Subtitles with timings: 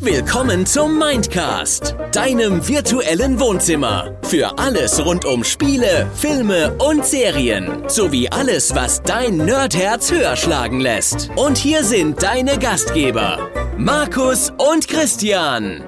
[0.00, 4.16] Willkommen zum Mindcast, deinem virtuellen Wohnzimmer.
[4.22, 7.86] Für alles rund um Spiele, Filme und Serien.
[7.88, 11.30] Sowie alles, was dein Nerdherz höher schlagen lässt.
[11.36, 15.84] Und hier sind deine Gastgeber, Markus und Christian.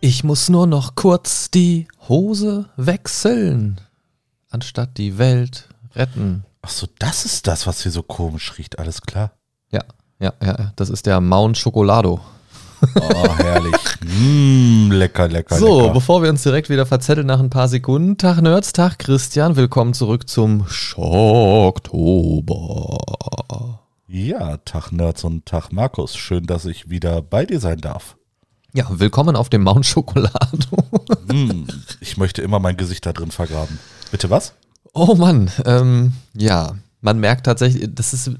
[0.00, 3.80] Ich muss nur noch kurz die Hose wechseln,
[4.48, 6.44] anstatt die Welt retten.
[6.62, 8.78] Ach so, das ist das, was hier so komisch riecht.
[8.78, 9.32] Alles klar.
[9.70, 9.84] Ja,
[10.20, 12.20] ja, ja, das ist der Mount Chocolado.
[12.94, 13.74] Oh, herrlich.
[14.02, 15.94] mm, lecker, lecker, So, lecker.
[15.94, 18.16] bevor wir uns direkt wieder verzetteln nach ein paar Sekunden.
[18.18, 20.64] Tag Nerds, Tag Christian, willkommen zurück zum
[22.38, 22.98] Schocktober.
[24.06, 26.16] Ja, Tag Nerds und Tag Markus.
[26.16, 28.16] Schön, dass ich wieder bei dir sein darf.
[28.74, 30.36] Ja, willkommen auf dem Mount Chocolado.
[31.30, 31.66] Mm,
[32.00, 33.78] ich möchte immer mein Gesicht da drin vergraben.
[34.10, 34.54] Bitte was?
[34.94, 38.30] Oh Mann, ähm, ja, man merkt tatsächlich, das ist,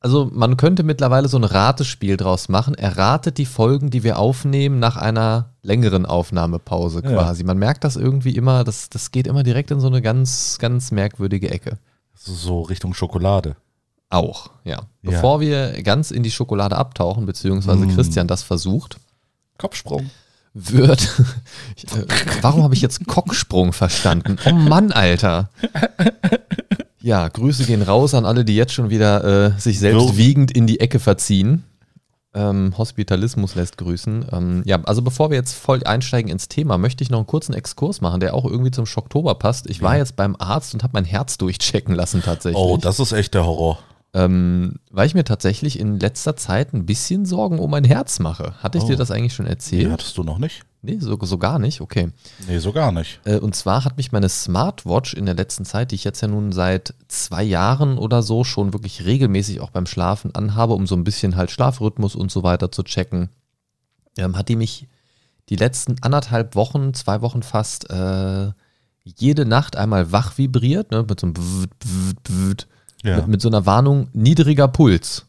[0.00, 2.74] also man könnte mittlerweile so ein Ratespiel draus machen.
[2.74, 7.10] Er ratet die Folgen, die wir aufnehmen, nach einer längeren Aufnahmepause Ja.
[7.10, 7.42] quasi.
[7.44, 10.90] Man merkt das irgendwie immer, das, das geht immer direkt in so eine ganz, ganz
[10.92, 11.78] merkwürdige Ecke.
[12.14, 13.56] So Richtung Schokolade.
[14.10, 14.76] Auch, ja.
[14.76, 14.82] Ja.
[15.02, 17.94] Bevor wir ganz in die Schokolade abtauchen, beziehungsweise Mm.
[17.94, 18.96] Christian das versucht,
[19.58, 20.10] Kopfsprung.
[20.54, 21.08] wird.
[21.76, 22.06] Ich, äh,
[22.40, 24.38] warum habe ich jetzt Cocksprung verstanden?
[24.46, 25.50] Oh Mann, Alter.
[27.00, 30.16] Ja, Grüße gehen raus an alle, die jetzt schon wieder äh, sich selbst So.
[30.16, 31.64] wiegend in die Ecke verziehen.
[32.34, 34.26] Ähm, Hospitalismus lässt grüßen.
[34.32, 37.54] Ähm, ja, also bevor wir jetzt voll einsteigen ins Thema, möchte ich noch einen kurzen
[37.54, 39.68] Exkurs machen, der auch irgendwie zum Schocktober passt.
[39.70, 42.62] Ich war jetzt beim Arzt und habe mein Herz durchchecken lassen tatsächlich.
[42.62, 43.78] Oh, das ist echt der Horror.
[44.14, 48.54] ähm, weil ich mir tatsächlich in letzter Zeit ein bisschen Sorgen um mein Herz mache.
[48.62, 48.88] Hatte ich Oh.
[48.88, 49.90] dir das eigentlich schon erzählt?
[49.90, 50.62] hattest du noch nicht?
[50.80, 52.10] Nee, so, so gar nicht, okay.
[52.46, 53.20] Nee, so gar nicht.
[53.24, 56.28] Äh, Und zwar hat mich meine Smartwatch in der letzten Zeit, die ich jetzt ja
[56.28, 60.94] nun seit zwei Jahren oder so schon wirklich regelmäßig auch beim Schlafen anhabe, um so
[60.94, 63.28] ein bisschen halt Schlafrhythmus und so weiter zu checken,
[64.16, 64.86] ähm, hat die mich
[65.48, 68.52] die letzten anderthalb Wochen, zwei Wochen fast, äh,
[69.02, 72.66] jede Nacht einmal wach vibriert, ne, mit so einem Bwt, Bwt, Bwt,
[73.02, 73.16] Ja.
[73.16, 75.24] mit, mit so einer Warnung niedriger Puls.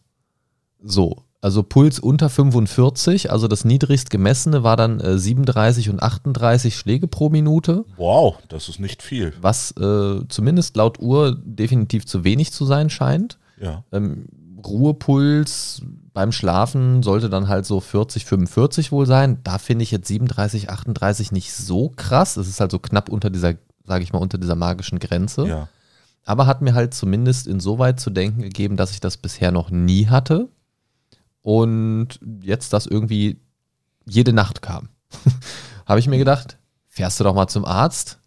[0.83, 6.75] So, also Puls unter 45, also das niedrigst gemessene war dann äh, 37 und 38
[6.75, 9.33] Schläge pro Minute, Wow, das ist nicht viel.
[9.41, 13.38] was äh, zumindest laut Uhr definitiv zu wenig zu sein scheint.
[13.61, 13.83] Ja.
[13.91, 14.25] Ähm,
[14.66, 15.81] Ruhepuls
[16.13, 19.39] beim Schlafen sollte dann halt so 40, 45 wohl sein.
[19.44, 22.38] Da finde ich jetzt 37, 38 nicht so krass.
[22.38, 23.53] Es ist halt so knapp unter dieser,
[23.85, 25.47] sage ich mal, unter dieser magischen Grenze.
[25.47, 25.67] Ja.
[26.25, 30.07] Aber hat mir halt zumindest insoweit zu denken gegeben, dass ich das bisher noch nie
[30.07, 30.50] hatte.
[31.49, 33.41] Und jetzt das irgendwie
[34.05, 34.89] jede Nacht kam.
[35.87, 38.19] Habe ich mir gedacht, fährst du doch mal zum Arzt.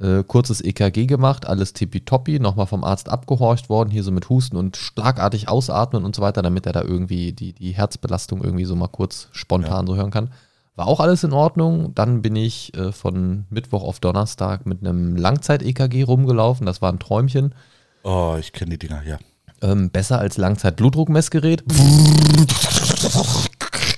[0.00, 4.56] Äh, kurzes EKG gemacht, alles tippitoppi, nochmal vom Arzt abgehorcht worden, hier so mit Husten
[4.56, 8.74] und schlagartig ausatmen und so weiter, damit er da irgendwie die, die Herzbelastung irgendwie so
[8.74, 10.30] mal kurz spontan so hören kann.
[10.74, 11.94] War auch alles in Ordnung.
[11.94, 16.66] Dann bin ich äh, von Mittwoch auf Donnerstag mit einem Langzeit-EKG rumgelaufen.
[16.66, 17.54] Das war ein Träumchen.
[18.02, 19.18] Oh, ich kenne die Dinger, ja.
[19.62, 21.64] Ähm, besser als Langzeit-Blutdruckmessgerät.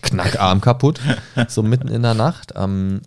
[0.03, 1.01] Knackarm kaputt.
[1.49, 2.53] So mitten in der Nacht.
[2.55, 3.01] Ähm,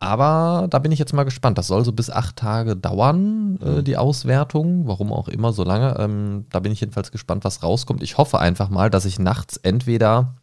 [0.00, 1.58] aber da bin ich jetzt mal gespannt.
[1.58, 4.88] Das soll so bis acht Tage dauern, äh, die Auswertung.
[4.88, 5.96] Warum auch immer so lange.
[5.98, 8.02] Ähm, da bin ich jedenfalls gespannt, was rauskommt.
[8.02, 10.36] Ich hoffe einfach mal, dass ich nachts entweder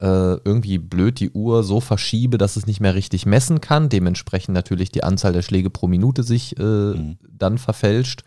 [0.00, 0.06] äh,
[0.44, 3.88] irgendwie blöd die Uhr so verschiebe, dass es nicht mehr richtig messen kann.
[3.88, 8.24] Dementsprechend natürlich die Anzahl der Schläge pro Minute sich äh, dann verfälscht.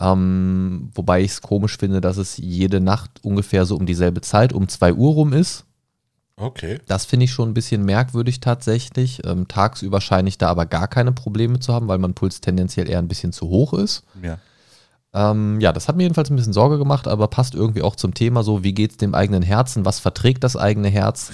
[0.00, 4.52] Ähm, wobei ich es komisch finde, dass es jede Nacht ungefähr so um dieselbe Zeit,
[4.52, 5.64] um 2 Uhr rum ist.
[6.36, 6.78] Okay.
[6.86, 9.26] Das finde ich schon ein bisschen merkwürdig tatsächlich.
[9.26, 12.88] Ähm, tagsüber scheine ich da aber gar keine Probleme zu haben, weil mein Puls tendenziell
[12.88, 14.04] eher ein bisschen zu hoch ist.
[14.22, 14.38] Ja.
[15.12, 18.14] Ähm, ja, das hat mir jedenfalls ein bisschen Sorge gemacht, aber passt irgendwie auch zum
[18.14, 21.32] Thema so, wie geht es dem eigenen Herzen, was verträgt das eigene Herz?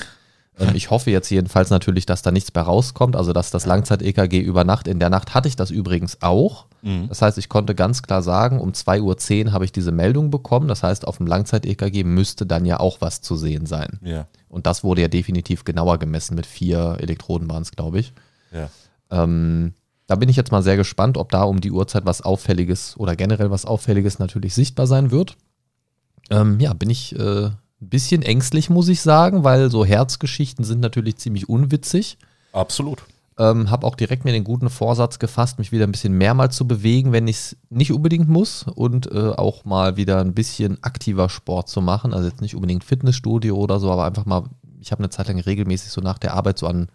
[0.59, 4.41] Ähm, ich hoffe jetzt jedenfalls natürlich, dass da nichts mehr rauskommt, also dass das Langzeit-EKG
[4.41, 6.66] über Nacht, in der Nacht hatte ich das übrigens auch.
[7.09, 10.69] Das heißt, ich konnte ganz klar sagen, um 2.10 Uhr habe ich diese Meldung bekommen,
[10.69, 13.98] das heißt, auf dem Langzeit-EKG müsste dann ja auch was zu sehen sein.
[14.03, 14.27] Ja.
[14.48, 18.12] Und das wurde ja definitiv genauer gemessen, mit vier Elektroden waren es, glaube ich.
[18.53, 18.68] Ja.
[19.10, 19.72] Ähm,
[20.06, 23.16] da bin ich jetzt mal sehr gespannt, ob da um die Uhrzeit was Auffälliges oder
[23.16, 25.39] generell was Auffälliges natürlich sichtbar sein wird.
[26.28, 27.51] Ähm, ja, bin ich äh,
[27.84, 32.19] ein bisschen ängstlich, muss ich sagen, weil so Herzgeschichten sind natürlich ziemlich unwitzig.
[32.53, 33.04] Absolut.
[33.36, 36.51] Ähm, habe auch direkt mir den guten Vorsatz gefasst, mich wieder ein bisschen mehr mal
[36.53, 40.78] zu bewegen, wenn ich es nicht unbedingt muss und äh, auch mal wieder ein bisschen
[40.84, 42.15] aktiver Sport zu machen.
[42.15, 44.45] Also jetzt nicht unbedingt Fitnessstudio oder so, aber einfach mal,
[44.80, 46.89] ich habe eine Zeit lang regelmäßig so nach der Arbeit so an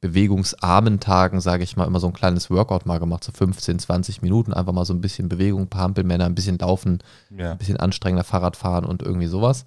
[0.00, 4.22] bewegungsarmen Tagen, sage ich mal, immer so ein kleines Workout mal gemacht, so 15, 20
[4.22, 6.98] Minuten, einfach mal so ein bisschen Bewegung, ein paar Hampelmänner, ein bisschen laufen,
[7.36, 7.52] Ja.
[7.52, 9.66] ein bisschen anstrengender Fahrrad fahren und irgendwie sowas.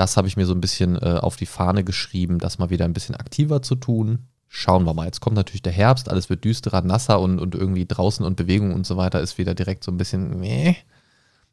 [0.00, 2.86] Das habe ich mir so ein bisschen äh, auf die Fahne geschrieben, das mal wieder
[2.86, 4.20] ein bisschen aktiver zu tun.
[4.48, 5.04] Schauen wir mal.
[5.04, 8.72] Jetzt kommt natürlich der Herbst, alles wird düsterer, nasser und, und irgendwie draußen und Bewegung
[8.72, 10.74] und so weiter ist wieder direkt so ein bisschen meh.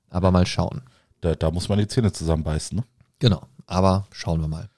[0.09, 0.83] Aber mal schauen.
[1.19, 2.85] Da, da muss man die Zähne zusammenbeißen, ne?
[3.19, 4.69] Genau, aber schauen wir mal.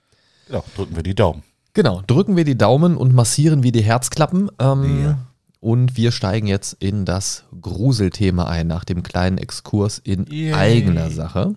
[0.48, 1.44] Genau, drücken wir die Daumen.
[1.74, 4.50] Genau, drücken wir die Daumen und massieren wie die Herzklappen.
[4.58, 5.18] Ähm, Ja.
[5.60, 10.54] Und wir steigen jetzt in das Gruselthema ein, nach dem kleinen Exkurs in Yay.
[10.54, 11.56] eigener Sache.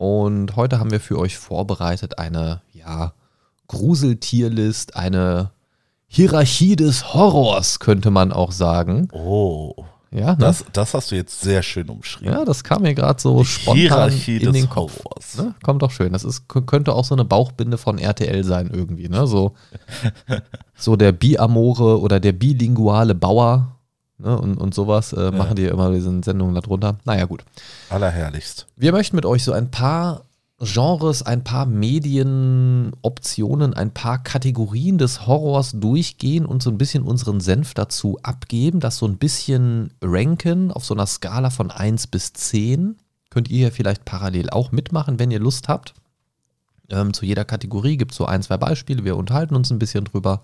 [0.00, 3.12] Und heute haben wir für euch vorbereitet eine, ja,
[3.68, 5.50] Gruseltierlist, eine
[6.06, 9.08] Hierarchie des Horrors, könnte man auch sagen.
[9.12, 9.74] Oh,
[10.10, 10.36] Ja, ne?
[10.38, 12.32] das, das hast du jetzt sehr schön umschrieben.
[12.32, 15.04] ja das kam mir gerade so Die spontan Hierarchie in des den Kopf.
[15.04, 15.36] Horrors.
[15.36, 15.54] Ne?
[15.62, 16.14] Kommt doch schön.
[16.14, 19.10] Das ist, könnte auch so eine Bauchbinde von RTL sein irgendwie.
[19.10, 19.26] Ne?
[19.26, 19.52] So,
[20.76, 23.76] so der Biamore oder der bilinguale Bauer
[24.22, 24.38] ne?
[24.38, 26.96] und, und sowas äh, machen die immer diese Sendungen darunter.
[27.04, 27.44] Naja, gut.
[27.88, 28.66] Allerherrlichst.
[28.76, 30.22] Wir möchten mit euch so ein paar
[30.62, 37.40] Genres, ein paar Medienoptionen, ein paar Kategorien des Horrors durchgehen und so ein bisschen unseren
[37.40, 42.34] Senf dazu abgeben, das so ein bisschen ranken auf so einer Skala von 1 bis
[42.34, 42.98] 10.
[43.30, 45.94] Könnt ihr hier vielleicht parallel auch mitmachen, wenn ihr Lust habt.
[46.90, 49.04] Ähm, zu jeder Kategorie gibt es so ein, zwei Beispiele.
[49.04, 50.42] Wir unterhalten uns ein bisschen drüber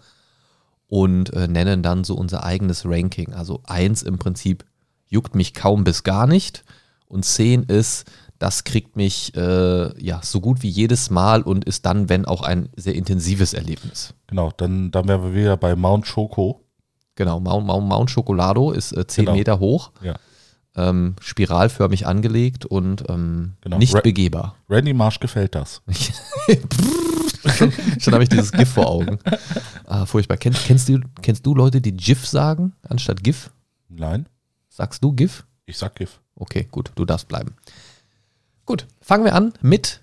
[0.88, 3.32] und äh, nennen dann so unser eigenes Ranking.
[3.34, 4.64] Also 1 im Prinzip
[5.08, 6.64] juckt mich kaum bis gar nicht
[7.06, 8.04] und 10 ist,
[8.38, 12.42] das kriegt mich äh, ja so gut wie jedes Mal und ist dann, wenn auch
[12.42, 14.12] ein sehr intensives Erlebnis.
[14.26, 16.62] Genau, dann, dann wären wir wieder bei Mount Choco.
[17.14, 19.36] Genau, Mount, Mount, Mount Chocolado ist äh, 10 Genau.
[19.38, 20.16] Meter hoch, Ja.
[20.76, 23.78] ähm, spiralförmig angelegt und ähm, Genau.
[23.78, 24.56] nicht Ra- begehbar.
[24.68, 25.80] Randy Marsh gefällt das.
[27.50, 29.18] schon schon habe ich dieses GIF vor Augen.
[29.86, 30.36] Ah, furchtbar.
[30.36, 33.50] Kennst, kennst, du, kennst du Leute, die GIF sagen, anstatt GIF?
[33.88, 34.26] Nein,
[34.68, 35.44] Sagst du GIF?
[35.64, 36.20] ich sag GIF.
[36.34, 37.54] Okay, gut, du darfst bleiben.
[38.66, 40.02] Gut, fangen wir an mit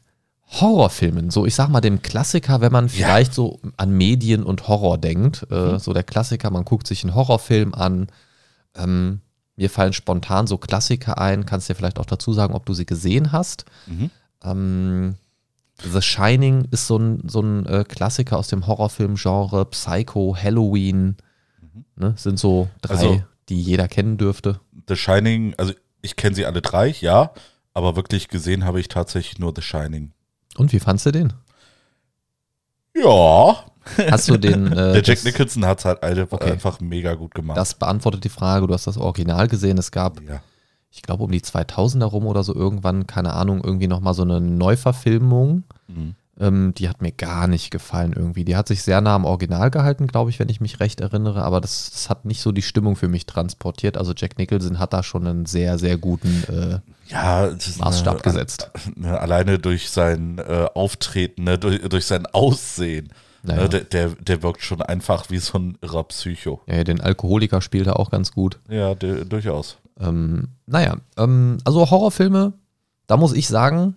[0.60, 1.30] Horrorfilmen.
[1.32, 5.46] So, ich sag mal, dem Klassiker, wenn man vielleicht so an Medien und Horror denkt.
[5.52, 8.08] Äh, so der Klassiker, man guckt sich einen Horrorfilm an.
[8.76, 9.22] Ähm,
[9.56, 11.46] mir fallen spontan so Klassiker ein.
[11.46, 13.66] Kannst dir vielleicht auch dazu sagen, ob du sie gesehen hast.
[13.88, 14.10] Mhm.
[14.44, 15.16] Ähm,
[15.82, 19.66] The Shining ist so ein, so ein äh, Klassiker aus dem Horrorfilm-Genre.
[19.66, 21.18] Psycho, Halloween.
[21.96, 24.60] Ne, sind so drei, Also- die jeder kennen dürfte.
[24.88, 27.32] The Shining, also ich kenne sie alle drei, ja,
[27.74, 30.12] aber wirklich gesehen habe ich tatsächlich nur The Shining.
[30.58, 31.34] Und wie fandst du den?
[32.96, 33.66] Ja,
[34.10, 34.68] Hast du den.
[34.72, 36.52] Äh, der Jack Nicholson hat es halt einfach, Okay.
[36.52, 37.58] einfach mega gut gemacht.
[37.58, 38.66] das beantwortet die Frage.
[38.68, 39.78] Du hast das Original gesehen.
[39.78, 40.42] Es gab, ja.
[40.94, 44.40] Ich glaube, um die 2000er rum oder so irgendwann, keine Ahnung, irgendwie nochmal so eine
[44.40, 45.64] Neuverfilmung.
[45.88, 46.16] Mhm.
[46.40, 48.44] Ähm, die hat mir gar nicht gefallen irgendwie.
[48.44, 51.44] Die hat sich sehr nah am Original gehalten, glaube ich, wenn ich mich recht erinnere.
[51.44, 53.98] Aber das, das hat nicht so die Stimmung für mich transportiert.
[53.98, 56.80] Also Jack Nicholson hat da schon einen sehr, sehr guten äh,
[57.12, 58.72] ja Maßstab eine- gesetzt.
[58.96, 63.10] Ne, alleine durch sein äh, Auftreten, ne, durch, durch sein Aussehen.
[63.44, 63.64] Naja.
[63.64, 66.62] Ne, der, der, der wirkt schon einfach wie so ein irrer Psycho.
[66.66, 68.58] Ja, den Alkoholiker spielt er auch ganz gut.
[68.70, 69.78] Ja, der, durchaus.
[70.04, 72.54] Ähm, naja, ähm, also Horrorfilme,
[73.08, 73.96] da muss ich sagen,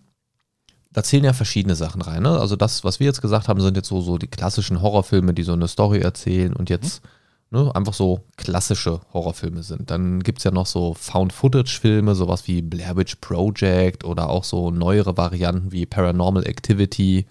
[0.92, 2.22] da zählen ja verschiedene Sachen rein.
[2.22, 2.38] Ne?
[2.38, 5.42] Also das, was wir jetzt gesagt haben, sind jetzt so, so die klassischen Horrorfilme, die
[5.42, 7.02] so eine Story erzählen und jetzt
[7.50, 9.90] ne, einfach so klassische Horrorfilme sind.
[9.90, 14.70] Dann gibt es ja noch so Found-Footage-Filme, sowas wie Blair Witch Project oder auch so
[14.70, 17.26] neuere Varianten wie Paranormal Activity,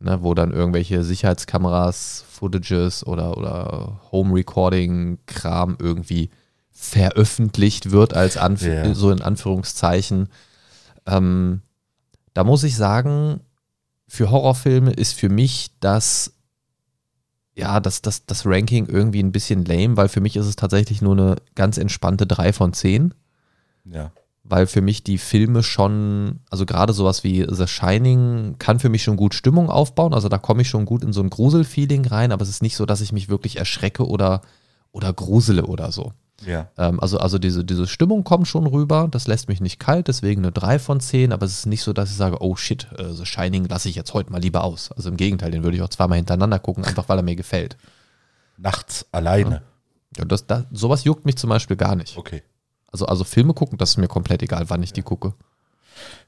[0.00, 6.30] ne, wo dann irgendwelche Sicherheitskameras, Footages oder, oder Home-Recording-Kram irgendwie
[6.74, 8.94] veröffentlicht wird, als Anf Ja.
[8.94, 10.28] so in Anführungszeichen.
[11.06, 11.62] Ähm,
[12.34, 13.40] da muss ich sagen,
[14.08, 16.32] für Horrorfilme ist für mich das,
[17.54, 21.00] ja, das, das, das Ranking irgendwie ein bisschen lame, weil für mich ist es tatsächlich
[21.00, 23.14] nur eine ganz entspannte 3 von 10
[23.84, 24.10] Ja.
[24.42, 29.04] weil für mich die Filme schon, also gerade sowas wie The Shining kann für mich
[29.04, 32.32] schon gut Stimmung aufbauen, also da komme ich schon gut in so ein Gruselfeeling rein,
[32.32, 34.42] aber es ist nicht so, dass ich mich wirklich erschrecke oder,
[34.92, 36.12] oder grusele oder so.
[36.44, 36.68] Ja.
[36.76, 40.42] Ähm, also also diese, diese Stimmung kommt schon rüber, das lässt mich nicht kalt, deswegen
[40.42, 43.12] eine 3 von 10, aber es ist nicht so, dass ich sage, oh shit, äh,
[43.12, 44.90] The Shining lasse ich jetzt heute mal lieber aus.
[44.92, 47.76] Also im Gegenteil, den würde ich auch zweimal hintereinander gucken, einfach weil er mir gefällt.
[48.56, 49.62] Nachts alleine.
[50.16, 52.16] Ja, das, das, sowas juckt mich zum Beispiel gar nicht.
[52.16, 52.42] Okay.
[52.90, 55.34] Also, also Filme gucken, das ist mir komplett egal, wann ich die gucke.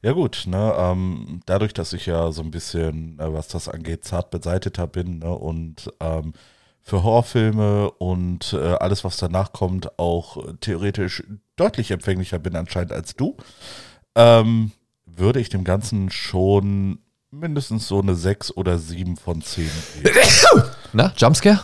[0.03, 4.05] Ja gut, ne, ähm, dadurch, dass ich ja so ein bisschen, äh, was das angeht,
[4.05, 6.33] zart beseiteter bin ne, und ähm,
[6.87, 11.25] für Horrorfilme und äh, alles, was danach kommt, auch theoretisch
[11.57, 13.37] deutlich empfänglicher bin anscheinend als du,
[14.15, 14.71] ähm,
[15.05, 17.01] würde ich dem Ganzen schon
[17.33, 19.69] mindestens so eine 6 oder 7 von 10
[20.01, 20.17] geben.
[20.93, 21.59] Na, Jumpscare?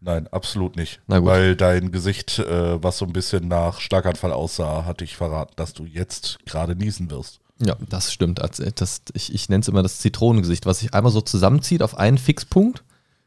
[0.00, 1.00] Nein, absolut nicht.
[1.06, 1.28] Na gut.
[1.28, 5.72] Weil dein Gesicht, äh, was so ein bisschen nach Schlaganfall aussah, hatte ich verraten, dass
[5.72, 7.38] du jetzt gerade niesen wirst.
[7.60, 8.40] Ja, das stimmt.
[8.40, 11.96] Äh, das, ich ich nenne es immer das Zitronengesicht, was sich einmal so zusammenzieht auf
[11.96, 12.82] einen Fixpunkt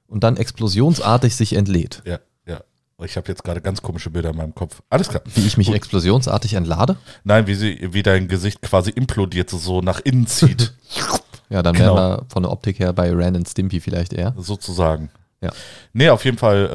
[0.07, 2.01] und dann explosionsartig sich entlädt.
[2.05, 2.59] Ja, ja.
[3.03, 4.81] Ich habe jetzt gerade ganz komische Bilder in meinem Kopf.
[4.89, 5.21] Alles klar.
[5.33, 5.75] Wie ich mich Gut.
[5.75, 6.97] explosionsartig entlade.
[7.23, 10.73] Nein, wie, sie, wie dein Gesicht quasi implodiert, so- nach innen zieht,
[11.49, 11.95] Ja, dann Genau.
[11.95, 14.33] wären wir von der Optik her bei Ren and Stimpy vielleicht eher.
[14.37, 15.09] sozusagen.
[15.41, 15.51] Ja.
[15.93, 16.65] Nee, auf jeden Fall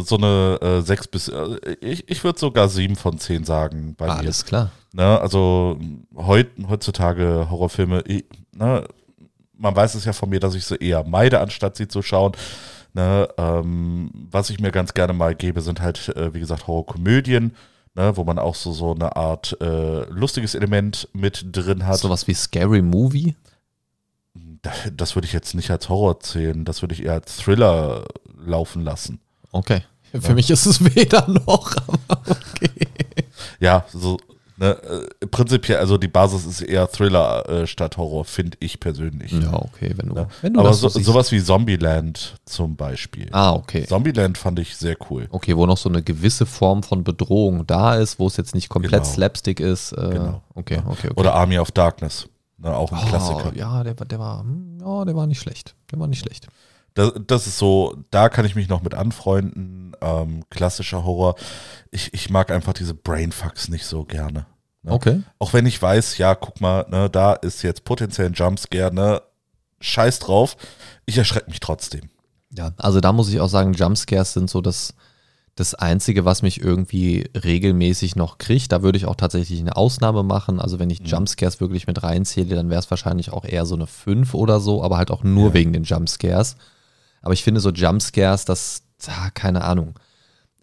[0.00, 3.94] äh, so eine äh, 6 bis, äh, ich, ich würde sogar 7 von 10 sagen
[3.96, 4.12] bei mir.
[4.16, 4.72] Alles klar.
[4.92, 5.78] Ne, also
[6.16, 8.84] heut, heutzutage Horrorfilme, ich, ne,
[9.60, 12.32] man weiß es ja von mir, dass ich sie eher meide, anstatt sie zu schauen.
[12.92, 17.54] Ne, ähm, was ich mir ganz gerne mal gebe, sind halt, äh, wie gesagt, Horrorkomödien,
[17.94, 21.98] ne, wo man auch so, so eine Art äh, lustiges Element mit drin hat.
[21.98, 23.36] Sowas wie Scary Movie.
[24.62, 28.04] Da- Das würde ich jetzt nicht als Horror zählen, das würde ich eher als Thriller
[28.44, 29.20] laufen lassen.
[29.52, 29.82] Okay.
[30.20, 32.88] Für mich ist es weder noch, aber okay.
[33.60, 34.18] Ja, so
[34.60, 34.76] ne,
[35.20, 39.32] äh, prinzipiell, also die Basis ist eher Thriller äh, statt Horror, finde ich persönlich.
[39.32, 40.28] Ja, okay, wenn du, Ja.
[40.42, 43.28] wenn du Aber das so, so sowas wie Zombieland zum Beispiel.
[43.32, 43.86] Ah, okay.
[43.86, 45.26] Zombieland fand ich sehr cool.
[45.30, 48.68] Okay, wo noch so eine gewisse Form von Bedrohung da ist, wo es jetzt nicht
[48.68, 49.12] komplett Genau.
[49.14, 49.92] Slapstick ist.
[49.92, 50.42] Äh, Genau.
[50.54, 51.10] Okay, okay, okay.
[51.16, 52.28] Oder Army of Darkness.
[52.58, 53.52] Ne, auch ein oh, Klassiker.
[53.56, 55.74] Ja, der, war- der war, hm, ja, der war nicht schlecht.
[55.90, 56.46] Der war nicht schlecht.
[56.94, 59.92] Das, das ist so, da kann ich mich noch mit anfreunden.
[60.00, 61.34] Ähm, klassischer Horror.
[61.90, 64.46] Ich, ich mag einfach diese Brainfucks nicht so gerne.
[64.82, 64.92] Ne?
[64.92, 65.22] Okay.
[65.38, 69.20] Auch wenn ich weiß, ja, guck mal, ne, da ist jetzt potenziell ein Jumpscare, ne?
[69.80, 70.56] Scheiß drauf.
[71.06, 72.10] Ich erschrecke mich trotzdem.
[72.56, 74.94] Ja, also da muss ich auch sagen, Jumpscares sind so das,
[75.54, 78.72] das Einzige, was mich irgendwie regelmäßig noch kriegt.
[78.72, 80.60] Da würde ich auch tatsächlich eine Ausnahme machen.
[80.60, 83.86] Also wenn ich Jumpscares wirklich mit reinzähle, dann wäre es wahrscheinlich auch eher so eine
[83.86, 85.54] 5 oder so, aber halt auch nur Ja.
[85.54, 86.56] wegen den Jumpscares.
[87.22, 89.98] Aber ich finde so Jumpscares, das, ah, keine Ahnung.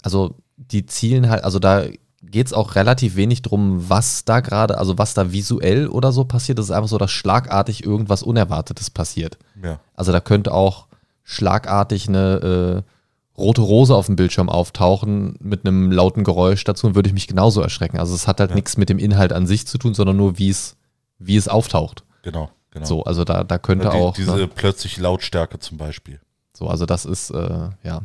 [0.01, 1.83] Also die zielen halt, also da
[2.23, 6.25] geht es auch relativ wenig drum, was da gerade, also was da visuell oder so
[6.25, 6.57] passiert.
[6.59, 9.37] Das ist einfach so, dass schlagartig irgendwas Unerwartetes passiert.
[9.61, 9.79] Ja.
[9.93, 10.87] Also da könnte auch
[11.23, 16.95] schlagartig eine äh, rote Rose auf dem Bildschirm auftauchen mit einem lauten Geräusch dazu und
[16.95, 17.99] würde ich mich genauso erschrecken.
[17.99, 18.55] Also es hat halt Ja.
[18.55, 20.75] nichts mit dem Inhalt an sich zu tun, sondern nur wie es
[21.19, 22.03] wie es auftaucht.
[22.23, 22.85] Genau, genau.
[22.85, 26.19] So, also da, da könnte die, auch diese ne, plötzliche Lautstärke zum Beispiel.
[26.57, 28.01] So, also das ist äh, ja.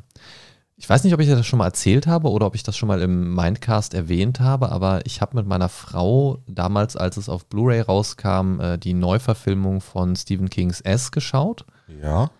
[0.76, 2.88] Ich weiß nicht, ob ich das schon mal erzählt habe oder ob ich das schon
[2.88, 7.46] mal im Mindcast erwähnt habe, aber ich habe mit meiner Frau damals, als es auf
[7.46, 11.66] Blu-ray rauskam, äh, die Neuverfilmung von Stephen Kings S geschaut.
[12.02, 12.30] Ja.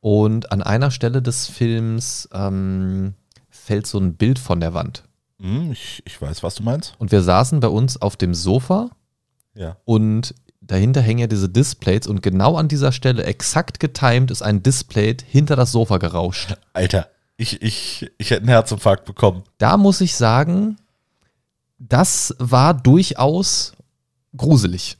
[0.00, 3.12] Und an einer Stelle des Films ähm,
[3.50, 5.04] fällt so ein Bild von der Wand.
[5.38, 6.94] Hm, ich, ich weiß, was du meinst.
[6.98, 8.88] Und wir saßen bei uns auf dem Sofa
[9.54, 9.76] Ja.
[9.84, 10.34] und
[10.70, 15.16] dahinter hängen ja diese Displays und genau an dieser Stelle, exakt getimed, ist ein Display
[15.26, 16.56] hinter das Sofa gerauscht.
[16.72, 19.42] Alter, ich, ich, ich hätte einen Herzinfarkt bekommen.
[19.58, 20.76] Da muss ich sagen,
[21.78, 23.72] das war durchaus
[24.36, 24.96] gruselig.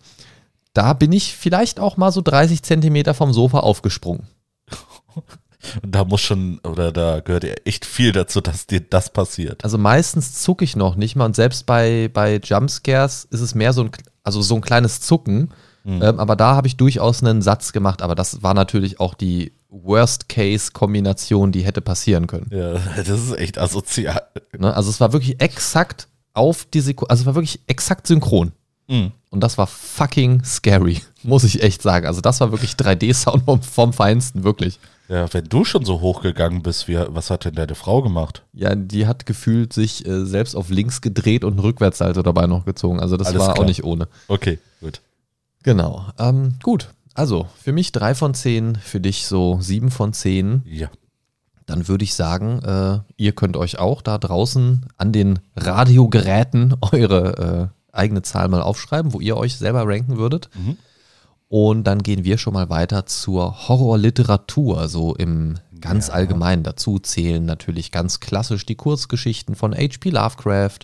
[0.73, 4.27] Da bin ich vielleicht auch mal so 30 Zentimeter vom Sofa aufgesprungen.
[5.83, 9.63] Und da muss schon, oder da gehört ja echt viel dazu, dass dir das passiert.
[9.63, 13.75] Also meistens zucke ich noch nicht mal und selbst bei, bei Jumpscares ist es mehr
[13.75, 13.91] so ein,
[14.23, 15.51] also so ein kleines Zucken.
[15.85, 16.03] Mhm.
[16.03, 19.53] Ähm, aber da habe ich durchaus einen Satz gemacht, aber das war natürlich auch die
[19.71, 22.49] Worst-Case-Kombination, die hätte passieren können.
[22.51, 24.23] Ja, das ist echt asozial.
[24.59, 24.75] Ne?
[24.75, 28.53] Also es war wirklich exakt auf die Sekunde, also es war wirklich exakt synchron.
[28.89, 29.13] Mhm.
[29.31, 32.07] Und das war fucking scary, muss ich echt sagen.
[32.07, 34.79] Also das war wirklich 3D-Sound vom, vom Feinsten, wirklich.
[35.09, 38.45] Ja, wenn du schon so hochgegangen bist, wie, was hat denn deine Frau gemacht?
[38.53, 42.65] Ja, die hat gefühlt sich äh, selbst auf links gedreht und einen Rückwärtssalto dabei noch
[42.65, 43.01] gezogen.
[43.01, 43.65] Also das Alles war klar.
[43.65, 44.07] auch nicht ohne.
[44.29, 45.01] Okay, gut.
[45.65, 46.07] Genau.
[46.19, 46.91] Ähm, gut.
[47.15, 50.63] Also, für mich drei von zehn, für dich so sieben von zehn.
[50.65, 50.89] Ja.
[51.67, 57.73] Dann würde ich sagen, äh, ihr könnt euch auch da draußen an den Radiogeräten eure
[57.93, 60.51] äh, eigene Zahl mal aufschreiben, wo ihr euch selber ranken würdet.
[60.55, 60.77] Mhm.
[61.53, 66.15] Und dann gehen wir schon mal weiter zur Horrorliteratur, so im ganz Ja.
[66.15, 66.63] allgemeinen.
[66.63, 70.11] Dazu zählen natürlich ganz klassisch die Kurzgeschichten von H.P.
[70.11, 70.79] Lovecraft.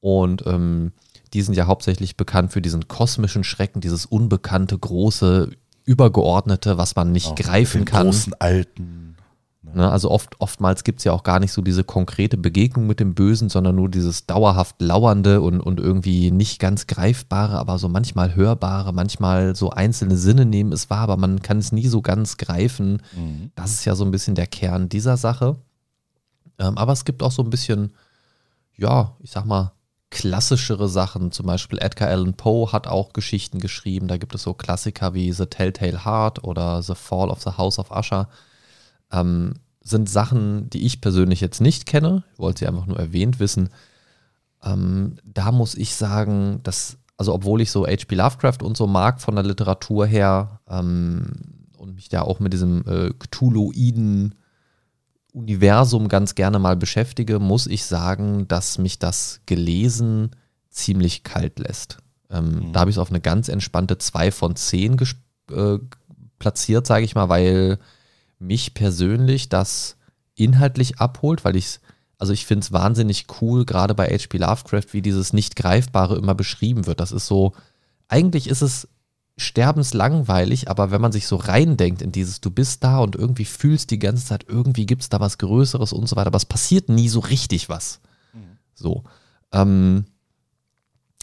[0.00, 0.92] Und ähm,
[1.32, 5.52] die sind ja hauptsächlich bekannt für diesen kosmischen Schrecken, dieses unbekannte, große,
[5.86, 8.06] übergeordnete, was man nicht Auch greifen den kann.
[8.08, 9.07] großen Alten.
[9.74, 13.00] Ne, also oft, oftmals gibt es ja auch gar nicht so diese konkrete Begegnung mit
[13.00, 17.88] dem Bösen, sondern nur dieses dauerhaft Lauernde und, und irgendwie nicht ganz greifbare, aber so
[17.88, 22.02] manchmal hörbare, manchmal so einzelne Sinne nehmen es wahr, aber man kann es nie so
[22.02, 23.02] ganz greifen.
[23.14, 23.50] Mhm.
[23.54, 25.56] Das ist ja so ein bisschen der Kern dieser Sache.
[26.58, 27.92] Ähm, aber es gibt auch so ein bisschen,
[28.76, 29.72] ja, ich sag mal,
[30.10, 31.32] klassischere Sachen.
[31.32, 34.08] Zum Beispiel Edgar Allan Poe hat auch Geschichten geschrieben.
[34.08, 37.78] Da gibt es so Klassiker wie The Telltale Heart oder The Fall of the House
[37.78, 38.28] of Usher.
[39.12, 42.24] Ähm, sind Sachen, die ich persönlich jetzt nicht kenne.
[42.34, 43.70] Ich wollte sie einfach nur erwähnt wissen.
[44.62, 48.14] Ähm, da muss ich sagen, das also obwohl ich so H.P.
[48.14, 51.26] Lovecraft und so mag von der Literatur her ähm,
[51.76, 54.36] und mich da auch mit diesem äh, Cthulhuiden
[55.32, 60.30] Universum ganz gerne mal beschäftige, muss ich sagen, dass mich das gelesen
[60.70, 61.98] ziemlich kalt lässt.
[62.30, 62.72] Ähm, mhm.
[62.72, 64.96] Da habe ich es auf eine ganz entspannte 2 von 10
[65.50, 65.78] äh,
[66.38, 67.78] platziert, sage ich mal, weil
[68.38, 69.96] mich persönlich das
[70.34, 71.80] inhaltlich abholt, weil ich es,
[72.18, 74.38] also ich finde es wahnsinnig cool, gerade bei H.P.
[74.38, 77.00] Lovecraft, wie dieses Nicht-Greifbare immer beschrieben wird.
[77.00, 77.52] Das ist so,
[78.08, 78.88] eigentlich ist es
[79.36, 83.90] sterbenslangweilig, aber wenn man sich so reindenkt in dieses, du bist da und irgendwie fühlst
[83.90, 86.88] die ganze Zeit, irgendwie gibt es da was Größeres und so weiter, aber es passiert
[86.88, 88.00] nie so richtig was.
[88.32, 88.58] Mhm.
[88.74, 89.04] So.
[89.52, 90.06] Ähm,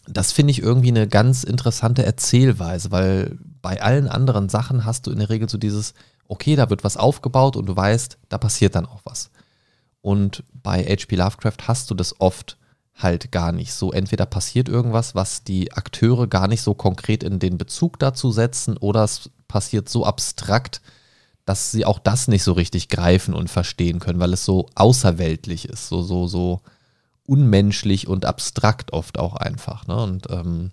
[0.08, 5.12] das finde ich irgendwie eine ganz interessante Erzählweise, weil bei allen anderen Sachen hast du
[5.12, 5.94] in der Regel so dieses,
[6.28, 9.30] okay, da wird was aufgebaut und du weißt, da passiert dann auch was.
[10.02, 12.58] Und bei HP Lovecraft hast du das oft
[12.96, 13.92] halt gar nicht so.
[13.92, 18.78] Entweder passiert irgendwas, was die Akteure gar nicht so konkret in den Bezug dazu setzen,
[18.78, 20.82] oder es passiert so abstrakt,
[21.46, 25.70] dass sie auch das nicht so richtig greifen und verstehen können, weil es so außerweltlich
[25.70, 26.62] ist, so, so, so
[27.28, 29.88] unmenschlich und abstrakt oft auch einfach.
[29.88, 29.96] Ne?
[29.96, 30.72] Und ähm,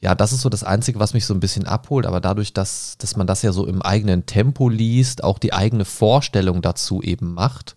[0.00, 2.96] ja, das ist so das Einzige, was mich so ein bisschen abholt, aber dadurch, dass,
[2.98, 7.34] dass man das ja so im eigenen Tempo liest, auch die eigene Vorstellung dazu eben
[7.34, 7.76] macht,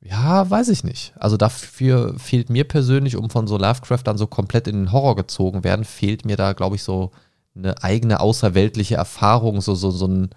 [0.00, 1.14] ja, weiß ich nicht.
[1.16, 5.16] Also dafür fehlt mir persönlich, um von so Lovecraft dann so komplett in den Horror
[5.16, 7.10] gezogen werden, fehlt mir da, glaube ich, so
[7.56, 10.30] eine eigene außerweltliche Erfahrung, so, so, so ein,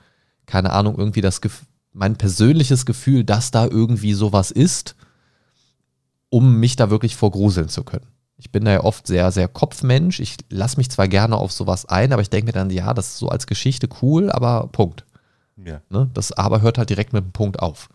[0.46, 1.42] keine Ahnung, irgendwie das,
[1.92, 4.96] mein persönliches Gefühl, dass da irgendwie sowas ist
[6.30, 8.08] um mich da wirklich vorgruseln zu können.
[8.38, 10.20] Ich bin da ja oft sehr, sehr Kopfmensch.
[10.20, 13.08] Ich lasse mich zwar gerne auf sowas ein, aber ich denke mir dann, ja, das
[13.08, 15.06] ist so als Geschichte cool, aber Punkt.
[15.64, 15.82] Ja.
[15.90, 16.10] Ne?
[16.14, 17.90] Das aber hört halt direkt mit dem Punkt auf.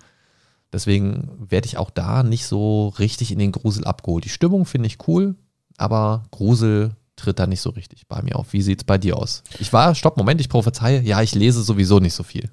[0.72, 4.24] Deswegen werde ich auch da nicht so richtig in den Grusel abgeholt.
[4.24, 5.36] Die Stimmung finde ich cool,
[5.76, 8.52] aber Grusel tritt da nicht so richtig bei mir auf.
[8.52, 9.44] Wie sieht es bei dir aus?
[9.60, 12.50] Ich war, stopp, Moment, ich prophezeie, ja, ich lese sowieso nicht so viel.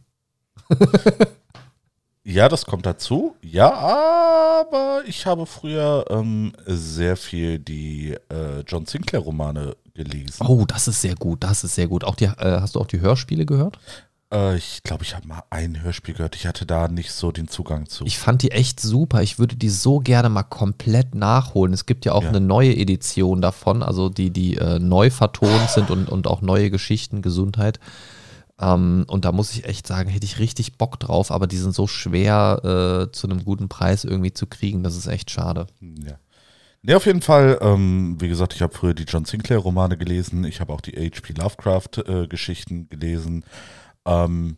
[2.30, 3.36] Ja, das kommt dazu.
[3.42, 10.46] Ja, aber ich habe früher ähm, sehr viel die äh, John Sinclair-Romane gelesen.
[10.46, 11.44] Oh, das ist sehr gut.
[11.44, 12.04] Das ist sehr gut.
[12.04, 13.80] Auch die, äh, hast du auch die Hörspiele gehört?
[14.32, 16.36] Äh, ich glaube, ich habe mal ein Hörspiel gehört.
[16.36, 18.06] Ich hatte da nicht so den Zugang zu.
[18.06, 19.24] Ich fand die echt super.
[19.24, 21.74] Ich würde die so gerne mal komplett nachholen.
[21.74, 22.30] Es gibt ja auch ja.
[22.30, 26.70] eine neue Edition davon, also die, die äh, neu vertont sind und, und auch neue
[26.70, 27.80] Geschichten, Gesundheit.
[28.60, 31.74] Ähm, und da muss ich echt sagen, hätte ich richtig Bock drauf, aber die sind
[31.74, 34.84] so schwer äh, zu einem guten Preis irgendwie zu kriegen.
[34.84, 35.68] Das ist echt schade.
[35.82, 36.20] Ja.
[36.82, 40.62] Ne, auf jeden Fall, ähm, wie gesagt, ich habe früher die John Sinclair-Romane gelesen, ich
[40.62, 41.34] habe auch die H.P.
[41.34, 43.44] Lovecraft-Geschichten äh, gelesen.
[44.06, 44.58] Ähm,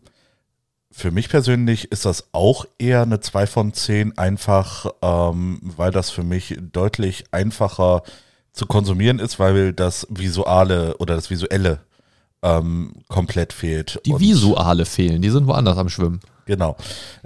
[0.92, 6.12] für mich persönlich ist das auch eher eine 2 von 10, einfach ähm, weil das
[6.12, 8.04] für mich deutlich einfacher
[8.52, 11.80] zu konsumieren ist, weil das Visuale oder das Visuelle
[12.44, 14.02] ähm, komplett fehlt.
[14.06, 16.22] Die Visuale fehlen, die sind woanders am Schwimmen.
[16.46, 16.76] Genau.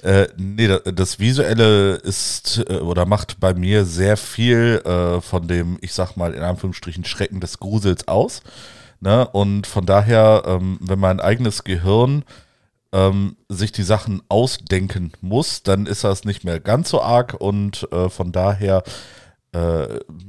[0.03, 5.77] Äh, nee, das Visuelle ist äh, oder macht bei mir sehr viel äh, von dem,
[5.81, 8.41] ich sag mal, in Anführungsstrichen Schrecken des Grusels aus.
[8.99, 9.27] Ne?
[9.27, 12.23] Und von daher, ähm, wenn mein eigenes Gehirn
[12.91, 17.87] ähm, sich die Sachen ausdenken muss, dann ist das nicht mehr ganz so arg und
[17.91, 18.83] äh, von daher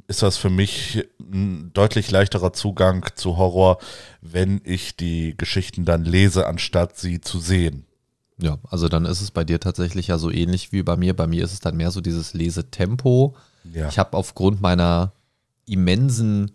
[0.07, 3.79] ist das für mich ein deutlich leichterer Zugang zu Horror,
[4.21, 7.87] wenn ich die Geschichten dann lese, anstatt sie zu sehen.
[8.39, 11.17] Ja, also dann ist es bei dir tatsächlich ja so ähnlich wie bei mir.
[11.17, 13.35] Bei mir ist es dann mehr so dieses Lesetempo.
[13.73, 13.89] Ja.
[13.89, 15.13] Ich habe aufgrund meiner
[15.67, 16.53] immensen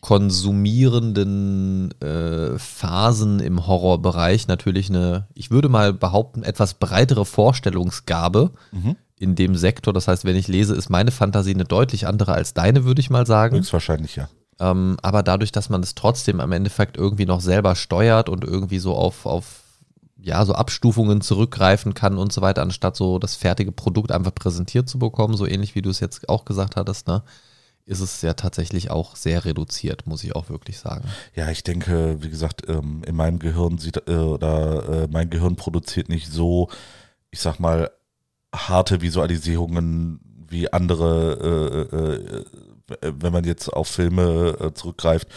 [0.00, 8.52] konsumierenden äh, Phasen im Horrorbereich natürlich eine, ich würde mal behaupten, etwas breitere Vorstellungsgabe.
[8.70, 9.92] Mhm in dem Sektor.
[9.92, 13.10] Das heißt, wenn ich lese, ist meine Fantasie eine deutlich andere als deine, würde ich
[13.10, 13.56] mal sagen.
[13.56, 14.28] Höchstwahrscheinlich, ja.
[14.60, 18.78] Ähm, aber dadurch, dass man es trotzdem am Endeffekt irgendwie noch selber steuert und irgendwie
[18.78, 19.62] so auf, auf
[20.20, 24.88] ja, so Abstufungen zurückgreifen kann und so weiter, anstatt so das fertige Produkt einfach präsentiert
[24.88, 27.22] zu bekommen, so ähnlich wie du es jetzt auch gesagt hattest, ne?
[27.88, 31.08] ist es ja tatsächlich auch sehr reduziert, muss ich auch wirklich sagen.
[31.34, 35.56] Ja, ich denke, wie gesagt, ähm, in meinem Gehirn sieht äh, oder äh, mein Gehirn
[35.56, 36.68] produziert nicht so,
[37.30, 37.90] ich sag mal,
[38.54, 45.28] harte Visualisierungen wie andere, äh, äh, äh, wenn man jetzt auf Filme äh, zurückgreift.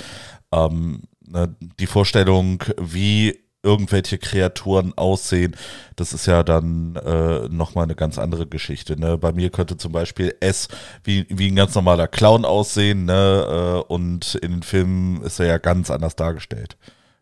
[0.51, 5.55] Ähm, ne, die Vorstellung, wie irgendwelche Kreaturen aussehen,
[5.95, 8.99] das ist ja dann äh, nochmal eine ganz andere Geschichte.
[8.99, 9.17] Ne?
[9.17, 10.67] Bei mir könnte zum Beispiel S
[11.03, 13.83] wie, wie ein ganz normaler Clown aussehen, ne?
[13.87, 16.77] Äh, und in den Filmen ist er ja ganz anders dargestellt.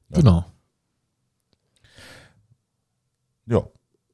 [0.10, 0.19] Ne?
[0.19, 0.45] Genau.
[3.47, 3.63] Ja.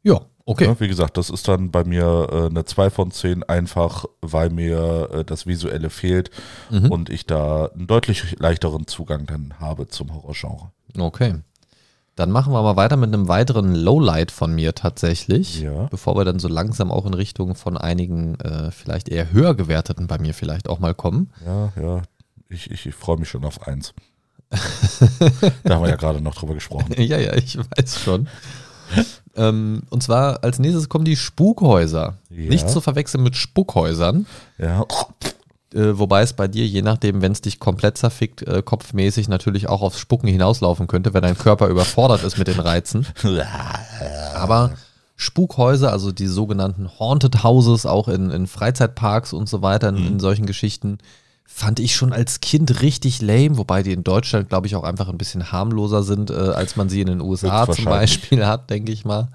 [0.03, 0.65] Ja, Okay.
[0.65, 4.51] Ja, wie gesagt, das ist dann bei mir äh, eine 2 von 10, einfach weil
[4.51, 6.29] mir äh, das Visuelle fehlt
[6.69, 6.91] Mhm.
[6.91, 10.69] und ich da einen deutlich leichteren Zugang dann habe zum Horrorgenre.
[10.97, 11.36] Okay.
[12.15, 15.62] Dann machen wir mal weiter mit einem weiteren Lowlight von mir tatsächlich.
[15.62, 15.88] Ja.
[15.88, 20.08] Bevor wir dann so langsam auch in Richtung von einigen äh, vielleicht eher höher gewerteten
[20.08, 21.34] bei mir vielleicht auch mal kommen.
[21.45, 22.01] Ja, ja,
[22.49, 23.93] ich, ich, ich freue mich schon auf eins.
[25.63, 26.93] da haben wir ja gerade noch drüber gesprochen.
[26.97, 28.27] ja, ja, ich weiß schon.
[29.36, 32.17] ähm, und zwar als nächstes kommen die Spukhäuser.
[32.30, 32.50] Ja.
[32.50, 34.26] Nicht zu verwechseln mit Spukhäusern.
[34.58, 34.82] Ja,
[35.74, 39.67] Äh, wobei es bei dir, je nachdem, wenn es dich komplett zerfickt, äh, kopfmäßig natürlich
[39.67, 43.06] auch aufs Spucken hinauslaufen könnte, wenn dein Körper überfordert ist mit den Reizen.
[44.36, 44.71] Aber
[45.17, 50.19] Spukhäuser, also die sogenannten Haunted Houses, auch in, in Freizeitparks und so weiter, in, in
[50.19, 50.98] solchen Geschichten,
[51.45, 55.08] fand ich schon als Kind richtig lame, wobei die in Deutschland, glaube ich, auch einfach
[55.08, 57.86] ein bisschen harmloser sind, äh, als man sie in den USA zum.
[57.86, 59.29] Beispiel hat, denke ich mal.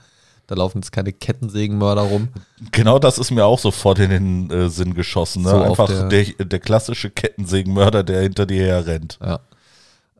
[0.46, 2.28] Da laufen jetzt keine Kettensägenmörder rum.
[2.72, 5.42] genau das ist mir auch sofort in den äh, Sinn geschossen.
[5.44, 5.50] Ne?
[5.50, 9.18] So Einfach der, der- der, klassische Kettensägenmörder, der hinter dir her rennt.
[9.24, 9.38] Ja.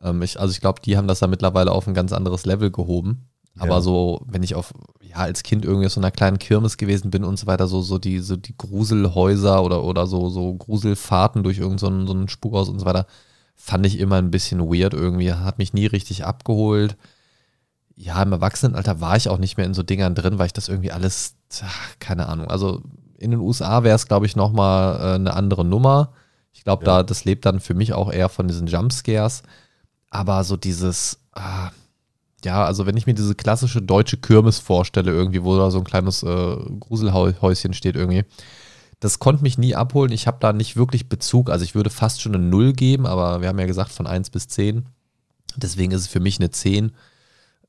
[0.01, 2.71] Ähm, ich, also ich glaube, die haben das da mittlerweile auf ein ganz anderes Level
[2.71, 3.27] gehoben.
[3.59, 3.81] Aber Ja.
[3.81, 7.23] so, wenn ich auf, ja, als Kind irgendwie auf so einer kleinen Kirmes gewesen bin
[7.23, 11.57] und so weiter, so, so die, so die Gruselhäuser oder, oder so, so Gruselfahrten durch
[11.59, 13.05] irgendein so so Spukhaus und so weiter,
[13.55, 16.95] fand ich immer ein bisschen weird irgendwie, hat mich nie richtig abgeholt.
[17.95, 20.69] Ja, im Erwachsenenalter war ich auch nicht mehr in so Dingern drin, weil ich das
[20.69, 22.47] irgendwie alles, ach, keine Ahnung.
[22.47, 22.81] Also
[23.17, 26.13] in den USA wäre es, glaube ich, nochmal äh, eine andere Nummer.
[26.53, 26.97] Ich glaube, Ja.
[26.97, 29.43] da, das lebt dann für mich auch eher von diesen Jumpscares.
[30.09, 31.69] Aber so dieses, ah,
[32.43, 35.83] ja, also wenn ich mir diese klassische deutsche Kirmes vorstelle, irgendwie, wo da so ein
[35.83, 38.23] kleines äh, Gruselhäuschen steht irgendwie,
[38.99, 40.11] das konnte mich nie abholen.
[40.11, 41.49] Ich habe da nicht wirklich Bezug.
[41.49, 44.29] Also ich würde fast schon eine Null geben, aber wir haben ja gesagt von 1
[44.29, 44.85] bis 10.
[45.55, 46.91] Deswegen ist es für mich eine 10.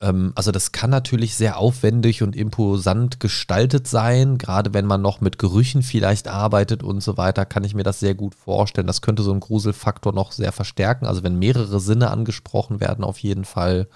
[0.02, 4.36] Ähm, also das kann natürlich sehr aufwendig und imposant gestaltet sein.
[4.36, 8.00] Gerade wenn man noch mit Gerüchen vielleicht arbeitet und so weiter, kann ich mir das
[8.00, 8.86] sehr gut vorstellen.
[8.86, 11.06] Das könnte so einen Gruselfaktor noch sehr verstärken.
[11.06, 13.88] Also wenn mehrere Sinne angesprochen werden, auf jeden Fall.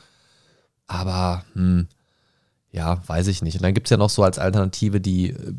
[0.87, 1.88] Aber hm,
[2.70, 3.57] ja, weiß ich nicht.
[3.57, 5.55] Und dann gibt es ja noch so als Alternative die äh,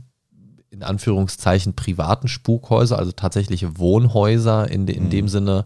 [0.69, 5.09] in Anführungszeichen privaten Spukhäuser, also tatsächliche Wohnhäuser in, de, in Mhm.
[5.09, 5.65] dem Sinne,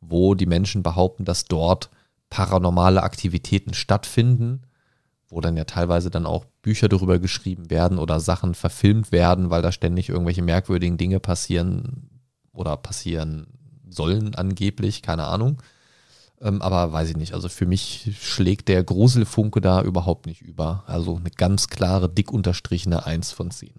[0.00, 1.90] wo die Menschen behaupten, dass dort
[2.30, 4.62] paranormale Aktivitäten stattfinden,
[5.28, 9.62] wo dann ja teilweise dann auch Bücher darüber geschrieben werden oder Sachen verfilmt werden, weil
[9.62, 12.10] da ständig irgendwelche merkwürdigen Dinge passieren
[12.52, 13.46] oder passieren
[13.88, 15.62] sollen angeblich, keine Ahnung.
[16.42, 17.34] Ähm, aber weiß ich nicht.
[17.34, 20.84] Also für mich schlägt der Gruselfunke da überhaupt nicht über.
[20.86, 23.70] Also eine ganz klare, dick unterstrichene 1 von 10.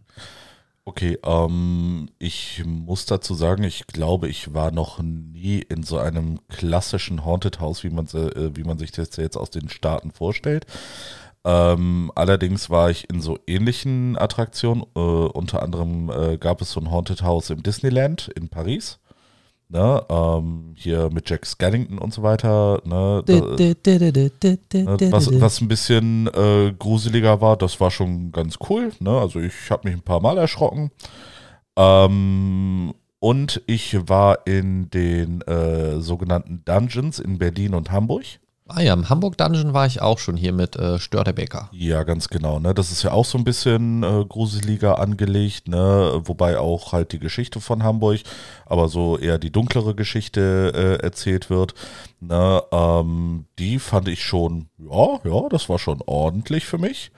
[0.84, 6.39] Okay, ähm, ich muss dazu sagen, ich glaube, ich war noch nie in so einem
[6.50, 10.12] klassischen Haunted House, wie man, sie- äh, wie man sich das jetzt aus den Staaten
[10.12, 10.65] vorstellt.
[11.43, 14.84] Ähm, allerdings war ich in so ähnlichen Attraktionen.
[14.95, 19.00] Äh, unter anderem äh, gab es so ein Haunted House im Disneyland in Paris.
[19.73, 22.81] Ne, ähm, hier mit Jack Skellington und so weiter.
[22.84, 23.34] Ne, da,
[24.84, 28.91] Ne, Was, was ein bisschen äh, gruseliger war, das war schon ganz cool.
[28.99, 29.12] Ne?
[29.12, 30.91] Also ich habe mich ein paar Mal erschrocken.
[31.77, 38.25] Ähm, und ich war in den äh, sogenannten Dungeons in Berlin und Hamburg.
[38.73, 41.69] Ah ja, im Hamburg Dungeon war ich auch schon hier mit äh, Störtebecker.
[41.73, 42.60] Ja, ganz genau.
[42.60, 42.73] Ne?
[42.73, 46.21] Das ist ja auch so ein bisschen äh, gruseliger angelegt, ne?
[46.23, 48.21] wobei auch halt die Geschichte von Hamburg,
[48.65, 51.73] aber so eher die dunklere Geschichte äh, erzählt wird.
[52.21, 52.63] Ne?
[52.71, 57.12] Ähm, die fand ich schon, ja, ja, das war schon ordentlich für mich.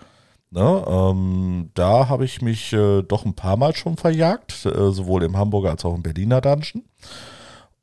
[0.50, 0.84] Ne?
[0.88, 5.38] Ähm, da habe ich mich äh, doch ein paar Mal schon verjagt, äh, sowohl im
[5.38, 6.84] Hamburger als auch im Berliner Dungeon.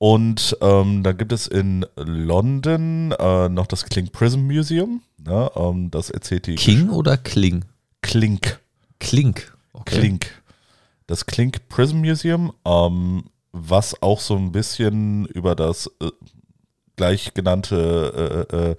[0.03, 5.03] Und ähm, dann gibt es in London äh, noch das Clink Prism Museum.
[5.19, 5.51] Ne?
[5.55, 7.67] Ähm, das erzählt die King oder Kling?
[8.01, 8.61] Clink.
[8.99, 9.55] Klink.
[9.75, 9.99] Okay.
[9.99, 10.43] Clink.
[11.07, 16.09] Das Clink Prism Museum, ähm, was auch so ein bisschen über das äh,
[16.97, 18.77] gleich genannte äh, äh,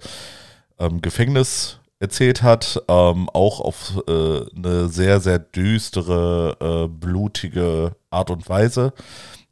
[0.80, 8.30] ähm, Gefängnis erzählt hat, ähm, auch auf äh, eine sehr, sehr düstere, äh, blutige Art
[8.30, 8.92] und Weise.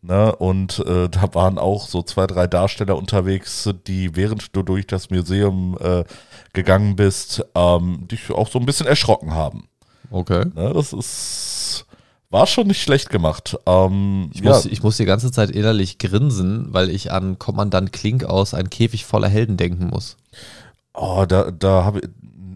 [0.03, 0.35] Ne?
[0.37, 5.11] Und äh, da waren auch so zwei, drei Darsteller unterwegs, die während du durch das
[5.11, 6.05] Museum äh,
[6.53, 9.65] gegangen bist, ähm, dich auch so ein bisschen erschrocken haben.
[10.11, 10.45] Okay.
[10.55, 11.85] Ne, das ist,
[12.31, 13.57] war schon nicht schlecht gemacht.
[13.67, 17.93] Ähm, Ich, ja, muss, ich muss die ganze Zeit innerlich grinsen, weil ich an Kommandant
[17.93, 20.17] Klink aus Ein Käfig voller Helden denken muss.
[20.95, 22.01] oh, da, da habe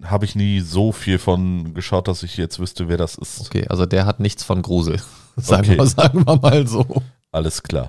[0.05, 3.43] hab ich nie so viel von geschaut, dass ich jetzt wüsste, wer das ist.
[3.43, 5.01] Okay, also der hat nichts von Grusel.
[5.37, 5.79] Sagen, Okay.
[5.79, 6.87] wir, sagen wir mal so.
[7.35, 7.89] Alles klar.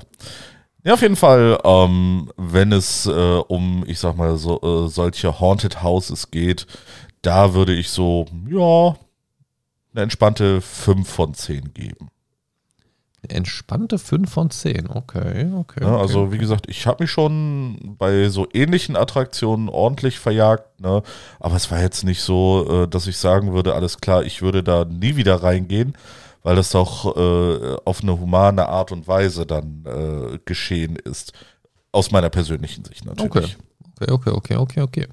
[0.84, 5.40] Ja, auf jeden Fall, ähm, wenn es äh, um, ich sag mal, so, äh, solche
[5.40, 6.66] Haunted Houses geht,
[7.22, 8.96] da würde ich so, ja,
[9.94, 12.10] eine entspannte 5 von 10 geben.
[13.28, 15.84] Entspannte 5 von 10, okay, okay.
[15.84, 15.86] Okay.
[15.86, 21.02] Also wie gesagt, ich habe mich schon bei so ähnlichen Attraktionen ordentlich verjagt, ne?
[21.40, 24.64] aber es war jetzt nicht so, äh, dass ich sagen würde, alles klar, ich würde
[24.64, 25.96] da nie wieder reingehen,
[26.46, 31.34] weil das auch äh, auf eine humane Art und Weise dann äh, geschehen ist.
[31.92, 33.58] Aus meiner persönlichen Sicht natürlich.
[33.98, 35.08] Okay, okay, okay, okay, okay.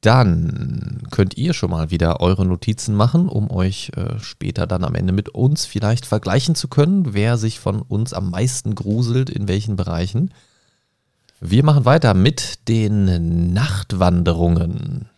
[0.00, 4.94] Dann könnt ihr schon mal wieder eure Notizen machen, um euch äh, später dann am
[4.94, 9.46] Ende mit uns vielleicht vergleichen zu können, wer sich von uns am meisten gruselt, in
[9.46, 10.32] welchen Bereichen.
[11.38, 15.10] Wir machen weiter mit den Nachtwanderungen.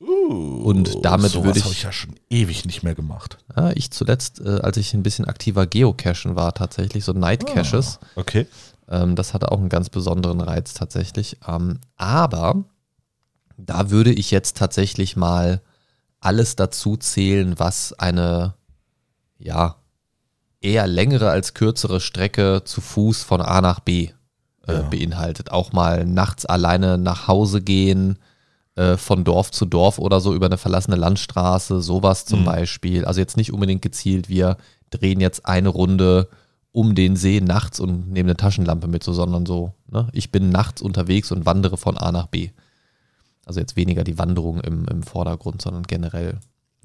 [0.00, 3.38] Uh, Und damit sowas würde ich- habe ich ja schon ewig nicht mehr gemacht.
[3.56, 7.98] Ja, ich zuletzt, äh, als ich ein bisschen aktiver Geocachen war, tatsächlich, so Night Caches.
[8.14, 8.46] Okay.
[8.88, 11.38] Ähm, das hatte auch einen ganz besonderen Reiz tatsächlich.
[11.48, 12.64] Ähm, aber
[13.56, 15.60] da würde ich jetzt tatsächlich mal
[16.20, 18.54] alles dazu zählen, was eine,
[19.38, 19.76] ja,
[20.60, 24.10] eher längere als kürzere Strecke zu Fuß von A nach B
[24.66, 24.82] äh, Ja.
[24.82, 25.50] beinhaltet.
[25.50, 28.18] Auch mal nachts alleine nach Hause gehen,
[28.78, 32.44] äh, von Dorf zu Dorf oder so über eine verlassene Landstraße, sowas zum Mhm.
[32.44, 33.04] Beispiel.
[33.04, 34.56] Also jetzt nicht unbedingt gezielt, wir
[34.90, 36.28] drehen jetzt eine Runde
[36.70, 40.08] um den See nachts und nehmen eine Taschenlampe mit, so, sondern so, ne?
[40.12, 42.50] ich bin nachts unterwegs und wandere von A nach B.
[43.44, 46.38] Also jetzt weniger die Wanderung im, im Vordergrund, sondern generell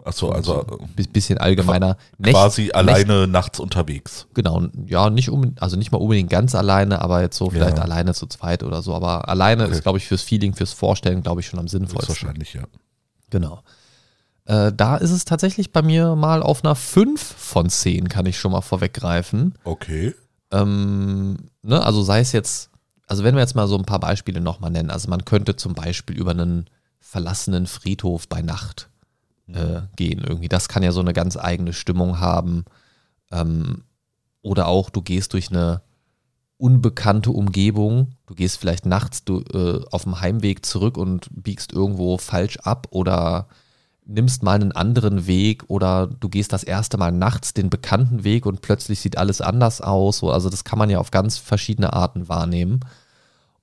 [0.03, 0.65] Achso, also
[0.97, 1.97] ein bisschen allgemeiner.
[2.17, 4.27] Nächt- quasi Nächt- alleine nachts unterwegs.
[4.33, 7.83] Genau, ja, nicht unbedingt, also nicht mal unbedingt ganz alleine, aber jetzt so vielleicht Ja.
[7.83, 8.93] alleine zu zweit oder so.
[8.95, 9.71] Aber alleine Okay.
[9.73, 12.09] ist, glaube ich, fürs Feeling, fürs Vorstellen, glaube ich, schon am Ist sinnvollsten.
[12.15, 12.63] wahrscheinlich, ja.
[13.29, 13.61] Genau.
[14.45, 18.37] Äh, da ist es tatsächlich bei mir mal auf einer 5 von 10, kann ich
[18.37, 19.53] schon mal vorweggreifen.
[19.63, 20.13] Okay.
[20.51, 22.69] Ähm, ne, also sei es jetzt,
[23.07, 25.73] also wenn wir jetzt mal so ein paar Beispiele nochmal nennen, also man könnte zum
[25.75, 26.65] Beispiel über einen
[26.99, 28.89] verlassenen Friedhof bei Nacht
[29.47, 30.49] äh, gehen irgendwie.
[30.49, 32.65] Das kann ja so eine ganz eigene Stimmung haben.
[33.31, 33.83] Ähm,
[34.41, 35.81] oder auch du gehst durch eine
[36.57, 38.15] unbekannte Umgebung.
[38.25, 42.87] Du gehst vielleicht nachts du, äh, auf dem Heimweg zurück und biegst irgendwo falsch ab
[42.91, 43.47] oder
[44.05, 48.45] nimmst mal einen anderen Weg oder du gehst das erste Mal nachts den bekannten Weg
[48.45, 50.17] und plötzlich sieht alles anders aus.
[50.17, 52.81] So, Also das kann man ja auf ganz verschiedene Arten wahrnehmen.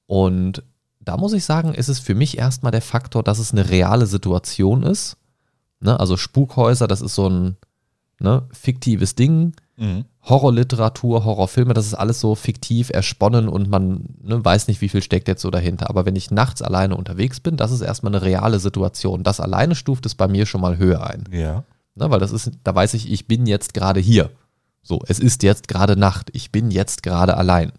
[0.06, 0.62] Und
[1.00, 4.06] da muss ich sagen, ist es für mich erstmal der Faktor, dass es eine reale
[4.06, 5.16] Situation ist.
[5.80, 5.98] Ne?
[5.98, 7.56] Also Spukhäuser, das ist so ein
[8.20, 9.54] ne, fiktives Ding.
[9.76, 10.04] Mhm.
[10.22, 15.02] Horrorliteratur, Horrorfilme, das ist alles so fiktiv ersponnen und man ne, weiß nicht, wie viel
[15.02, 15.88] steckt jetzt so dahinter.
[15.88, 19.22] Aber wenn ich nachts alleine unterwegs bin, das ist erstmal eine reale Situation.
[19.22, 21.24] Das alleine stuft es bei mir schon mal höher ein.
[21.32, 21.64] Ja.
[21.94, 24.30] Ne, weil das ist, da weiß ich, ich bin jetzt gerade hier.
[24.82, 26.30] So, es ist jetzt gerade Nacht.
[26.34, 27.72] Ich bin jetzt gerade allein.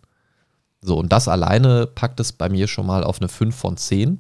[0.81, 4.19] So, und das alleine packt es bei mir schon mal auf eine 5 von 10.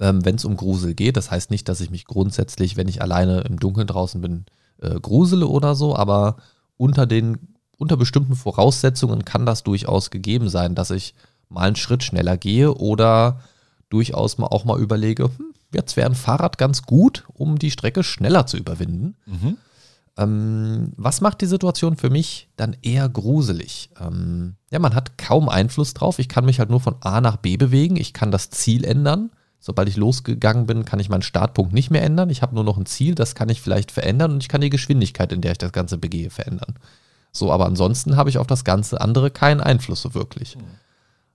[0.00, 1.16] Ähm, wenn es um Grusel geht.
[1.16, 4.44] Das heißt nicht, dass ich mich grundsätzlich, wenn ich alleine im Dunkeln draußen bin,
[4.80, 6.36] äh, grusele oder so, aber
[6.76, 11.14] unter den, unter bestimmten Voraussetzungen kann das durchaus gegeben sein, dass ich
[11.48, 13.40] mal einen Schritt schneller gehe oder
[13.88, 18.02] durchaus mal auch mal überlege, hm, jetzt wäre ein Fahrrad ganz gut, um die Strecke
[18.02, 19.16] schneller zu überwinden.
[19.26, 19.56] Mhm.
[20.16, 23.90] Ähm, was macht die Situation für mich dann eher gruselig?
[24.00, 26.18] Ähm, ja, man hat kaum Einfluss drauf.
[26.18, 27.96] Ich kann mich halt nur von A nach B bewegen.
[27.96, 29.30] Ich kann das Ziel ändern.
[29.66, 32.28] Sobald ich losgegangen bin, kann ich meinen Startpunkt nicht mehr ändern.
[32.28, 34.68] Ich habe nur noch ein Ziel, das kann ich vielleicht verändern und ich kann die
[34.68, 36.74] Geschwindigkeit, in der ich das Ganze begehe, verändern.
[37.32, 40.58] So, aber ansonsten habe ich auf das ganze andere keinen Einfluss so wirklich.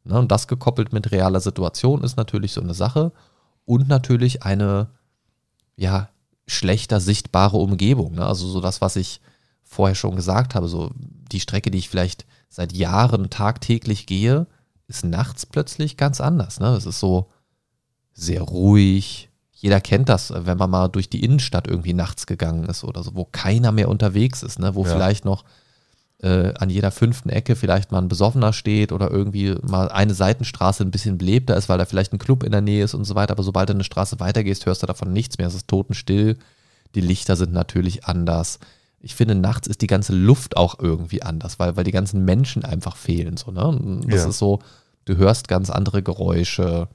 [0.03, 3.13] Ne, und das gekoppelt mit realer Situation ist natürlich so eine Sache
[3.65, 4.91] und natürlich eine,
[5.75, 6.09] ja,
[6.45, 8.13] schlechter sichtbare Umgebung.
[8.13, 8.27] Ne?
[8.27, 9.21] Also so das, was ich
[9.63, 10.91] vorher schon gesagt habe, so
[11.31, 14.45] die Strecke, die ich vielleicht seit Jahren tagtäglich gehe,
[14.87, 16.59] ist nachts plötzlich ganz anders.
[16.59, 16.67] Ne?
[16.75, 17.31] Es ist so
[18.19, 19.29] sehr ruhig.
[19.53, 23.15] Jeder kennt das, wenn man mal durch die Innenstadt irgendwie nachts gegangen ist oder so,
[23.15, 24.73] wo keiner mehr unterwegs ist, ne?
[24.75, 24.91] wo Ja.
[24.91, 25.43] vielleicht noch
[26.21, 30.83] äh, an jeder fünften Ecke vielleicht mal ein Besoffener steht oder irgendwie mal eine Seitenstraße
[30.83, 33.15] ein bisschen belebter ist, weil da vielleicht ein Club in der Nähe ist und so
[33.15, 33.31] weiter.
[33.31, 35.47] Aber sobald du eine Straße weitergehst, hörst du davon nichts mehr.
[35.47, 36.37] Es ist totenstill.
[36.95, 38.59] Die Lichter sind natürlich anders.
[38.99, 42.65] Ich finde, nachts ist die ganze Luft auch irgendwie anders, weil, weil die ganzen Menschen
[42.65, 43.37] einfach fehlen.
[43.37, 44.01] So, ne?
[44.07, 44.29] Das Ja.
[44.29, 44.59] ist so,
[45.05, 46.89] du hörst ganz andere Geräusche.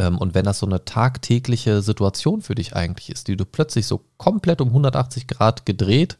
[0.00, 3.86] Ähm, und wenn das so eine tagtägliche Situation für dich eigentlich ist, die du plötzlich
[3.86, 6.16] so komplett um 180 Grad gedreht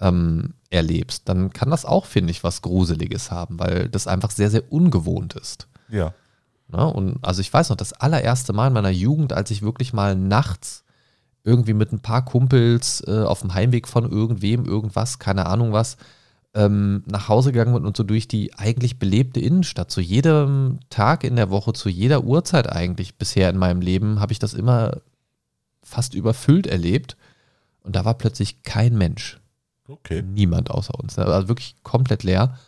[0.00, 4.50] ähm, erlebst, dann kann das auch, finde ich, was Gruseliges haben, weil das einfach sehr,
[4.50, 5.68] sehr ungewohnt ist.
[5.88, 6.14] Ja.
[6.66, 6.84] Ne?
[6.84, 10.16] Und also ich weiß noch, das allererste Mal in meiner Jugend, als ich wirklich mal
[10.16, 10.82] nachts
[11.44, 15.96] irgendwie mit ein paar Kumpels äh, auf dem Heimweg von irgendwem, irgendwas, keine Ahnung was,
[16.56, 19.90] ähm, nach Hause gegangen bin und so durch die eigentlich belebte Innenstadt.
[19.90, 24.32] Zu jedem Tag in der Woche, zu jeder Uhrzeit eigentlich bisher in meinem Leben, habe
[24.32, 25.02] ich das immer
[25.82, 27.16] fast überfüllt erlebt.
[27.82, 29.38] Und da war plötzlich kein Mensch.
[29.86, 30.22] Okay.
[30.22, 31.18] Niemand außer uns.
[31.18, 32.58] Also wirklich komplett leer.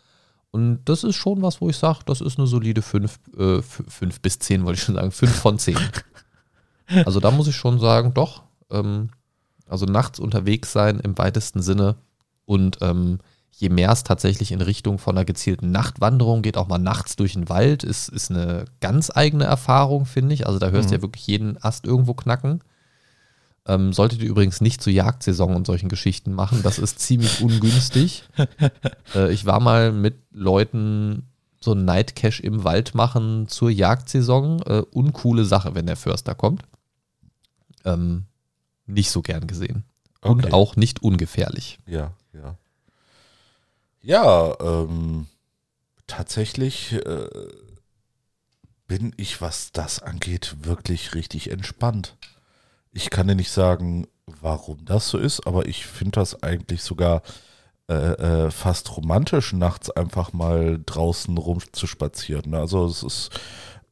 [0.50, 4.20] Und das ist schon was, wo ich sage, das ist eine solide 5 äh, fünf
[4.20, 5.10] bis 10, wollte ich schon sagen.
[5.10, 5.78] 5 von 10.
[7.06, 8.42] also da muss ich schon sagen, doch.
[8.70, 9.08] Ähm,
[9.66, 11.96] also nachts unterwegs sein im weitesten Sinne.
[12.44, 13.18] Und ähm,
[13.50, 17.32] je mehr es tatsächlich in Richtung von einer gezielten Nachtwanderung geht, auch mal nachts durch
[17.32, 20.46] den Wald, ist, ist eine ganz eigene Erfahrung, finde ich.
[20.46, 20.98] Also da hörst du mhm.
[20.98, 22.60] ja wirklich jeden Ast irgendwo knacken.
[23.66, 26.62] Ähm, solltet ihr übrigens nicht zur Jagdsaison und solchen Geschichten machen.
[26.62, 28.24] Das ist ziemlich ungünstig.
[29.14, 31.24] äh, ich war mal mit Leuten
[31.60, 34.62] so ein Nightcash im Wald machen zur Jagdsaison.
[34.62, 36.62] Äh, uncoole Sache, wenn der Förster kommt.
[37.84, 38.24] Ähm,
[38.86, 39.84] nicht so gern gesehen.
[40.22, 40.30] Okay.
[40.30, 41.78] Und auch nicht ungefährlich.
[41.86, 42.56] Ja, ja.
[44.02, 45.26] Ja, ähm,
[46.06, 47.28] tatsächlich äh,
[48.86, 52.16] bin ich, was das angeht, wirklich richtig entspannt.
[52.92, 54.06] Ich kann dir nicht sagen,
[54.40, 57.22] warum das so ist, aber ich finde das eigentlich sogar
[57.88, 62.54] äh, äh, fast romantisch, nachts einfach mal draußen rumzuspazieren.
[62.54, 63.30] Also es ist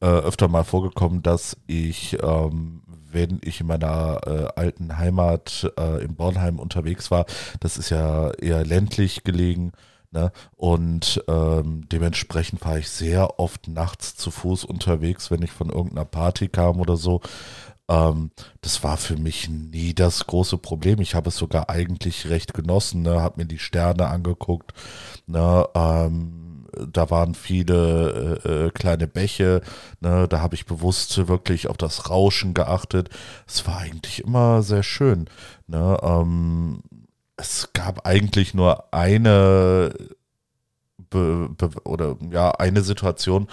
[0.01, 6.03] äh, öfter mal vorgekommen, dass ich, ähm, wenn ich in meiner äh, alten Heimat äh,
[6.03, 7.25] in Bornheim unterwegs war,
[7.59, 9.71] das ist ja eher ländlich gelegen,
[10.17, 10.31] Ne?
[10.55, 16.05] Und ähm, dementsprechend war ich sehr oft nachts zu Fuß unterwegs, wenn ich von irgendeiner
[16.05, 17.21] Party kam oder so.
[17.87, 21.01] Ähm, das war für mich nie das große Problem.
[21.01, 23.21] Ich habe es sogar eigentlich recht genossen, ne?
[23.21, 24.73] habe mir die Sterne angeguckt.
[25.27, 25.67] Ne?
[25.75, 29.61] Ähm, da waren viele äh, äh, kleine Bäche,
[29.99, 30.27] ne?
[30.27, 33.09] da habe ich bewusst wirklich auf das Rauschen geachtet.
[33.45, 35.29] Es war eigentlich immer sehr schön.
[35.67, 35.95] Ne?
[36.01, 36.81] Ähm,
[37.37, 39.93] es gab eigentlich nur eine
[41.09, 43.47] be, be, oder ja eine Situation,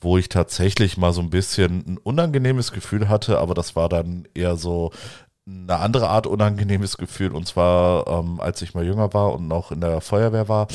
[0.00, 4.26] wo ich tatsächlich mal so ein bisschen ein unangenehmes Gefühl hatte, aber das war dann
[4.34, 4.90] eher so
[5.46, 7.32] eine andere Art unangenehmes Gefühl.
[7.32, 10.68] Und zwar, ähm, als ich mal jünger war und noch in der Feuerwehr war,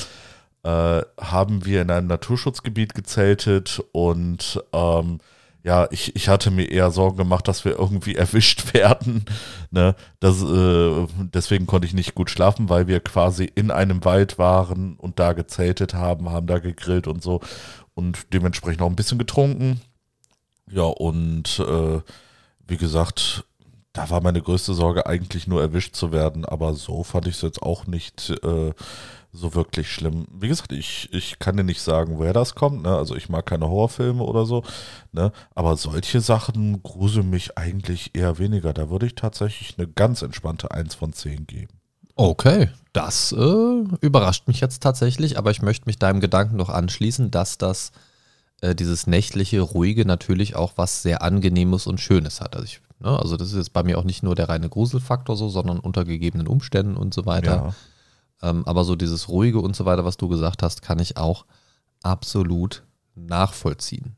[0.63, 5.19] äh, haben wir in einem Naturschutzgebiet gezeltet und ähm,
[5.65, 9.25] ja, ich, ich hatte mir eher Sorgen gemacht, dass wir irgendwie erwischt werden.
[9.71, 9.95] Ne?
[10.19, 14.95] Das, äh, deswegen konnte ich nicht gut schlafen, weil wir quasi in einem Wald waren
[14.95, 17.41] und da gezeltet haben, haben da gegrillt und so
[17.95, 19.81] und dementsprechend auch ein bisschen getrunken.
[20.69, 21.99] Ja, und äh,
[22.67, 23.45] wie gesagt,
[23.91, 27.41] da war meine größte Sorge eigentlich nur erwischt zu werden, aber so fand ich es
[27.41, 28.73] jetzt auch nicht äh,
[29.35, 30.25] so wirklich schlimm.
[30.31, 32.83] Wie gesagt, ich, ich kann dir nicht sagen, woher das kommt.
[32.83, 32.95] Ne?
[32.95, 34.63] Also ich mag keine Horrorfilme oder so.
[35.11, 35.31] Ne?
[35.53, 38.73] Aber solche Sachen gruseln mich eigentlich eher weniger.
[38.73, 41.73] Da würde ich tatsächlich eine ganz entspannte 1 von 10 geben.
[42.17, 47.29] Okay, das äh, überrascht mich jetzt tatsächlich, aber ich möchte mich deinem Gedanken noch anschließen,
[47.29, 47.91] dass das
[48.61, 52.55] äh, dieses nächtliche, ruhige natürlich auch was sehr Angenehmes und Schönes hat.
[52.55, 55.35] Also, ich, ne, also das ist jetzt bei mir auch nicht nur der reine Gruselfaktor
[55.35, 57.55] so, sondern unter gegebenen Umständen und so weiter.
[57.55, 57.75] Ja.
[58.45, 61.47] Ähm, aber so dieses Ruhige und so weiter, was du gesagt hast, kann ich auch
[62.03, 62.83] absolut
[63.15, 64.15] nachvollziehen.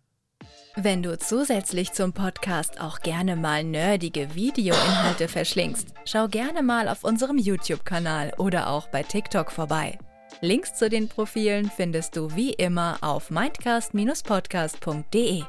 [0.75, 7.03] Wenn du zusätzlich zum Podcast auch gerne mal nerdige Videoinhalte verschlingst, schau gerne mal auf
[7.03, 9.97] unserem YouTube-Kanal oder auch bei TikTok vorbei.
[10.41, 15.45] Links zu den Profilen findest du wie immer auf mindcast-podcast.de.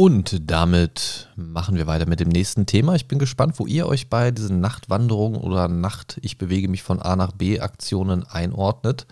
[0.00, 2.94] Und damit machen wir weiter mit dem nächsten Thema.
[2.94, 7.02] Ich bin gespannt, wo ihr euch bei diesen Nachtwanderungen oder Nacht, ich bewege mich von
[7.02, 9.08] A nach B Aktionen einordnet.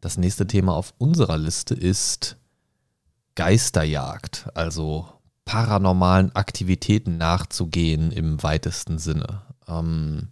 [0.00, 2.36] Das nächste Thema auf unserer Liste ist
[3.34, 5.08] Geisterjagd, also
[5.44, 9.42] paranormalen Aktivitäten nachzugehen im weitesten Sinne.
[9.66, 10.28] Ähm,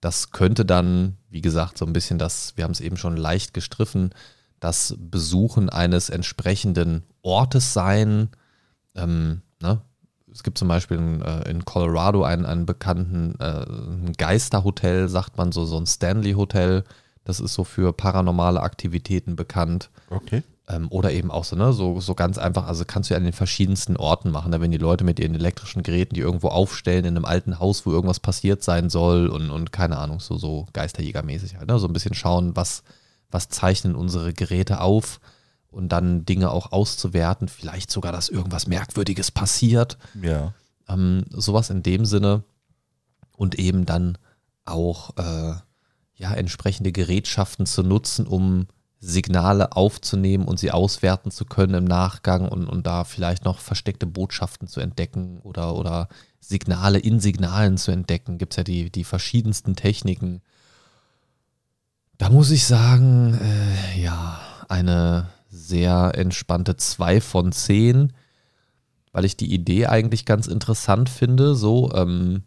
[0.00, 3.52] das könnte dann, wie gesagt, so ein bisschen das, wir haben es eben schon leicht
[3.52, 4.14] gestriffen,
[4.60, 8.28] das Besuchen eines entsprechenden Ortes sein,
[8.98, 9.80] ähm, ne?
[10.30, 15.52] Es gibt zum Beispiel in, äh, in Colorado einen, einen bekannten äh, Geisterhotel, sagt man
[15.52, 16.84] so, so ein Stanley-Hotel.
[17.24, 19.90] Das ist so für paranormale Aktivitäten bekannt.
[20.10, 20.42] Okay.
[20.68, 23.24] Ähm, oder eben auch so, ne, so, so ganz einfach, also kannst du ja an
[23.24, 27.06] den verschiedensten Orten machen, ne, wenn die Leute mit ihren elektrischen Geräten die irgendwo aufstellen
[27.06, 30.66] in einem alten Haus, wo irgendwas passiert sein soll und, und keine Ahnung, so, so
[30.74, 31.78] Geisterjägermäßig halt, ne?
[31.78, 32.82] So ein bisschen schauen, was,
[33.30, 35.20] was zeichnen unsere Geräte auf
[35.70, 39.98] und dann Dinge auch auszuwerten, vielleicht sogar, dass irgendwas Merkwürdiges passiert.
[40.20, 40.54] Ja.
[40.88, 42.44] Ähm, sowas in dem Sinne
[43.36, 44.18] und eben dann
[44.64, 45.54] auch äh,
[46.14, 48.66] ja, entsprechende Gerätschaften zu nutzen, um
[49.00, 54.06] Signale aufzunehmen und sie auswerten zu können im Nachgang und, und da vielleicht noch versteckte
[54.06, 56.08] Botschaften zu entdecken oder, oder
[56.40, 58.38] Signale in Signalen zu entdecken.
[58.38, 60.40] Gibt es ja die, die verschiedensten Techniken.
[62.16, 65.28] Da muss ich sagen, äh, ja, eine
[65.66, 68.12] sehr entspannte 2 von 10,
[69.12, 71.54] weil ich die Idee eigentlich ganz interessant finde.
[71.54, 72.42] So, ähm,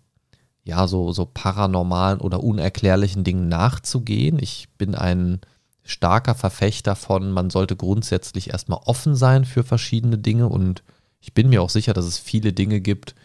[0.64, 4.40] ja, so, so paranormalen oder unerklärlichen Dingen nachzugehen.
[4.40, 5.42] Ich bin ein
[5.84, 10.84] starker Verfechter von, man sollte grundsätzlich erstmal offen sein für verschiedene Dinge und
[11.20, 13.16] ich bin mir auch sicher, dass es viele Dinge gibt,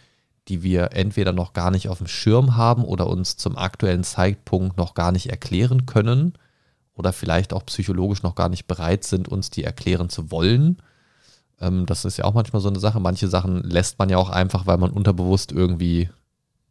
[0.47, 4.77] die wir entweder noch gar nicht auf dem Schirm haben oder uns zum aktuellen Zeitpunkt
[4.77, 6.33] noch gar nicht erklären können
[6.97, 10.77] oder vielleicht auch psychologisch noch gar nicht bereit sind, uns die erklären zu wollen.
[11.61, 12.99] Ähm, das ist ja auch manchmal so eine Sache.
[12.99, 16.09] Manche Sachen lässt man ja auch einfach, weil man unterbewusst irgendwie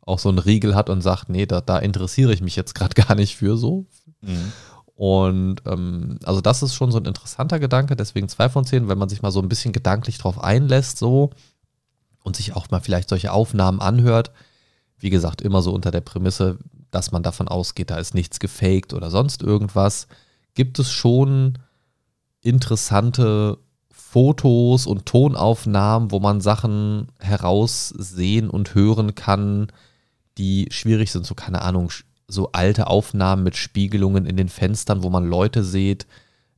[0.03, 2.95] auch so einen Riegel hat und sagt, nee, da, da interessiere ich mich jetzt gerade
[2.95, 3.87] gar nicht für so.
[4.21, 4.53] Mhm.
[4.97, 8.99] Und ähm, also das ist schon so ein interessanter Gedanke, deswegen zwei von zehn, wenn
[8.99, 11.31] man sich mal so ein bisschen gedanklich drauf einlässt, so
[12.23, 14.33] und sich auch mal vielleicht solche Aufnahmen anhört.
[14.99, 16.59] Wie gesagt, immer so unter der Prämisse,
[16.97, 20.09] dass man davon ausgeht, da ist nichts gefaked oder sonst irgendwas.
[20.55, 21.59] Gibt es schon
[22.41, 23.59] interessante
[23.91, 29.67] Fotos und Tonaufnahmen, wo man Sachen heraussehen und hören kann,
[30.39, 31.91] die schwierig sind, so keine Ahnung,
[32.29, 36.07] so alte Aufnahmen mit Spiegelungen in den Fenstern, wo man Leute sieht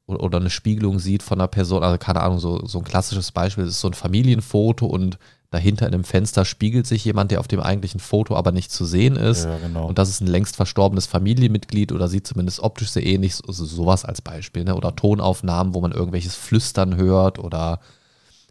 [0.07, 3.65] oder eine Spiegelung sieht von einer Person, also keine Ahnung, so, so ein klassisches Beispiel
[3.65, 5.19] ist so ein Familienfoto und
[5.51, 8.85] dahinter in einem Fenster spiegelt sich jemand, der auf dem eigentlichen Foto aber nicht zu
[8.85, 9.45] sehen ist.
[9.45, 9.87] Ja, genau.
[9.87, 14.05] Und das ist ein längst verstorbenes Familienmitglied oder sieht zumindest optisch sehr ähnlich, also sowas
[14.05, 14.65] als Beispiel.
[14.65, 14.75] Ne?
[14.75, 17.81] Oder Tonaufnahmen, wo man irgendwelches Flüstern hört oder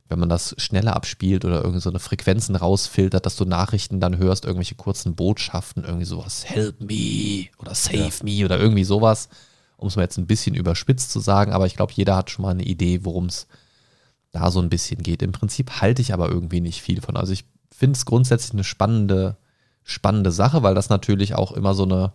[0.10, 4.18] wenn man das schneller abspielt oder irgendwie so eine Frequenzen rausfiltert, dass du Nachrichten dann
[4.18, 8.12] hörst, irgendwelche kurzen Botschaften, irgendwie sowas, help me oder save ja.
[8.24, 9.30] me oder irgendwie sowas,
[9.76, 12.44] um es mal jetzt ein bisschen überspitzt zu sagen, aber ich glaube, jeder hat schon
[12.44, 13.48] mal eine Idee, worum es
[14.32, 15.22] da so ein bisschen geht.
[15.22, 17.18] Im Prinzip halte ich aber irgendwie nicht viel von.
[17.18, 19.38] Also ich finde es grundsätzlich eine spannende,
[19.84, 22.14] spannende Sache, weil das natürlich auch immer so eine,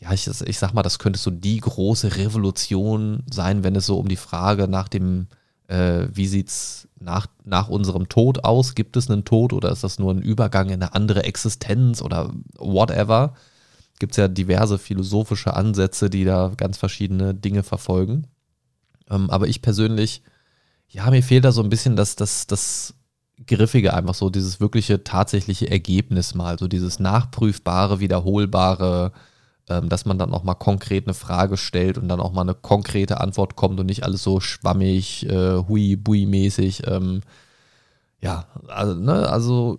[0.00, 3.98] ja, ich, ich sag mal, das könnte so die große Revolution sein, wenn es so
[3.98, 5.28] um die Frage nach dem
[5.68, 8.74] äh, wie sieht es nach, nach unserem Tod aus?
[8.74, 12.32] Gibt es einen Tod oder ist das nur ein Übergang in eine andere Existenz oder
[12.56, 13.34] whatever?
[13.98, 18.26] Gibt es ja diverse philosophische Ansätze, die da ganz verschiedene Dinge verfolgen.
[19.10, 20.22] Ähm, aber ich persönlich,
[20.88, 22.94] ja, mir fehlt da so ein bisschen das, das, das
[23.46, 29.12] Griffige einfach so, dieses wirkliche tatsächliche Ergebnis mal, so dieses nachprüfbare, wiederholbare,
[29.68, 32.54] ähm, dass man dann auch mal konkret eine Frage stellt und dann auch mal eine
[32.54, 36.86] konkrete Antwort kommt und nicht alles so schwammig, äh, hui, bui mäßig.
[36.86, 37.20] Ähm,
[38.20, 39.78] ja, also, ne, also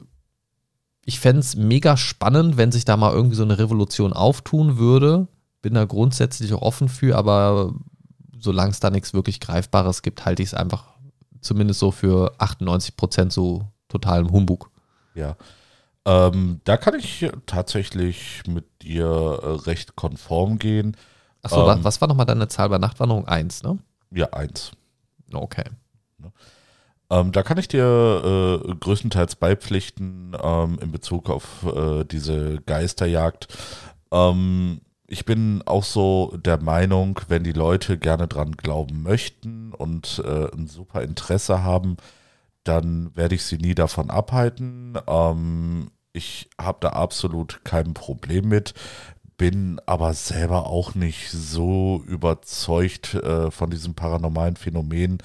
[1.05, 5.27] ich fände es mega spannend, wenn sich da mal irgendwie so eine Revolution auftun würde.
[5.61, 7.73] Bin da grundsätzlich auch offen für, aber
[8.39, 10.98] solange es da nichts wirklich Greifbares gibt, halte ich es einfach
[11.41, 14.69] zumindest so für 98 Prozent so totalem Humbug.
[15.15, 15.35] Ja,
[16.05, 20.95] ähm, da kann ich tatsächlich mit dir äh, recht konform gehen.
[21.41, 23.27] Achso, ähm, was war nochmal deine Zahl bei Nachtwanderung?
[23.27, 23.77] Eins, ne?
[24.11, 24.71] Ja, eins.
[25.31, 25.65] Okay.
[27.11, 33.47] Ähm, da kann ich dir äh, größtenteils beipflichten ähm, in Bezug auf äh, diese Geisterjagd.
[34.11, 40.21] Ähm, ich bin auch so der Meinung, wenn die Leute gerne dran glauben möchten und
[40.23, 41.97] äh, ein super Interesse haben,
[42.63, 44.97] dann werde ich sie nie davon abhalten.
[45.07, 48.75] Ähm, ich habe da absolut kein Problem mit,
[49.37, 55.19] bin aber selber auch nicht so überzeugt äh, von diesem paranormalen Phänomen,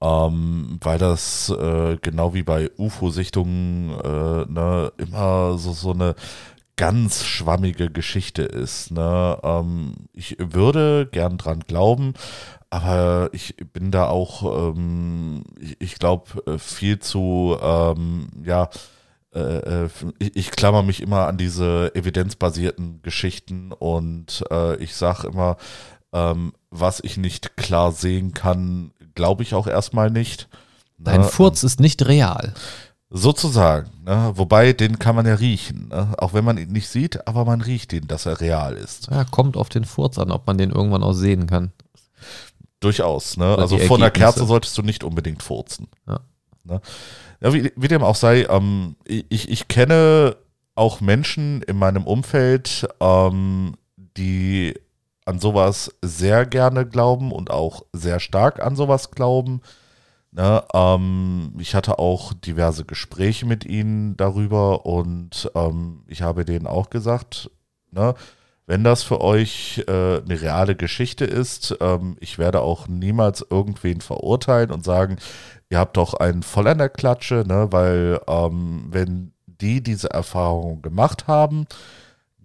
[0.00, 6.14] ähm, weil das äh, genau wie bei UFO-Sichtungen äh, ne, immer so, so eine
[6.80, 8.90] ganz schwammige Geschichte ist.
[8.90, 9.38] Ne?
[9.42, 12.14] Ähm, ich würde gern dran glauben,
[12.70, 18.70] aber ich bin da auch, ähm, ich, ich glaube, äh, viel zu, ähm, ja,
[19.34, 25.28] äh, äh ich, ich klammer mich immer an diese evidenzbasierten Geschichten und äh, ich sage
[25.28, 25.58] immer,
[26.14, 30.48] ähm, was ich nicht klar sehen kann, glaube ich auch erstmal nicht.
[30.96, 31.26] Dein ne?
[31.26, 32.54] Furz ist nicht real.
[33.10, 33.90] Sozusagen.
[34.04, 34.32] Ne?
[34.36, 35.88] Wobei, den kann man ja riechen.
[35.88, 36.14] Ne?
[36.18, 39.08] Auch wenn man ihn nicht sieht, aber man riecht ihn, dass er real ist.
[39.10, 41.72] Ja, kommt auf den Furz an, ob man den irgendwann auch sehen kann.
[42.78, 43.58] Durchaus, ne?
[43.58, 45.88] also von der Kerze solltest du nicht unbedingt furzen.
[46.06, 46.20] Ja.
[46.64, 46.80] Ne?
[47.40, 50.36] Ja, wie, wie, dem auch sei, ähm, ich, ich kenne
[50.74, 53.74] auch Menschen in meinem Umfeld, ähm,
[54.16, 54.74] die
[55.24, 59.62] an sowas sehr gerne glauben und auch sehr stark an sowas glauben.
[60.32, 66.68] Ne, ähm, ich hatte auch diverse Gespräche mit ihnen darüber und ähm, ich habe denen
[66.68, 67.50] auch gesagt,
[67.90, 68.14] ne,
[68.70, 74.00] wenn das für euch äh, eine reale Geschichte ist, ähm, ich werde auch niemals irgendwen
[74.00, 75.16] verurteilen und sagen,
[75.70, 77.66] ihr habt doch einen voll an der Klatsche, ne?
[77.72, 81.66] weil ähm, wenn die diese Erfahrung gemacht haben,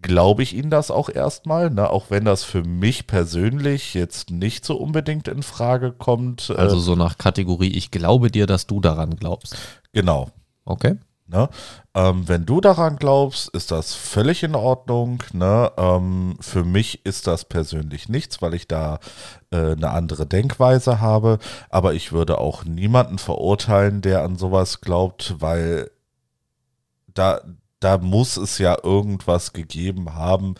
[0.06, 1.89] glaube ich ihnen das auch erstmal, ne?
[1.89, 6.53] auch wenn das für mich persönlich jetzt nicht so unbedingt in Frage kommt.
[6.56, 9.58] Also so nach Kategorie, ich glaube dir, dass du daran glaubst.
[9.93, 10.30] Genau.
[10.64, 10.97] Okay.
[11.28, 11.49] Ne?
[11.95, 15.24] Ähm, wenn du daran glaubst, ist das völlig in Ordnung.
[15.34, 15.72] Ne?
[15.76, 18.99] Ähm, für mich ist das persönlich nichts, weil ich da
[19.49, 21.39] äh, eine andere Denkweise habe.
[21.72, 25.89] Aber ich würde auch niemanden verurteilen, der an sowas glaubt, weil
[27.08, 27.41] da,
[27.86, 30.56] da muss es ja irgendwas gegeben haben,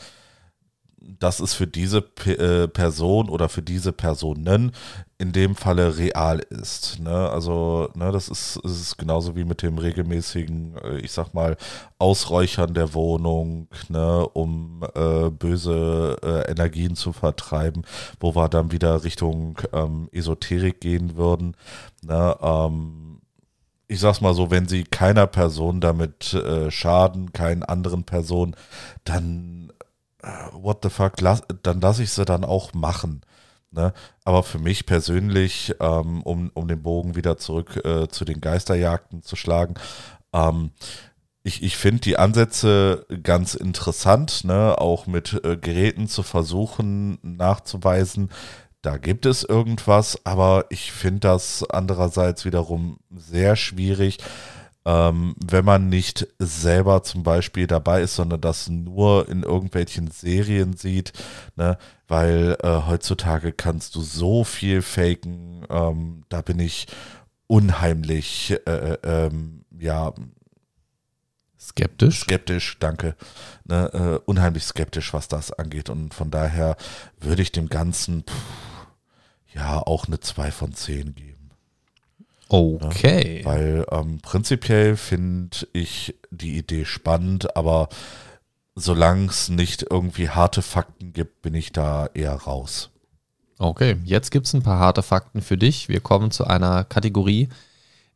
[1.00, 4.72] dass es für diese P äh, Person oder für diese Personen
[5.18, 7.00] in dem Falle real ist.
[7.00, 7.30] Ne?
[7.30, 11.58] Also, ne, das ist, ist genauso wie mit dem regelmäßigen, äh, ich sag mal,
[11.98, 17.86] Ausräuchern der Wohnung, ne, um äh, böse äh, Energien zu vertreiben,
[18.20, 21.58] wo wir dann wieder Richtung ähm, Esoterik gehen würden.
[22.04, 22.38] Ne?
[22.40, 23.05] Ähm,
[23.88, 28.56] ich sag's mal so, wenn sie keiner Person damit äh, schaden, keinen anderen Personen,
[29.04, 29.72] dann
[30.54, 33.22] what the fuck, lass, dann lasse ich sie dann auch machen.
[33.72, 33.94] Ne?
[34.24, 39.22] Aber für mich persönlich, ähm, um, um den Bogen wieder zurück äh, zu den Geisterjagden
[39.22, 39.76] zu schlagen,
[40.34, 40.72] ähm,
[41.44, 44.80] ich, ich finde die Ansätze ganz interessant, ne?
[44.80, 48.32] auch mit äh, Geräten zu versuchen nachzuweisen,
[48.86, 54.20] da gibt es irgendwas, aber ich finde das andererseits wiederum sehr schwierig,
[54.86, 60.78] ähm, wenn man nicht selber zum Beispiel dabei ist, sondern das nur in irgendwelchen Serien
[60.78, 61.14] sieht,
[61.56, 61.80] ne?
[62.08, 66.86] weil äh, heutzutage kannst du so viel faken, ähm, da bin ich
[67.48, 70.14] unheimlich, äh, äh, ähm, ja,
[71.60, 72.20] Skeptisch?
[72.20, 73.16] Skeptisch, danke.
[73.64, 75.90] Ne, äh, unheimlich skeptisch, was das angeht.
[75.90, 76.78] Und von daher
[77.20, 78.36] würde ich dem Ganzen pff,
[79.56, 81.50] ja auch eine 2 von 10 geben.
[82.48, 83.40] Okay.
[83.40, 87.90] Ja, weil ähm, prinzipiell finde ich die Idee spannend, aber
[88.76, 92.92] solange es nicht irgendwie harte Fakten gibt, bin ich da eher raus.
[93.58, 95.88] Okay, jetzt gibt es ein paar harte Fakten für dich.
[95.88, 97.48] Wir kommen zu einer Kategorie,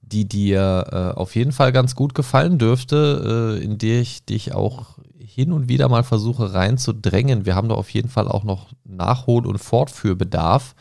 [0.02, 4.54] die dir äh, auf jeden Fall ganz gut gefallen dürfte, äh, in der ich dich
[4.54, 7.46] auch hin und wieder mal versuche reinzudrängen.
[7.46, 10.76] Wir haben da auf jeden Fall auch noch Nachhol- und Fortführbedarf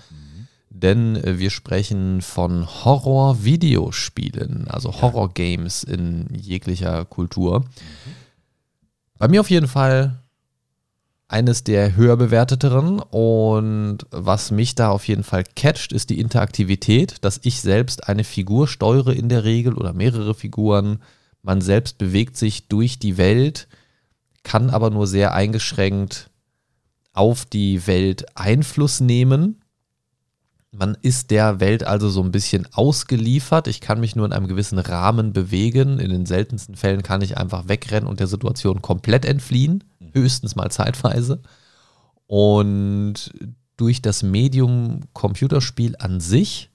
[0.80, 7.64] denn äh, wir sprechen von Horror-Videospielen, also Horror-Games in jeglicher Kultur.
[9.18, 10.22] Bei mir auf jeden Fall
[11.26, 17.22] eines der höher bewerteteren und was mich da auf jeden Fall catcht, ist die Interaktivität,
[17.22, 21.02] dass ich selbst eine Figur steuere in der Regel oder mehrere Figuren.
[21.42, 23.68] Man selbst bewegt sich durch die Welt,
[24.42, 26.30] kann aber nur sehr eingeschränkt
[27.12, 29.60] auf die Welt Einfluss nehmen
[30.70, 33.68] man ist der Welt also so ein bisschen ausgeliefert.
[33.68, 35.98] Ich kann mich nur in einem gewissen Rahmen bewegen.
[35.98, 40.10] In den seltensten Fällen kann ich einfach wegrennen und der Situation komplett entfliehen, mhm.
[40.12, 41.40] höchstens mal zeitweise.
[42.26, 43.32] Und
[43.76, 46.70] durch das Medium Computerspiel an sich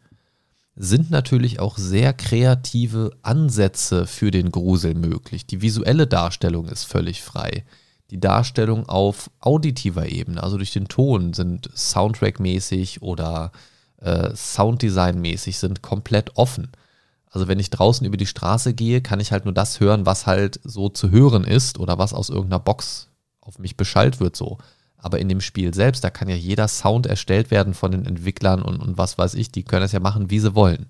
[0.76, 5.46] sind natürlich auch sehr kreative Ansätze für den Grusel möglich.
[5.46, 7.64] Die visuelle Darstellung ist völlig frei.
[8.10, 13.52] Die Darstellung auf auditiver Ebene, also durch den Ton, sind Soundtrack-mäßig oder
[14.04, 16.72] äh, Sounddesign-mäßig sind komplett offen.
[17.30, 20.28] Also wenn ich draußen über die Straße gehe, kann ich halt nur das hören, was
[20.28, 23.10] halt so zu hören ist oder was aus irgendeiner Box
[23.42, 24.60] auf mich beschallt wird so.
[24.98, 28.62] Aber in dem Spiel selbst, da kann ja jeder Sound erstellt werden von den Entwicklern
[28.62, 30.86] und, und was weiß ich, die können das ja machen, wie sie wollen.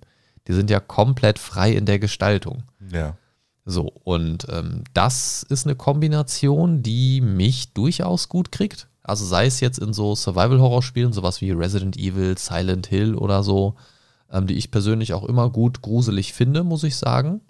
[0.48, 2.64] Die sind ja komplett frei in der Gestaltung.
[2.92, 3.18] Ja.
[3.66, 8.88] So, und ähm, das ist eine Kombination, die mich durchaus gut kriegt.
[9.04, 13.76] Also sei es jetzt in so Survival-Horror-Spielen, sowas wie Resident Evil, Silent Hill oder so,
[14.32, 17.42] ähm, die ich persönlich auch immer gut gruselig finde, muss ich sagen.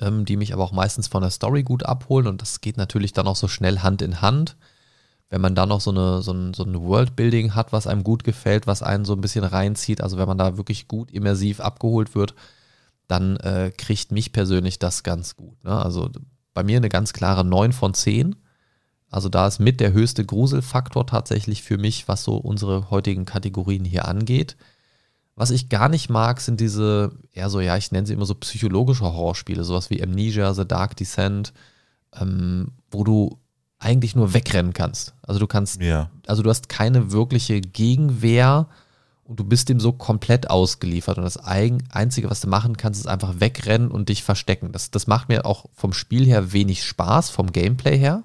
[0.00, 3.12] Ähm, die mich aber auch meistens von der Story gut abholen und das geht natürlich
[3.12, 4.56] dann auch so schnell Hand in Hand.
[5.30, 8.24] Wenn man da noch so, eine, so ein, so ein Worldbuilding hat, was einem gut
[8.24, 12.14] gefällt, was einen so ein bisschen reinzieht, also wenn man da wirklich gut immersiv abgeholt
[12.14, 12.34] wird,
[13.08, 15.62] dann äh, kriegt mich persönlich das ganz gut.
[15.64, 15.72] Ne?
[15.72, 16.10] Also
[16.54, 18.36] bei mir eine ganz klare 9 von 10
[19.14, 23.84] also da ist mit der höchste Gruselfaktor tatsächlich für mich, was so unsere heutigen Kategorien
[23.84, 24.56] hier angeht.
[25.36, 28.34] Was ich gar nicht mag, sind diese, eher so, ja, ich nenne sie immer so
[28.34, 31.52] psychologische Horrorspiele, sowas wie Amnesia, The Dark Descent,
[32.20, 33.38] ähm, wo du
[33.78, 35.14] eigentlich nur wegrennen kannst.
[35.22, 36.10] Also du kannst, ja.
[36.26, 38.66] also du hast keine wirkliche Gegenwehr
[39.22, 41.18] und du bist dem so komplett ausgeliefert.
[41.18, 44.72] Und das Einzige, was du machen kannst, ist einfach wegrennen und dich verstecken.
[44.72, 48.24] Das, das macht mir auch vom Spiel her wenig Spaß, vom Gameplay her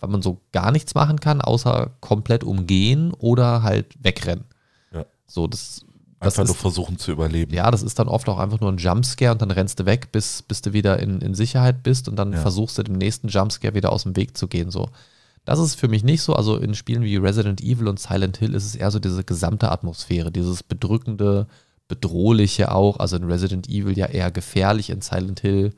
[0.00, 4.44] weil man so gar nichts machen kann, außer komplett umgehen oder halt wegrennen.
[4.92, 5.06] Ja.
[5.26, 5.84] So, das,
[6.20, 7.54] das einfach nur versuchen zu überleben.
[7.54, 10.12] Ja, das ist dann oft auch einfach nur ein Jumpscare und dann rennst du weg,
[10.12, 12.40] bis, bis du wieder in, in Sicherheit bist und dann ja.
[12.40, 14.70] versuchst du dem nächsten Jumpscare wieder aus dem Weg zu gehen.
[14.70, 14.88] So.
[15.44, 16.34] Das ist für mich nicht so.
[16.34, 19.70] Also in Spielen wie Resident Evil und Silent Hill ist es eher so diese gesamte
[19.70, 21.46] Atmosphäre, dieses bedrückende,
[21.88, 22.98] bedrohliche auch.
[22.98, 25.72] Also in Resident Evil ja eher gefährlich, in Silent Hill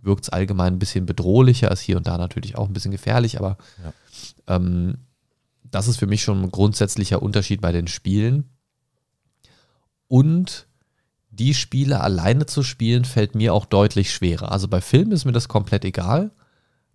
[0.00, 3.38] wirkt es allgemein ein bisschen bedrohlicher, ist hier und da natürlich auch ein bisschen gefährlich,
[3.38, 3.92] aber Ja.
[4.56, 4.98] ähm,
[5.70, 8.48] das ist für mich schon ein grundsätzlicher Unterschied bei den Spielen.
[10.06, 10.66] Und
[11.30, 14.50] die Spiele alleine zu spielen, fällt mir auch deutlich schwerer.
[14.50, 16.30] Also bei Filmen ist mir das komplett egal.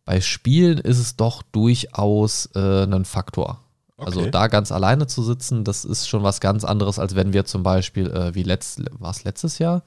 [0.05, 3.61] Bei Spielen ist es doch durchaus äh, ein Faktor.
[3.97, 4.31] Also Okay.
[4.31, 7.63] da ganz alleine zu sitzen, das ist schon was ganz anderes, als wenn wir zum
[7.63, 9.83] Beispiel, äh, wie letzt, war es letztes Jahr?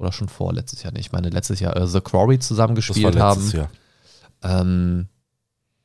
[0.00, 0.92] Oder schon vorletztes Jahr?
[0.92, 3.58] Nee, ich meine letztes Jahr äh, The Quarry zusammen Das war gespielt letztes haben.
[3.58, 3.70] Jahr.
[4.42, 5.08] Ähm,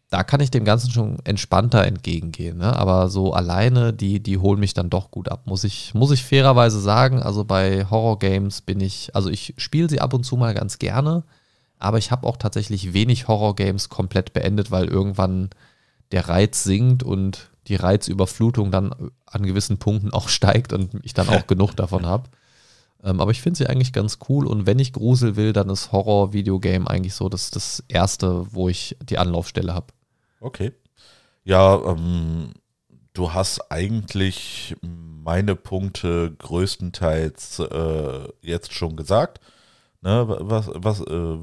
[0.10, 2.58] da kann ich dem Ganzen schon entspannter entgegengehen.
[2.58, 2.74] Ne?
[2.74, 6.24] Aber so alleine, die, die holen mich dann doch gut ab, muss ich, muss ich
[6.24, 7.22] fairerweise sagen.
[7.22, 11.24] Also bei Horror-Games bin ich, also ich spiele sie ab und zu mal ganz gerne,
[11.78, 15.50] aber ich habe auch tatsächlich wenig Horror-Games komplett beendet, weil irgendwann
[16.14, 18.96] der Reiz sinkt und die Reizüberflutung dann
[19.26, 22.30] an gewissen Punkten auch steigt und ich dann auch genug davon habe.
[23.06, 25.92] Ähm, aber ich finde sie eigentlich ganz cool und wenn ich Grusel will, dann ist
[25.92, 29.88] Horror-Videogame eigentlich so das, das erste, wo ich die Anlaufstelle habe.
[30.40, 30.72] Okay.
[31.44, 32.54] Ja, ähm,
[33.14, 39.40] du hast eigentlich meine Punkte größtenteils äh, jetzt schon gesagt.
[40.02, 41.38] Ne, was, was, äh,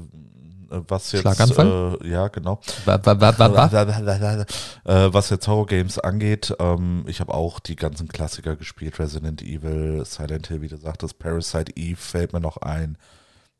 [0.87, 1.21] was jetzt.
[1.21, 1.97] Schlaganfall?
[2.01, 2.59] Äh, ja, genau.
[2.85, 4.45] Wa- wa- wa- wa- wa-
[4.85, 9.41] Äh, was jetzt Horror Games angeht, ähm, ich habe auch die ganzen Klassiker gespielt, Resident
[9.41, 12.97] Evil, Silent Hill, wie du sagtest, Parasite Eve fällt mir noch ein.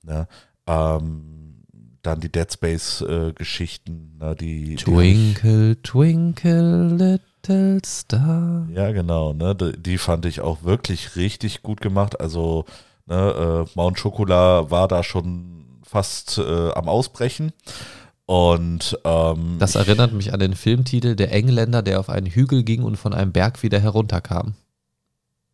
[0.04, 0.28] Ne?
[0.68, 1.64] Ähm,
[2.02, 4.36] dann die Dead Space äh, Geschichten, ne?
[4.36, 8.68] die, die Twinkle, twinkle, little star.
[8.74, 9.56] Ja, genau, ne?
[9.56, 12.20] Die, fand ich auch wirklich richtig gut gemacht.
[12.20, 12.66] Also,
[13.06, 17.54] ne, äh, Mount Chocolat war da schon fast äh, am Ausbrechen.
[18.26, 22.82] Und ähm, Das erinnert mich an den Filmtitel Der Engländer, der auf einen Hügel ging
[22.84, 24.56] und von einem Berg wieder herunterkam.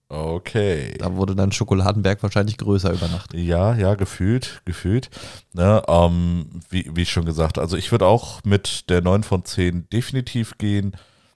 [0.08, 0.96] okay.
[0.98, 3.34] Da wurde dann Schokoladenberg wahrscheinlich größer über Nacht.
[3.34, 5.10] Ja, ja, gefühlt, gefühlt.
[5.54, 9.90] Ne, ähm, wie, wie schon gesagt, also ich würde auch mit der 9 von 10
[9.90, 10.96] definitiv gehen,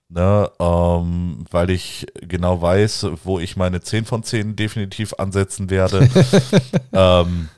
[0.09, 6.07] ne, ähm, weil ich genau weiß, wo ich meine 10 von 10 definitiv ansetzen werde.
[6.93, 7.49] ähm,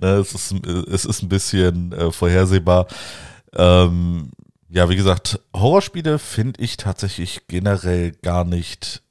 [0.00, 2.86] ne, es, ist, es ist ein bisschen äh, vorhersehbar.
[3.54, 4.30] Ähm,
[4.68, 9.02] ja, wie gesagt, Horrorspiele finde ich tatsächlich generell gar nicht,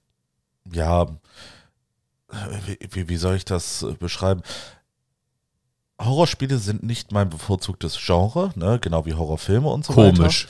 [0.72, 1.08] ja,
[2.66, 4.42] wie, wie, wie soll ich das beschreiben?
[6.00, 8.80] Horrorspiele sind nicht mein bevorzugtes Genre, ne?
[8.82, 10.18] genau wie Horrorfilme und so weiter.
[10.18, 10.48] Komisch.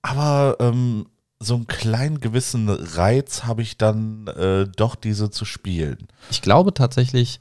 [0.00, 1.06] Aber ähm,
[1.38, 6.08] so einen kleinen gewissen Reiz habe ich dann äh, doch, diese zu spielen.
[6.30, 7.40] Ich glaube tatsächlich,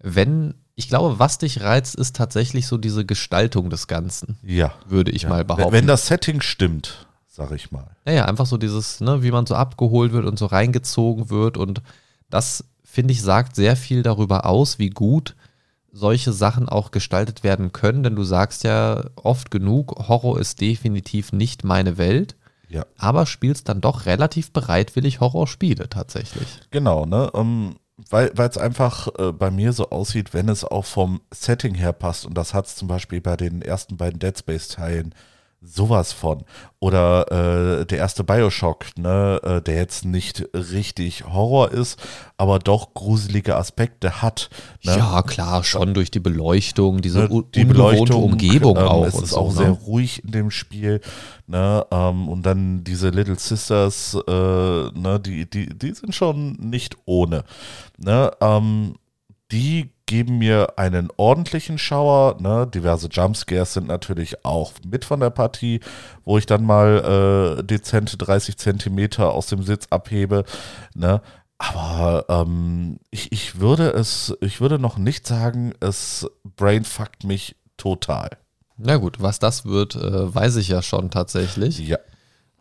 [0.00, 4.72] wenn, ich glaube, was dich reizt, ist tatsächlich so diese Gestaltung des Ganzen, Ja.
[4.86, 5.28] würde ich ja.
[5.28, 5.72] mal behaupten.
[5.72, 7.90] Wenn das Setting stimmt, sag ich mal.
[8.06, 11.58] Naja, einfach so dieses, ne, wie man so abgeholt wird und so reingezogen wird.
[11.58, 11.82] Und
[12.30, 15.36] das, finde ich, sagt sehr viel darüber aus, wie gut
[15.92, 18.02] solche Sachen auch gestaltet werden können.
[18.02, 22.36] Denn du sagst ja oft genug, Horror ist definitiv nicht meine Welt,
[22.68, 22.84] Ja.
[22.98, 26.48] aber spielst dann doch relativ bereitwillig Horrorspiele tatsächlich.
[26.70, 27.30] Genau, ne?
[27.34, 27.76] Ähm,
[28.10, 32.26] weil es einfach äh, bei mir so aussieht, wenn es auch vom Setting her passt.
[32.26, 35.14] Und das hat es zum Beispiel bei den ersten beiden Dead Space-Teilen
[35.66, 36.44] sowas von.
[36.78, 41.98] Oder äh, der erste Bioshock, ne, äh, der jetzt nicht richtig Horror ist,
[42.36, 44.50] aber doch gruselige Aspekte hat.
[44.84, 44.96] Ne?
[44.96, 49.06] Ja, klar, schon durch die Beleuchtung, diese Ne, die Beleuchtung, Umgebung ähm, auch.
[49.06, 49.56] Es ist so, auch ne?
[49.56, 51.00] sehr ruhig in dem Spiel.
[51.46, 56.96] Ne, ähm, und dann diese Little Sisters, äh, ne, die, die, die sind schon nicht
[57.06, 57.44] ohne.
[57.98, 58.96] Ne, ähm,
[59.50, 62.40] die geben mir einen ordentlichen Schauer.
[62.40, 62.66] Ne?
[62.66, 65.80] Diverse Jumpscares sind natürlich auch mit von der Partie,
[66.24, 70.44] wo ich dann mal äh, dezente 30 Zentimeter aus dem Sitz abhebe.
[70.94, 71.20] Ne?
[71.58, 78.30] Aber ähm, ich, ich würde es, ich würde noch nicht sagen, es brainfuckt mich total.
[78.76, 81.78] Na gut, was das wird, äh, weiß ich ja schon tatsächlich.
[81.78, 81.98] Ja,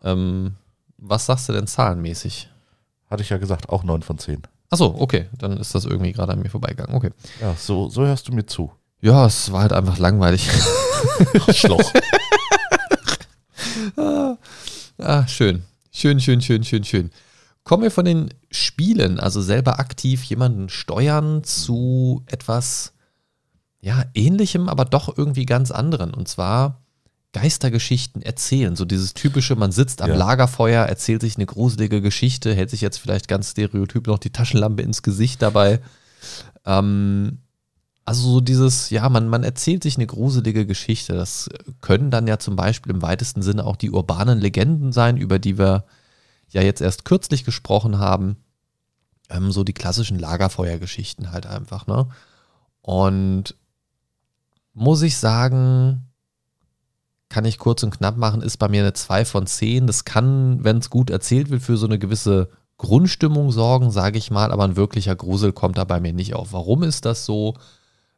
[0.04, 0.56] Ähm,
[0.98, 2.50] was sagst du denn zahlenmäßig?
[3.10, 4.41] hatte ich ja gesagt, auch 9 von 10.
[4.70, 6.95] Achso, okay, dann ist das irgendwie gerade an mir vorbeigegangen.
[6.95, 7.11] Okay.
[7.41, 8.72] Ja, so, so hörst du mir zu.
[9.01, 10.49] Ja, es war halt einfach langweilig.
[11.49, 11.91] Schloch.
[14.97, 15.63] ah, schön.
[15.91, 17.11] Schön, schön, schön, schön, schön.
[17.63, 22.93] Kommen wir von den Spielen, also selber aktiv jemanden steuern, zu etwas,
[23.82, 26.13] ja, ähnlichem, aber doch irgendwie ganz anderen.
[26.13, 26.84] Und zwar
[27.36, 28.77] Geistergeschichten erzählen.
[28.77, 30.15] So dieses typische, man sitzt am Ja.
[30.15, 34.83] Lagerfeuer, erzählt sich eine gruselige Geschichte, hält sich jetzt vielleicht ganz stereotyp noch die Taschenlampe
[34.83, 35.81] ins Gesicht dabei.
[36.65, 37.39] Ähm,
[38.05, 41.11] also so dieses, ja, man, man erzählt sich eine gruselige Geschichte.
[41.13, 41.49] Das
[41.81, 45.57] können dann ja zum Beispiel im weitesten Sinne auch die urbanen Legenden sein, über die
[45.57, 45.83] wir
[46.47, 48.38] ja jetzt erst kürzlich gesprochen haben.
[49.29, 52.07] Ähm, so die klassischen Lagerfeuergeschichten halt einfach, ne?
[52.79, 53.55] Und
[54.73, 56.05] muss ich sagen,
[57.36, 59.88] kann ich kurz und knapp machen, ist bei mir eine 2 von 10.
[59.88, 64.31] Das kann, wenn es gut erzählt wird, für so eine gewisse Grundstimmung sorgen, sage ich
[64.31, 66.53] mal, aber ein wirklicher Grusel kommt da bei mir nicht auf.
[66.53, 67.55] Warum ist das so?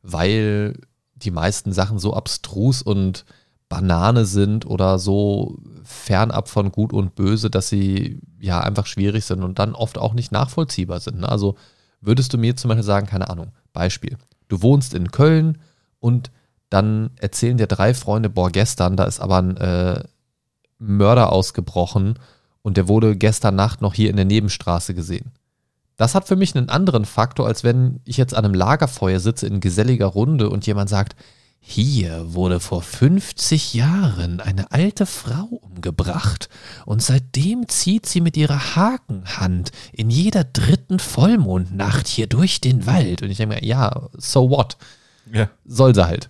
[0.04, 0.80] Weil
[1.16, 3.26] die meisten Sachen so abstrus und
[3.70, 9.42] Banane sind oder so fernab von Gut und Böse, dass sie ja einfach schwierig sind
[9.42, 11.22] und dann oft auch nicht nachvollziehbar sind.
[11.22, 11.30] Ne?
[11.30, 11.56] Also
[12.02, 14.16] würdest du mir zum Beispiel sagen, keine Ahnung, Beispiel,
[14.48, 15.58] du wohnst in Köln
[16.00, 16.30] und
[16.70, 20.04] dann erzählen dir drei Freunde, boah, gestern, da ist aber ein äh,
[20.80, 22.20] Mörder ausgebrochen
[22.62, 25.32] und der wurde gestern Nacht noch hier in der Nebenstraße gesehen.
[25.96, 29.48] Das hat für mich einen anderen Faktor, als wenn ich jetzt an einem Lagerfeuer sitze
[29.48, 31.16] in geselliger Runde und jemand sagt,
[31.60, 36.50] hier wurde vor 50 Jahren eine alte Frau umgebracht
[36.86, 43.22] und seitdem zieht sie mit ihrer Hakenhand in jeder dritten Vollmondnacht hier durch den Wald.
[43.22, 44.78] Und ich denke mir, ja, so what?
[45.34, 45.50] Ja.
[45.66, 46.30] Soll sie halt.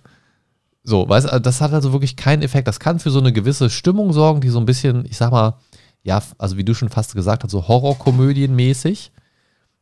[0.88, 2.66] So, weißt du, das hat also wirklich keinen Effekt.
[2.66, 5.58] Das kann für so eine gewisse Stimmung sorgen, die so ein bisschen, ich sag mal,
[6.02, 9.12] ja, also wie du schon fast gesagt hast, so Horrorkomödienmäßig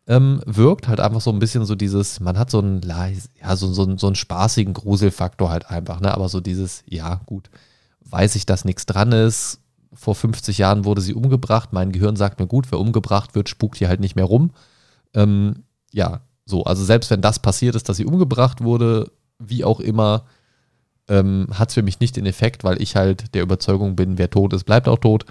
[0.08, 0.88] ähm, wirkt.
[0.88, 4.08] Halt einfach so ein bisschen so dieses, man hat so einen, ja, so, so, so
[4.08, 6.12] einen spaßigen Gruselfaktor halt einfach, ne?
[6.12, 7.50] Aber so dieses, ja, gut,
[8.00, 9.60] weiß ich, dass nichts dran ist.
[9.92, 11.72] Vor 50 Jahren wurde sie umgebracht.
[11.72, 14.50] Mein Gehirn sagt mir, gut, wer umgebracht wird, spukt hier halt nicht mehr rum.
[15.14, 19.78] Ähm, ja, so, also selbst wenn das passiert ist, dass sie umgebracht wurde, wie auch
[19.78, 20.24] immer,
[21.08, 24.30] ähm, hat es für mich nicht den Effekt, weil ich halt der Überzeugung bin, wer
[24.30, 25.24] tot ist, bleibt auch tot.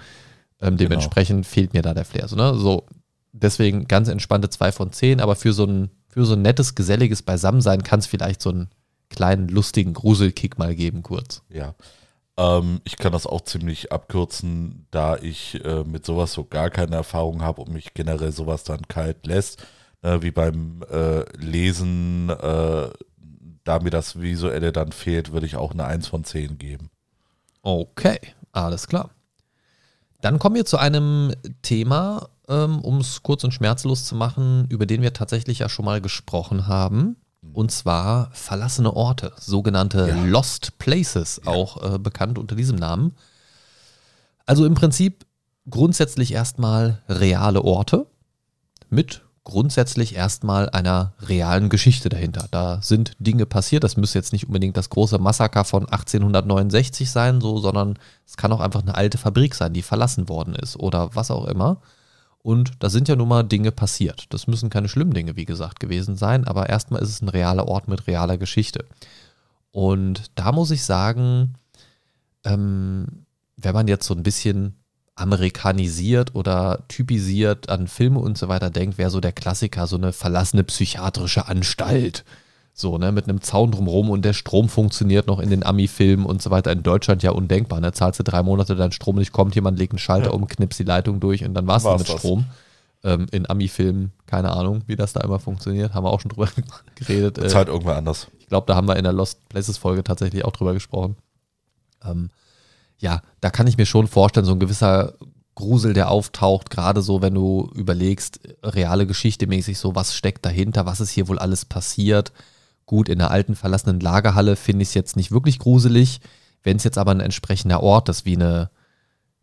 [0.60, 0.88] Ähm, genau.
[0.88, 1.48] dementsprechend genau.
[1.48, 2.28] fehlt mir da der Flair.
[2.28, 2.54] So, ne?
[2.54, 2.86] so,
[3.32, 7.22] deswegen ganz entspannte 2 von 10, aber für so ein, für so ein nettes, geselliges
[7.22, 8.68] Beisammensein kann es vielleicht so einen
[9.10, 11.42] kleinen, lustigen Gruselkick mal geben, kurz.
[11.50, 11.74] Ja.
[12.38, 16.96] Ähm, ich kann das auch ziemlich abkürzen, da ich äh, mit sowas so gar keine
[16.96, 19.62] Erfahrung habe und mich generell sowas dann kalt lässt.
[20.02, 22.88] Äh, wie beim äh, Lesen, äh,
[23.66, 26.90] da mir das Visuelle dann fehlt, würde ich auch eine 1 von 10 geben.
[27.62, 28.20] Okay,
[28.52, 29.10] alles klar.
[30.20, 34.86] Dann kommen wir zu einem Thema, ähm, um es kurz und schmerzlos zu machen, über
[34.86, 37.16] den wir tatsächlich ja schon mal gesprochen haben.
[37.52, 40.24] Und zwar verlassene Orte, sogenannte ja.
[40.24, 41.52] Lost Places, ja.
[41.52, 43.14] auch äh, bekannt unter diesem Namen.
[44.46, 45.26] Also im Prinzip
[45.68, 48.06] grundsätzlich erstmal reale Orte
[48.90, 52.48] mit grundsätzlich erstmal einer realen Geschichte dahinter.
[52.50, 57.40] Da sind Dinge passiert, das müsste jetzt nicht unbedingt das große Massaker von 1869 sein,
[57.40, 61.14] so, sondern es kann auch einfach eine alte Fabrik sein, die verlassen worden ist oder
[61.14, 61.80] was auch immer.
[62.42, 64.26] Und da sind ja nun mal Dinge passiert.
[64.30, 67.68] Das müssen keine schlimmen Dinge, wie gesagt, gewesen sein, aber erstmal ist es ein realer
[67.68, 68.84] Ort mit realer Geschichte.
[69.70, 71.54] Und da muss ich sagen,
[72.44, 73.06] ähm,
[73.56, 74.74] wenn man jetzt so ein bisschen
[75.16, 80.12] amerikanisiert oder typisiert an Filme und so weiter denkt, wäre so der Klassiker, so eine
[80.12, 82.24] verlassene psychiatrische Anstalt.
[82.74, 86.42] So, ne, mit einem Zaun drumherum und der Strom funktioniert noch in den Ami-Filmen und
[86.42, 86.70] so weiter.
[86.72, 87.92] In Deutschland ja undenkbar, ne?
[87.92, 90.32] Zahlst du drei Monate, dein Strom nicht kommt, jemand legt einen Schalter ja.
[90.32, 92.18] um, knipst die Leitung durch und dann war's, war's mit das.
[92.18, 92.44] Strom.
[93.02, 96.48] Ähm, in Ami-Filmen, keine Ahnung, wie das da immer funktioniert, haben wir auch schon drüber
[96.96, 97.38] geredet.
[97.38, 98.26] Äh, Zahlt irgendwer anders.
[98.40, 101.16] Ich glaube, da haben wir in der Lost Places-Folge tatsächlich auch drüber gesprochen.
[102.04, 102.28] Ähm,
[102.98, 105.14] ja, da kann ich mir schon vorstellen, so ein gewisser
[105.54, 110.84] Grusel, der auftaucht, gerade so, wenn du überlegst, reale Geschichte mäßig so, was steckt dahinter,
[110.86, 112.32] was ist hier wohl alles passiert.
[112.84, 116.20] Gut, in der alten verlassenen Lagerhalle finde ich es jetzt nicht wirklich gruselig.
[116.62, 118.70] Wenn es jetzt aber ein entsprechender Ort ist, wie eine,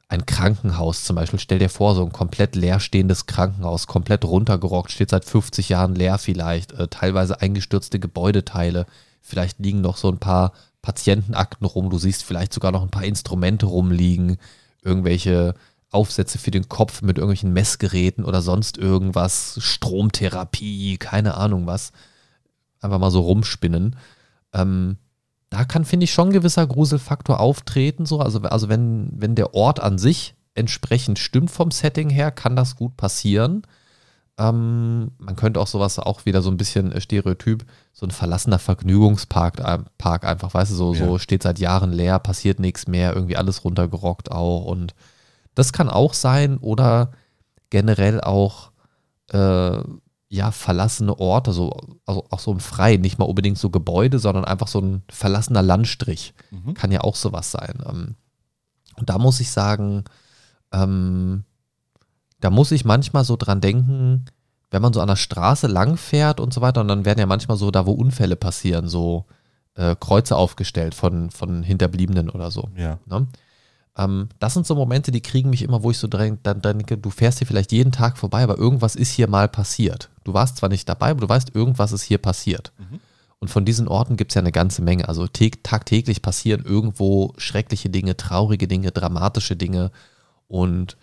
[0.07, 5.09] ein Krankenhaus zum Beispiel, stell dir vor, so ein komplett leerstehendes Krankenhaus, komplett runtergerockt, steht
[5.09, 8.85] seit 50 Jahren leer vielleicht, äh, teilweise eingestürzte Gebäudeteile,
[9.19, 13.05] vielleicht liegen noch so ein paar Patientenakten rum, du siehst vielleicht sogar noch ein paar
[13.05, 14.37] Instrumente rumliegen,
[14.83, 15.55] irgendwelche
[15.89, 21.91] Aufsätze für den Kopf mit irgendwelchen Messgeräten oder sonst irgendwas, Stromtherapie, keine Ahnung was.
[22.81, 23.95] Einfach mal so rumspinnen.
[24.53, 24.97] Ähm,
[25.49, 28.05] da kann, finde ich, schon ein gewisser Gruselfaktor auftreten.
[28.05, 28.19] So.
[28.19, 32.75] Also, also wenn, wenn der Ort an sich entsprechend stimmt vom Setting her, kann das
[32.75, 33.61] gut passieren.
[34.37, 38.57] Ähm, man könnte auch sowas auch wieder so ein bisschen äh, Stereotyp, so ein verlassener
[38.57, 41.05] Vergnügungspark äh, Park einfach, weißt du, so, ja.
[41.05, 44.65] so steht seit Jahren leer, passiert nichts mehr, irgendwie alles runtergerockt auch.
[44.65, 44.95] Und
[45.53, 47.11] das kann auch sein oder
[47.69, 48.71] generell auch
[49.31, 49.83] äh,
[50.29, 51.77] ja, verlassene Orte, so,
[52.07, 55.61] also auch so im Freien, nicht mal unbedingt so Gebäude, sondern einfach so ein verlassener
[55.61, 56.33] Landstrich.
[56.49, 56.73] Mhm.
[56.73, 57.83] Kann ja auch sowas sein.
[57.87, 58.15] Ähm,
[58.95, 60.05] und da muss ich sagen,
[60.71, 61.43] ähm,
[62.43, 64.25] da muss ich manchmal so dran denken,
[64.69, 67.25] wenn man so an der Straße lang fährt und so weiter, und dann werden ja
[67.25, 69.25] manchmal so da, wo Unfälle passieren, so
[69.75, 72.67] äh, Kreuze aufgestellt von, von Hinterbliebenen oder so.
[72.75, 72.99] Ja.
[73.05, 73.27] Ne?
[73.97, 77.09] Ähm, das sind so Momente, die kriegen mich immer, wo ich so dann denke, du
[77.11, 80.09] fährst hier vielleicht jeden Tag vorbei, aber irgendwas ist hier mal passiert.
[80.25, 82.73] Du warst zwar nicht dabei, aber du weißt, irgendwas ist hier passiert.
[82.77, 82.99] Mhm.
[83.39, 85.07] Und von diesen Orten gibt es ja eine ganze Menge.
[85.07, 89.91] Also tagtäglich passieren irgendwo schreckliche Dinge, traurige Dinge, dramatische Dinge.
[90.47, 90.97] Und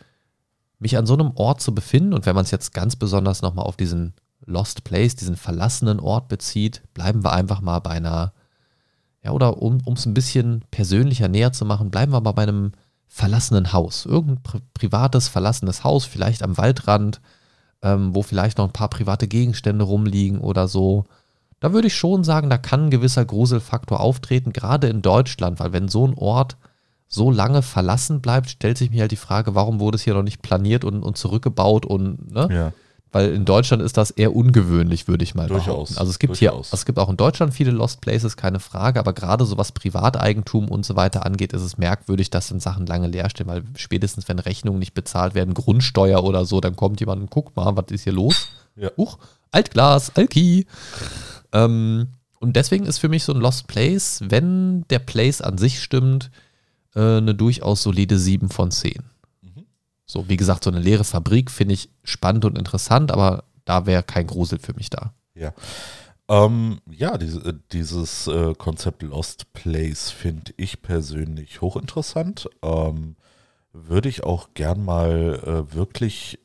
[0.81, 3.67] mich an so einem Ort zu befinden, und wenn man es jetzt ganz besonders nochmal
[3.67, 4.15] auf diesen
[4.47, 8.33] Lost Place, diesen verlassenen Ort bezieht, bleiben wir einfach mal bei einer,
[9.23, 12.73] ja, oder um es ein bisschen persönlicher näher zu machen, bleiben wir mal bei einem
[13.07, 14.07] verlassenen Haus.
[14.07, 17.21] Irgendein pri privates, verlassenes Haus, vielleicht am Waldrand,
[17.83, 21.05] ähm, wo vielleicht noch ein paar private Gegenstände rumliegen oder so.
[21.61, 25.73] Da würde ich schon sagen, da kann ein gewisser Gruselfaktor auftreten, gerade in Deutschland, weil
[25.73, 26.57] wenn so ein Ort
[27.13, 30.23] so lange verlassen bleibt, stellt sich mir halt die Frage, warum wurde es hier noch
[30.23, 32.49] nicht planiert und, und zurückgebaut und, ne?
[32.51, 32.73] Ja.
[33.13, 35.99] Weil in Deutschland ist das eher ungewöhnlich, würde ich mal Durchaus, behaupten.
[35.99, 36.69] Also es gibt durchaus.
[36.69, 39.73] hier, es gibt auch in Deutschland viele Lost Places, keine Frage, aber gerade so was
[39.73, 43.65] Privateigentum und so weiter angeht, ist es merkwürdig, dass dann Sachen lange leer stehen, weil
[43.75, 47.77] spätestens wenn Rechnungen nicht bezahlt werden, Grundsteuer oder so, dann kommt jemand und guckt mal,
[47.77, 48.47] was ist hier los?
[48.77, 48.91] Ja.
[48.97, 49.19] Huch,
[49.51, 50.69] Altglas, Alki.
[51.51, 52.07] Ähm,
[52.39, 56.31] und deswegen ist für mich so ein Lost Place, wenn der Place an sich stimmt,
[56.95, 59.03] äh, eine durchaus solide 7 von 10.
[59.43, 59.67] Mhm.
[60.07, 64.03] So, wie gesagt, so eine leere Fabrik finde ich spannend und interessant, aber da wäre
[64.03, 65.13] kein Grusel für mich da.
[65.35, 65.53] Ja.
[66.29, 72.49] Ähm, ja, diese, äh, dieses äh, Konzept Lost Place finde ich persönlich hochinteressant.
[72.63, 73.17] Ähm,
[73.73, 76.39] würde ich auch gern mal äh, wirklich,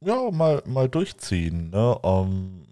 [0.00, 1.70] ja, mal, mal durchziehen.
[1.70, 1.98] Ne?
[2.02, 2.62] Ähm,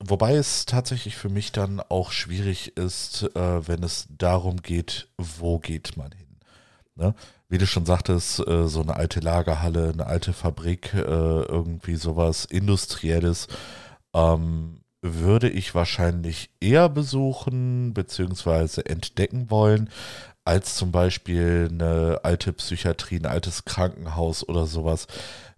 [0.00, 5.58] wobei es tatsächlich für mich dann auch schwierig ist, äh, wenn es darum geht, wo
[5.58, 6.36] geht man hin.
[6.94, 7.14] Ne?
[7.48, 12.44] Wie du schon sagtest, äh, so eine alte Lagerhalle, eine alte Fabrik, äh, irgendwie sowas
[12.44, 13.48] Industrielles,
[14.14, 18.82] ähm, würde ich wahrscheinlich eher besuchen bzw.
[18.82, 19.90] entdecken wollen,
[20.44, 25.06] als zum Beispiel eine alte Psychiatrie, ein altes Krankenhaus oder sowas,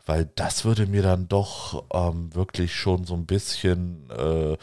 [0.07, 4.57] weil das würde mir dann doch ähm, wirklich schon so ein bisschen äh,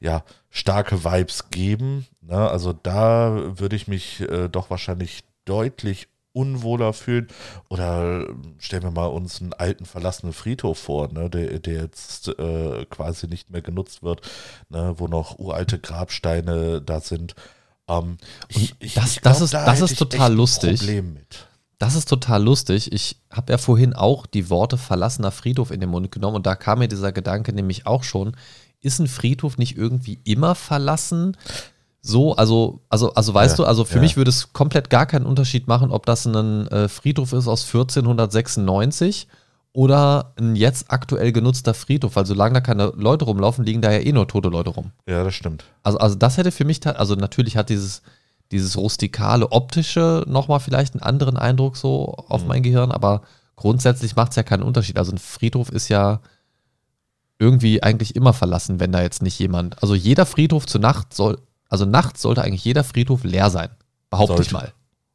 [0.00, 2.06] ja, starke Vibes geben.
[2.20, 2.36] Ne?
[2.36, 7.28] Also da würde ich mich äh, doch wahrscheinlich deutlich unwohler fühlen.
[7.68, 12.28] Oder äh, stellen wir mal uns einen alten verlassenen Friedhof vor, ne, der, der jetzt
[12.28, 14.22] äh, quasi nicht mehr genutzt wird,
[14.70, 17.34] ne, wo noch uralte Grabsteine da sind.
[17.88, 18.16] Ähm,
[18.48, 20.78] ich, ich, das- ich das glaub, ist- da das ist total lustig.
[20.80, 21.46] Problem mit.
[21.82, 22.92] Das ist total lustig.
[22.92, 26.54] Ich habe ja vorhin auch die Worte verlassener Friedhof in den Mund genommen und da
[26.54, 28.36] kam mir dieser Gedanke nämlich auch schon.
[28.80, 31.36] Ist ein Friedhof nicht irgendwie immer verlassen?
[32.00, 34.00] So, also, also, also weißt Ja, du, also für ja.
[34.02, 37.64] mich würde es komplett gar keinen Unterschied machen, ob das ein äh, Friedhof ist aus
[37.64, 39.26] 1496
[39.72, 43.98] oder ein jetzt aktuell genutzter Friedhof, weil solange da keine Leute rumlaufen, liegen da ja
[43.98, 44.92] eh nur tote Leute rum.
[45.08, 45.64] Ja, das stimmt.
[45.82, 48.02] Also, also das hätte für mich, also natürlich hat dieses,
[48.52, 52.48] dieses rustikale, optische nochmal vielleicht einen anderen Eindruck so auf Mhm.
[52.48, 53.22] mein Gehirn, aber
[53.56, 54.98] grundsätzlich macht es ja keinen Unterschied.
[54.98, 56.20] Also ein Friedhof ist ja
[57.38, 61.38] irgendwie eigentlich immer verlassen, wenn da jetzt nicht jemand, also jeder Friedhof zur Nacht soll,
[61.68, 63.70] also nachts sollte eigentlich jeder Friedhof leer sein,
[64.10, 64.54] behaupte ich Sollte.
[64.54, 64.72] mal.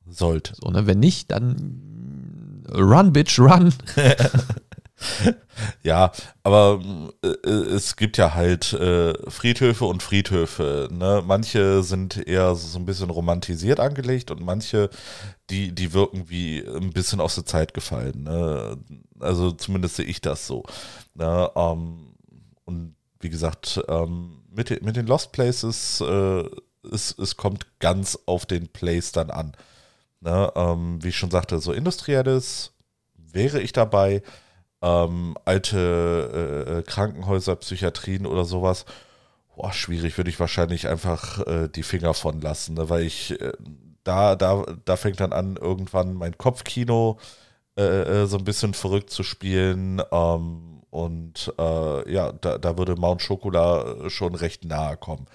[0.09, 0.53] Sollte.
[0.59, 0.87] So, ne?
[0.87, 3.73] Wenn nicht, dann run, bitch, run.
[5.83, 6.11] Ja,
[6.43, 6.79] aber
[7.23, 10.89] äh, äh, es gibt ja halt äh, Friedhöfe und Friedhöfe.
[10.91, 11.23] Ne?
[11.25, 14.89] Manche sind eher so ein bisschen romantisiert angelegt und manche,
[15.49, 18.23] die, die wirken wie ein bisschen aus der Zeit gefallen.
[18.23, 18.77] Ne?
[19.19, 20.63] Also zumindest sehe ich das so.
[21.15, 21.49] Ne?
[21.55, 22.13] Ähm,
[22.65, 26.43] und wie gesagt, ähm, mit, den- mit den Lost Places, äh,
[26.91, 29.53] es, es kommt ganz auf den Place dann an.
[30.21, 30.51] Ne?
[30.55, 32.73] Ähm, wie ich schon sagte, so industrielles
[33.17, 34.23] wäre ich dabei
[34.81, 38.85] ähm, alte äh, äh, Krankenhäuser, Psychiatrien oder sowas,
[39.55, 42.89] boah, schwierig, würde ich wahrscheinlich einfach äh, die Finger von lassen, ne?
[42.89, 43.53] weil ich äh,
[44.03, 47.19] da, da, da fängt dann an, irgendwann mein Kopfkino
[47.77, 47.83] äh,
[48.23, 50.01] äh, so ein bisschen verrückt zu spielen.
[50.11, 55.27] Ähm, und ja, da, da würde Mount Schokola schon recht nahe kommen.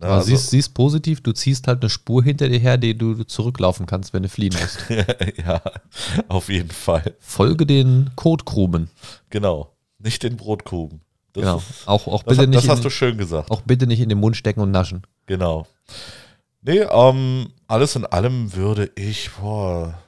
[0.00, 3.86] Aber siehst, siehst positiv, du ziehst halt eine Spur hinter dir her, die du zurücklaufen
[3.86, 4.78] kannst, wenn du fliehen musst.
[5.46, 5.62] ja,
[6.28, 7.14] auf jeden Fall.
[7.20, 8.90] Folge den Kotkrumen.
[9.30, 9.70] Genau.
[9.98, 11.00] Nicht den Brotkrumen.
[11.32, 11.56] Das, Genau.
[11.58, 13.50] ist, Auch, auch, das, bitte das nicht hast in, du schön gesagt.
[13.50, 15.02] auch bitte nicht in den Mund stecken und naschen.
[15.26, 15.66] Genau.
[16.62, 19.98] Nee, ähm, alles in allem würde ich, boah,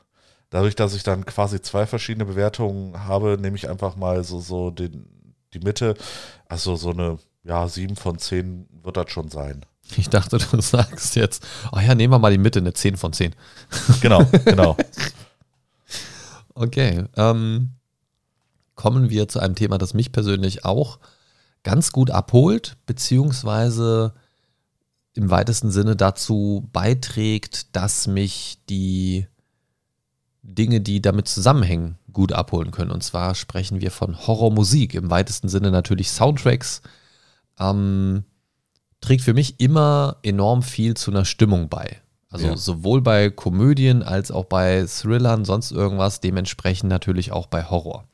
[0.51, 4.71] dadurch, dass ich dann quasi zwei verschiedene Bewertungen habe, nehme ich einfach mal so, so
[4.71, 5.07] den,
[5.53, 5.95] die Mitte.
[6.49, 9.65] Also so eine, ja, sieben von zehn wird das schon sein.
[9.97, 13.13] Ich dachte, du sagst jetzt, oh ja, nehmen wir mal die Mitte, eine 10 von
[13.13, 13.35] 10.
[14.01, 14.77] Genau, genau.
[16.59, 17.73] Okay, ähm,
[18.77, 20.99] kommen wir zu einem Thema, das mich persönlich auch
[21.63, 24.15] ganz gut abholt, beziehungsweise
[25.13, 29.27] im weitesten Sinne dazu beiträgt, dass mich die
[30.43, 32.91] Dinge, die damit zusammenhängen, gut abholen können.
[32.91, 36.81] Und zwar sprechen wir von Horrormusik, im weitesten Sinne natürlich Soundtracks.
[37.59, 38.25] Ähm,
[39.01, 42.01] trägt für mich immer enorm viel zu einer Stimmung bei.
[42.29, 42.57] Also Ja.
[42.57, 48.05] sowohl bei Komödien als auch bei Thrillern, sonst irgendwas, dementsprechend natürlich auch bei Horror.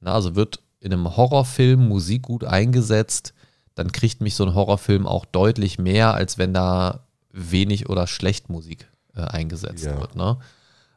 [0.00, 3.34] Na, also wird in einem Horrorfilm Musik gut eingesetzt,
[3.74, 7.00] dann kriegt mich so ein Horrorfilm auch deutlich mehr, als wenn da
[7.32, 9.98] wenig oder schlecht Musik äh, eingesetzt Ja.
[10.00, 10.16] wird.
[10.16, 10.38] Ne?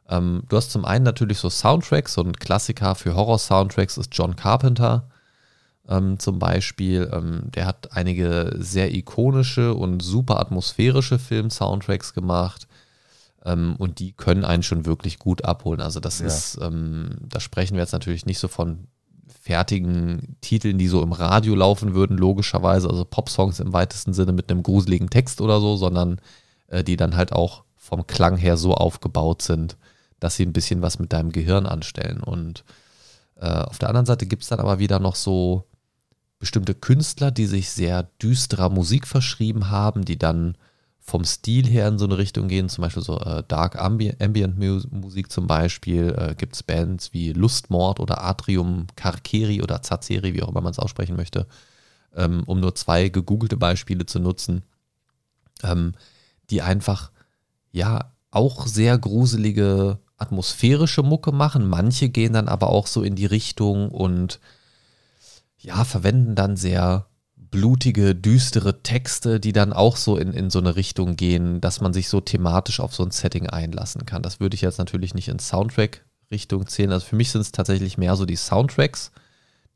[0.08, 4.34] Ähm, du hast zum einen natürlich so Soundtracks, so ein Klassiker für Horror-Soundtracks ist John
[4.36, 5.08] Carpenter
[5.88, 7.10] ähm, zum Beispiel.
[7.12, 12.66] Ähm, der hat einige sehr ikonische und super atmosphärische Film-Soundtracks gemacht.
[13.44, 15.80] Ähm, und die können einen schon wirklich gut abholen.
[15.80, 16.26] Also das Ja.
[16.26, 18.88] ist, ähm, da sprechen wir jetzt natürlich nicht so von
[19.40, 24.50] fertigen Titeln, die so im Radio laufen würden, logischerweise, also Popsongs im weitesten Sinne mit
[24.50, 26.20] einem gruseligen Text oder so, sondern
[26.66, 29.76] äh, die dann halt auch vom Klang her so aufgebaut sind,
[30.18, 32.20] dass sie ein bisschen was mit deinem Gehirn anstellen.
[32.20, 32.64] Und
[33.36, 35.65] äh, auf der anderen Seite gibt es dann aber wieder noch so
[36.38, 40.56] bestimmte Künstler, die sich sehr düsterer Musik verschrieben haben, die dann
[41.06, 44.58] vom Stil her in so eine Richtung gehen, zum Beispiel so äh, Dark Ambi Ambient
[44.58, 50.34] Mu Musik zum Beispiel, äh, gibt es Bands wie Lustmord oder Atrium Carceri oder Zazeri,
[50.34, 51.46] wie auch immer man es aussprechen möchte,
[52.14, 54.64] ähm, um nur zwei gegoogelte Beispiele zu nutzen,
[55.62, 55.94] ähm,
[56.50, 57.12] die einfach,
[57.70, 61.68] ja, auch sehr gruselige atmosphärische Mucke machen.
[61.68, 64.40] Manche gehen dann aber auch so in die Richtung und
[65.58, 70.76] ja, verwenden dann sehr blutige, düstere Texte, die dann auch so in, in so eine
[70.76, 74.22] Richtung gehen, dass man sich so thematisch auf so ein Setting einlassen kann.
[74.22, 76.92] Das würde ich jetzt natürlich nicht in Soundtrack-Richtung zählen.
[76.92, 79.12] Also für mich sind es tatsächlich mehr so die Soundtracks,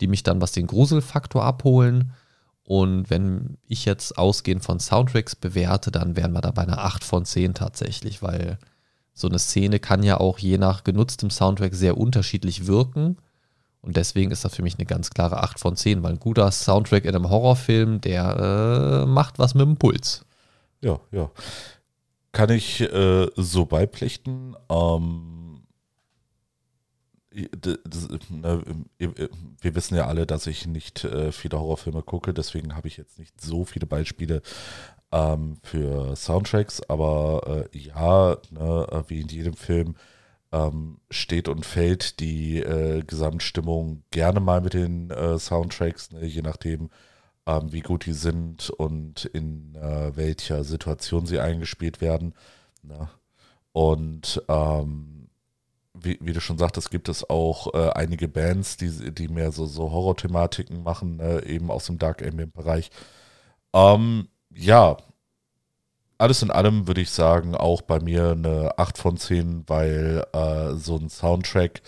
[0.01, 2.13] die mich dann was den Gruselfaktor abholen.
[2.65, 7.03] Und wenn ich jetzt ausgehend von Soundtracks bewerte, dann wären wir da bei einer 8
[7.03, 8.59] von 10 tatsächlich, weil
[9.13, 13.17] so eine Szene kann ja auch je nach genutztem Soundtrack sehr unterschiedlich wirken.
[13.83, 16.51] Und deswegen ist das für mich eine ganz klare 8 von 10, weil ein guter
[16.51, 20.25] Soundtrack in einem Horrorfilm, der äh, macht was mit dem Puls.
[20.83, 21.31] Ja, ja.
[22.33, 24.55] Kann ich äh, so beipflichten.
[24.71, 25.63] Ähm,
[27.61, 27.79] das,
[28.29, 28.63] ne,
[28.99, 29.15] ihr-
[29.61, 33.19] wir wissen ja alle, dass ich nicht äh, viele Horrorfilme gucke, deswegen habe ich jetzt
[33.21, 34.43] nicht so viele Beispiele
[35.13, 39.95] ähm, für Soundtracks, aber äh, ja, ne, äh, wie in jedem Film
[40.53, 46.43] ähm, steht und fällt die äh, Gesamtstimmung gerne mal mit den äh, Soundtracks, ne, je
[46.43, 46.91] nachdem,
[47.47, 52.35] ähm, wie gut die sind und in äh, welcher Situation sie eingespielt werden.
[52.83, 53.09] Ne?
[53.73, 55.29] Und ähm,
[55.95, 59.67] wie, wie du schon sagtest, gibt es auch äh, einige Bands, die, die mehr so,
[59.67, 61.45] so Horror-Thematiken machen, ne?
[61.45, 62.91] eben aus dem Dark Ambient-Bereich.
[63.73, 64.97] Ähm, ja,
[66.21, 70.75] alles in allem würde ich sagen, auch bei mir eine 8 von 10, weil äh,
[70.75, 71.83] so ein Soundtrack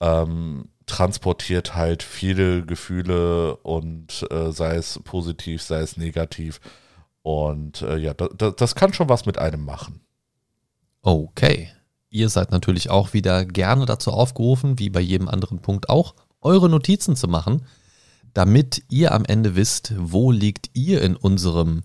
[0.00, 6.60] ähm, transportiert halt viele Gefühle und äh, sei es positiv, sei es negativ.
[7.22, 10.00] Und äh, ja, da, da, das kann schon was mit einem machen.
[11.02, 11.70] Okay.
[12.10, 16.70] Ihr seid natürlich auch wieder gerne dazu aufgerufen, wie bei jedem anderen Punkt auch, eure
[16.70, 17.66] Notizen zu machen,
[18.32, 21.82] damit ihr am Ende wisst, wo liegt ihr in unserem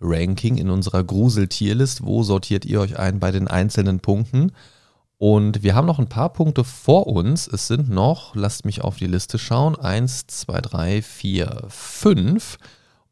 [0.00, 4.52] Grusel-Ranking, in unserer Grusel-Tierlist, wo sortiert ihr euch ein bei den einzelnen Punkten.
[5.18, 7.46] Und wir haben noch ein paar Punkte vor uns.
[7.46, 12.56] Es sind noch, lasst mich auf die Liste schauen, eins, zwei, drei, vier, fünf.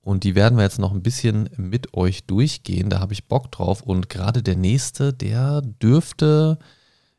[0.01, 2.89] Und die werden wir jetzt noch ein bisschen mit euch durchgehen.
[2.89, 3.83] Da habe ich Bock drauf.
[3.83, 6.59] Und gerade der nächste, der dürfte,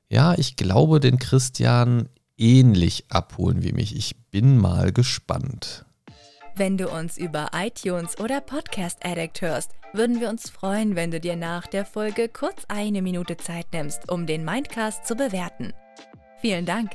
[0.09, 3.95] ja, ich glaube, den Christian ähnlich abholen wie mich.
[3.95, 5.85] Ich bin mal gespannt.
[6.59, 11.21] Wenn du uns über iTunes oder Podcast Addict hörst, würden wir uns freuen, wenn du
[11.21, 15.71] dir nach der Folge kurz eine Minute Zeit nimmst, um den Mindcast zu bewerten.
[16.41, 16.91] Vielen Dank.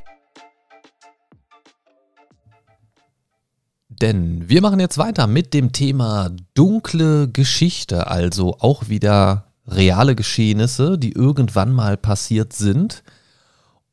[3.89, 10.99] Denn wir machen jetzt weiter mit dem Thema dunkle Geschichte, also auch wieder reale Geschehnisse,
[10.99, 13.03] die irgendwann mal passiert sind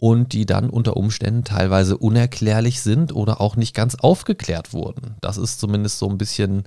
[0.02, 5.14] und die dann unter Umständen teilweise unerklärlich sind oder auch nicht ganz aufgeklärt wurden.
[5.22, 6.64] Das ist zumindest so ein bisschen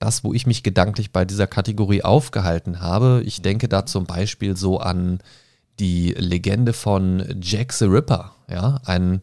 [0.00, 3.22] das, wo ich mich gedanklich bei dieser Kategorie aufgehalten habe.
[3.24, 5.20] Ich denke da zum Beispiel so an
[5.78, 9.20] die Legende von Jack the Ripper, ja, ein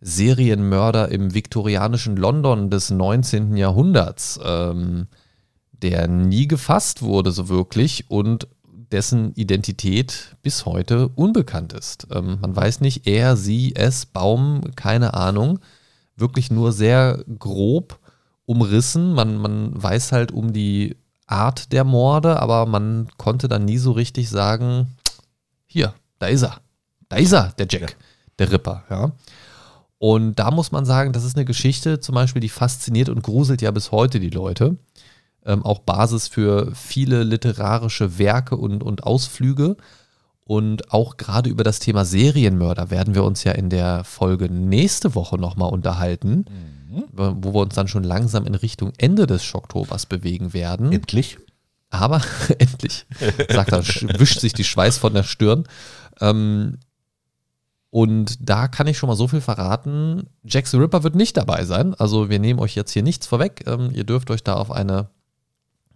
[0.00, 3.56] Serienmörder im viktorianischen London des 19.
[3.56, 5.08] Jahrhunderts, ähm,
[5.72, 8.46] der nie gefasst wurde so wirklich und
[8.92, 12.06] dessen Identität bis heute unbekannt ist.
[12.10, 15.60] Ähm, man weiß nicht, er, sie, es, Baum, keine Ahnung.
[16.16, 17.98] Wirklich nur sehr grob
[18.46, 19.14] umrissen.
[19.14, 23.92] Man, man weiß halt um die Art der Morde, aber man konnte dann nie so
[23.92, 24.88] richtig sagen,
[25.66, 26.60] hier, da ist er.
[27.08, 27.96] Da ist er, der Jack,
[28.38, 29.12] der Ripper, ja.
[29.98, 33.60] Und da muss man sagen, das ist eine Geschichte zum Beispiel, die fasziniert und gruselt
[33.60, 34.76] ja bis heute die Leute.
[35.46, 39.76] Ähm, auch Basis für viele literarische Werke und, und Ausflüge.
[40.44, 45.14] Und auch gerade über das Thema Serienmörder werden wir uns ja in der Folge nächste
[45.14, 46.44] Woche nochmal unterhalten,
[46.88, 47.04] mhm.
[47.12, 50.92] wo wir uns dann schon langsam in Richtung Ende des Schocktobers bewegen werden.
[50.92, 51.38] Endlich.
[51.88, 52.20] Aber
[52.58, 53.06] endlich,
[53.48, 53.86] sagt er,
[54.18, 55.64] wischt sich die Schweiß von der Stirn.
[56.20, 56.78] Ähm,
[57.90, 60.28] und da kann ich schon mal so viel verraten.
[60.44, 61.94] Jack the Ripper wird nicht dabei sein.
[61.94, 63.64] Also wir nehmen euch jetzt hier nichts vorweg.
[63.66, 65.10] Ähm, ihr dürft euch da auf eine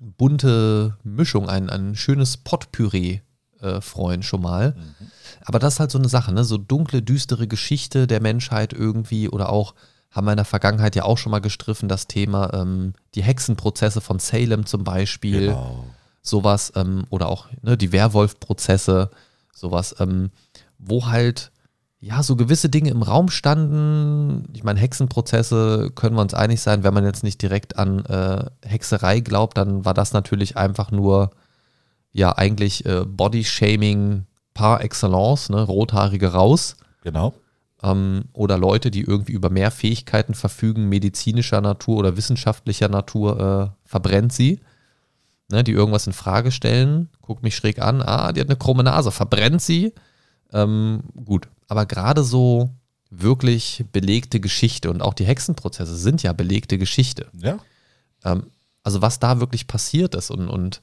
[0.05, 3.21] bunte Mischung, ein, ein schönes Potpüree
[3.61, 4.75] äh, freuen schon mal.
[4.77, 5.11] Mhm.
[5.45, 6.45] Aber das ist halt so eine Sache, ne?
[6.45, 9.75] So dunkle, düstere Geschichte der Menschheit irgendwie oder auch,
[10.11, 14.01] haben wir in der Vergangenheit ja auch schon mal gestriffen, das Thema, ähm, die Hexenprozesse
[14.01, 15.49] von Salem zum Beispiel.
[15.49, 15.85] Genau.
[16.23, 19.11] Sowas, ähm, oder auch ne, die Werwolf-Prozesse,
[19.53, 20.31] sowas, ähm,
[20.79, 21.51] wo halt
[22.05, 24.45] ja, so gewisse Dinge im Raum standen.
[24.53, 28.45] Ich meine, Hexenprozesse können wir uns einig sein, wenn man jetzt nicht direkt an äh,
[28.63, 31.31] Hexerei glaubt, dann war das natürlich einfach nur,
[32.13, 35.63] ja, eigentlich äh, Body-Shaming par excellence, ne?
[35.63, 36.77] Rothaarige raus.
[37.03, 37.33] Genau.
[37.83, 43.89] Ähm, oder Leute, die irgendwie über mehr Fähigkeiten verfügen, medizinischer Natur oder wissenschaftlicher Natur, äh,
[43.89, 44.61] verbrennt sie.
[45.51, 45.65] Ne?
[45.65, 49.11] Die irgendwas in Frage stellen, guckt mich schräg an, ah, die hat eine krumme Nase,
[49.11, 49.95] verbrennt sie.
[50.53, 52.71] Ähm, gut, aber gerade so
[53.11, 57.29] wirklich belegte Geschichte und auch die Hexenprozesse sind ja belegte Geschichte.
[57.33, 57.59] Ja.
[58.25, 58.45] Ähm,
[58.83, 60.83] also was da wirklich passiert ist und, und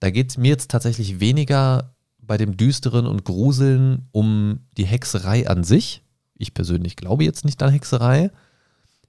[0.00, 5.48] da geht es mir jetzt tatsächlich weniger bei dem Düsteren und Gruseln um die Hexerei
[5.48, 6.02] an sich.
[6.34, 8.30] Ich persönlich glaube jetzt nicht an Hexerei,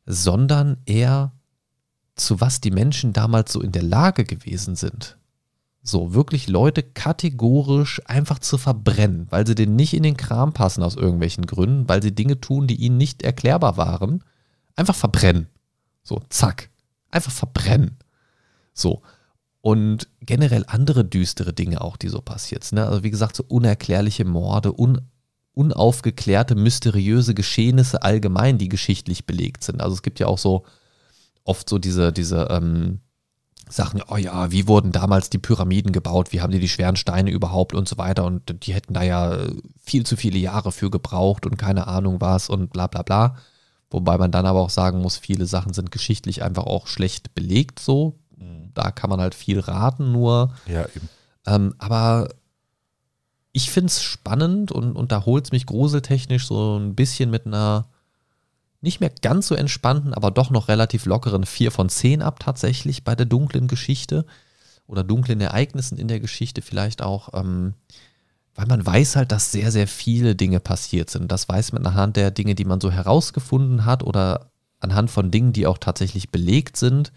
[0.05, 1.31] sondern eher
[2.15, 5.18] zu was die Menschen damals so in der Lage gewesen sind.
[5.81, 10.83] So, wirklich Leute kategorisch einfach zu verbrennen, weil sie denen nicht in den Kram passen
[10.83, 14.23] aus irgendwelchen Gründen, weil sie Dinge tun, die ihnen nicht erklärbar waren.
[14.75, 15.47] Einfach verbrennen.
[16.03, 16.69] So, zack.
[17.11, 17.97] Einfach verbrennen.
[18.73, 19.01] So.
[19.61, 22.77] Und generell andere düstere Dinge auch, die so passiert sind.
[22.77, 22.87] Ne?
[22.87, 25.01] Also wie gesagt, so unerklärliche Morde, un,
[25.53, 29.81] unaufgeklärte, mysteriöse Geschehnisse allgemein, die geschichtlich belegt sind.
[29.81, 30.65] Also es gibt ja auch so
[31.43, 32.99] oft so diese, diese ähm,
[33.69, 37.29] Sachen, oh ja, wie wurden damals die Pyramiden gebaut, wie haben die die schweren Steine
[37.29, 39.37] überhaupt und so weiter und die hätten da ja
[39.79, 43.35] viel zu viele Jahre für gebraucht und keine Ahnung was und bla bla bla.
[43.91, 47.79] Wobei man dann aber auch sagen muss, viele Sachen sind geschichtlich einfach auch schlecht belegt
[47.79, 48.19] so.
[48.37, 48.71] Mhm.
[48.73, 50.53] Da kann man halt viel raten, nur.
[50.67, 51.09] Ja, eben.
[51.45, 52.29] Ähm, aber
[53.51, 57.45] ich finde es spannend und, und da holt es mich gruseltechnisch so ein bisschen mit
[57.45, 57.87] einer
[58.81, 63.03] nicht mehr ganz so entspannten, aber doch noch relativ lockeren 4 von 10 ab tatsächlich
[63.03, 64.25] bei der dunklen Geschichte
[64.87, 67.73] oder dunklen Ereignissen in der Geschichte vielleicht auch, ähm,
[68.55, 71.31] weil man weiß halt, dass sehr, sehr viele Dinge passiert sind.
[71.31, 75.53] Das weiß man anhand der Dinge, die man so herausgefunden hat oder anhand von Dingen,
[75.53, 77.11] die auch tatsächlich belegt sind.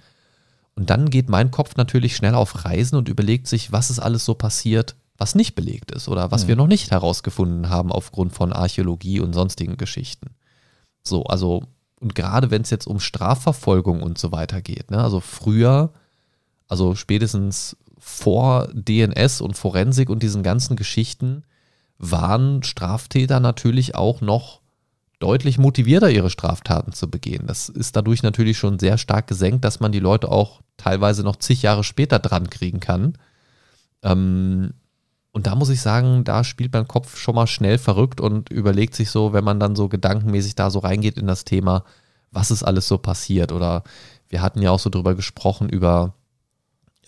[0.75, 4.25] Und dann geht mein Kopf natürlich schnell auf Reisen und überlegt sich, was ist alles
[4.25, 6.49] so passiert, was nicht belegt ist oder was mhm.
[6.49, 10.31] wir noch nicht herausgefunden haben aufgrund von Archäologie und sonstigen Geschichten.
[11.03, 11.65] So, also,
[12.01, 15.03] und gerade wenn es jetzt um Strafverfolgung und so weiter geht, ne?
[15.03, 15.93] Also früher,
[16.69, 21.45] also spätestens vor DNS und Forensik und diesen ganzen Geschichten,
[21.99, 24.61] waren Straftäter natürlich auch noch
[25.21, 27.47] deutlich motivierter, ihre Straftaten zu begehen.
[27.47, 31.37] Das ist dadurch natürlich schon sehr stark gesenkt, dass man die Leute auch teilweise noch
[31.37, 33.17] zig Jahre später dran kriegen kann.
[34.03, 34.75] Ähm,
[35.33, 38.95] und da muss ich sagen, da spielt mein Kopf schon mal schnell verrückt und überlegt
[38.95, 41.85] sich so, wenn man dann so gedankenmäßig da so reingeht in das Thema,
[42.31, 43.51] was ist alles so passiert.
[43.51, 43.83] Oder
[44.29, 46.15] wir hatten ja auch so drüber gesprochen, über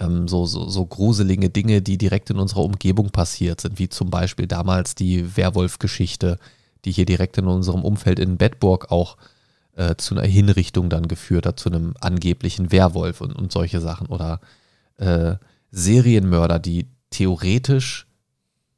[0.01, 4.09] ähm, so, so, so gruselige Dinge, die direkt in unserer Umgebung passiert sind, wie zum
[4.09, 6.39] Beispiel damals die Werwolf-Geschichte,
[6.87, 9.19] die hier direkt in unserem Umfeld in Bedburg auch
[9.77, 14.07] äh, zu einer Hinrichtung dann geführt hat, zu einem angeblichen Werwolf und, und solche Sachen.
[14.07, 14.41] Oder
[14.97, 15.35] äh,
[15.71, 18.07] Serienmörder, die theoretisch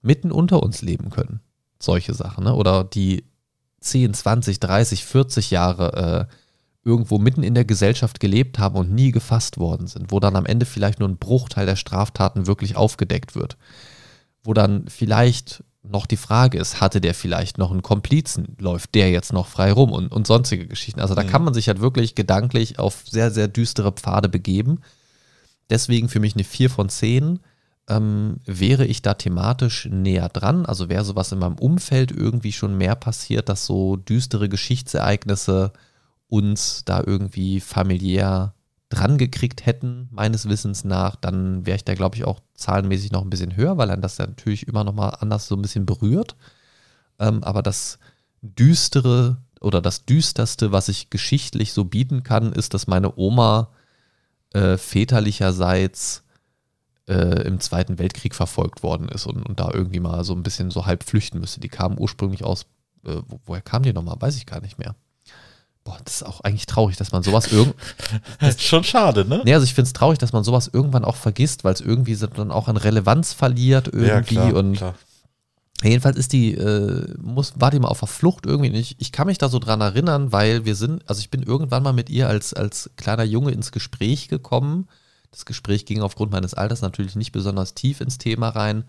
[0.07, 1.41] mitten unter uns leben können.
[1.79, 2.55] Solche Sachen, ne?
[2.55, 3.25] Oder die
[3.81, 6.35] 10, 20, 30, 40 Jahre äh,
[6.85, 10.47] irgendwo mitten in der Gesellschaft gelebt haben und nie gefasst worden sind, wo dann am
[10.47, 13.57] Ende vielleicht nur ein Bruchteil der Straftaten wirklich aufgedeckt wird.
[14.45, 19.11] Wo dann vielleicht noch die Frage ist, hatte der vielleicht noch einen Komplizen, läuft der
[19.11, 21.01] jetzt noch frei rum und, und sonstige Geschichten.
[21.01, 21.29] Also da mhm.
[21.29, 24.81] kann man sich halt wirklich gedanklich auf sehr, sehr düstere Pfade begeben.
[25.71, 27.41] Deswegen für mich eine 4 von 10
[27.89, 30.67] ähm, wäre ich da thematisch näher dran.
[30.67, 35.73] Also wäre sowas in meinem Umfeld irgendwie schon mehr passiert, dass so düstere Geschichtsereignisse
[36.29, 38.55] uns da irgendwie familiär
[38.89, 43.23] dran gekriegt hätten, meines Wissens nach, dann wäre ich da, glaube ich, auch zahlenmäßig noch
[43.23, 45.87] ein bisschen höher, weil dann das ja natürlich immer noch mal anders so ein bisschen
[45.87, 46.37] berührt.
[47.19, 47.99] Ähm, aber das
[48.43, 53.71] Düstere oder das Düsterste, was ich geschichtlich so bieten kann, ist, dass meine Oma
[54.53, 56.23] äh, väterlicherseits
[57.09, 60.71] äh, im Zweiten Weltkrieg verfolgt worden ist und, und da irgendwie mal so ein bisschen
[60.71, 61.61] so halb flüchten müsste.
[61.61, 62.63] Die kamen ursprünglich aus,
[63.05, 64.17] äh, wo, woher kamen die nochmal?
[64.19, 64.95] Weiß ich gar nicht mehr.
[65.85, 67.75] Boah, das ist auch eigentlich traurig, dass man sowas irgend.
[68.41, 69.43] Das ist schon schade, ne?
[69.45, 72.17] Nee, also ich finde es traurig, dass man sowas irgendwann auch vergisst, weil es irgendwie
[72.17, 74.95] dann auch an Relevanz verliert irgendwie und klar.
[75.83, 78.97] Jedenfalls ist die, äh, muss, war die mal auf der Flucht irgendwie nicht.
[78.99, 81.93] Ich kann mich da so dran erinnern, weil wir sind, also ich bin irgendwann mal
[81.93, 84.89] mit ihr als, als kleiner Junge ins Gespräch gekommen.
[85.37, 88.85] Das Gespräch ging aufgrund meines Alters natürlich nicht besonders tief ins Thema rein.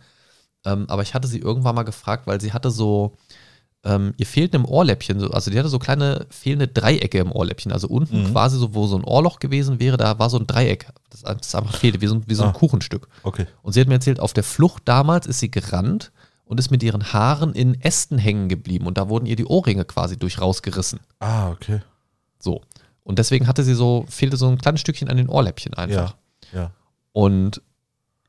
[0.65, 3.17] Ähm, aber ich hatte sie irgendwann mal gefragt, weil sie hatte so,
[3.83, 7.73] ähm, ihr fehlten im Ohrläppchen, so- also die hatte so kleine fehlende Dreiecke im Ohrläppchen.
[7.73, 8.31] Also unten Mhm.
[8.31, 10.87] quasi so, wo so ein Ohrloch gewesen wäre, da war so ein Dreieck.
[11.09, 12.53] Das, das einfach fehlte, wie so, ein- wie so ein Ah.
[12.53, 13.09] Kuchenstück.
[13.23, 13.45] Okay.
[13.61, 16.13] Und sie hat mir erzählt, auf der Flucht damals ist sie gerannt
[16.45, 19.83] und ist mit ihren Haaren in Ästen hängen geblieben und da wurden ihr die Ohrringe
[19.83, 21.01] quasi durch rausgerissen.
[21.19, 21.81] Ah, okay.
[22.39, 22.61] So.
[23.03, 26.11] Und deswegen hatte sie so, fehlte so ein kleines Stückchen an den Ohrläppchen einfach.
[26.11, 26.17] Ja.
[26.53, 26.71] Ja.
[27.13, 27.61] Und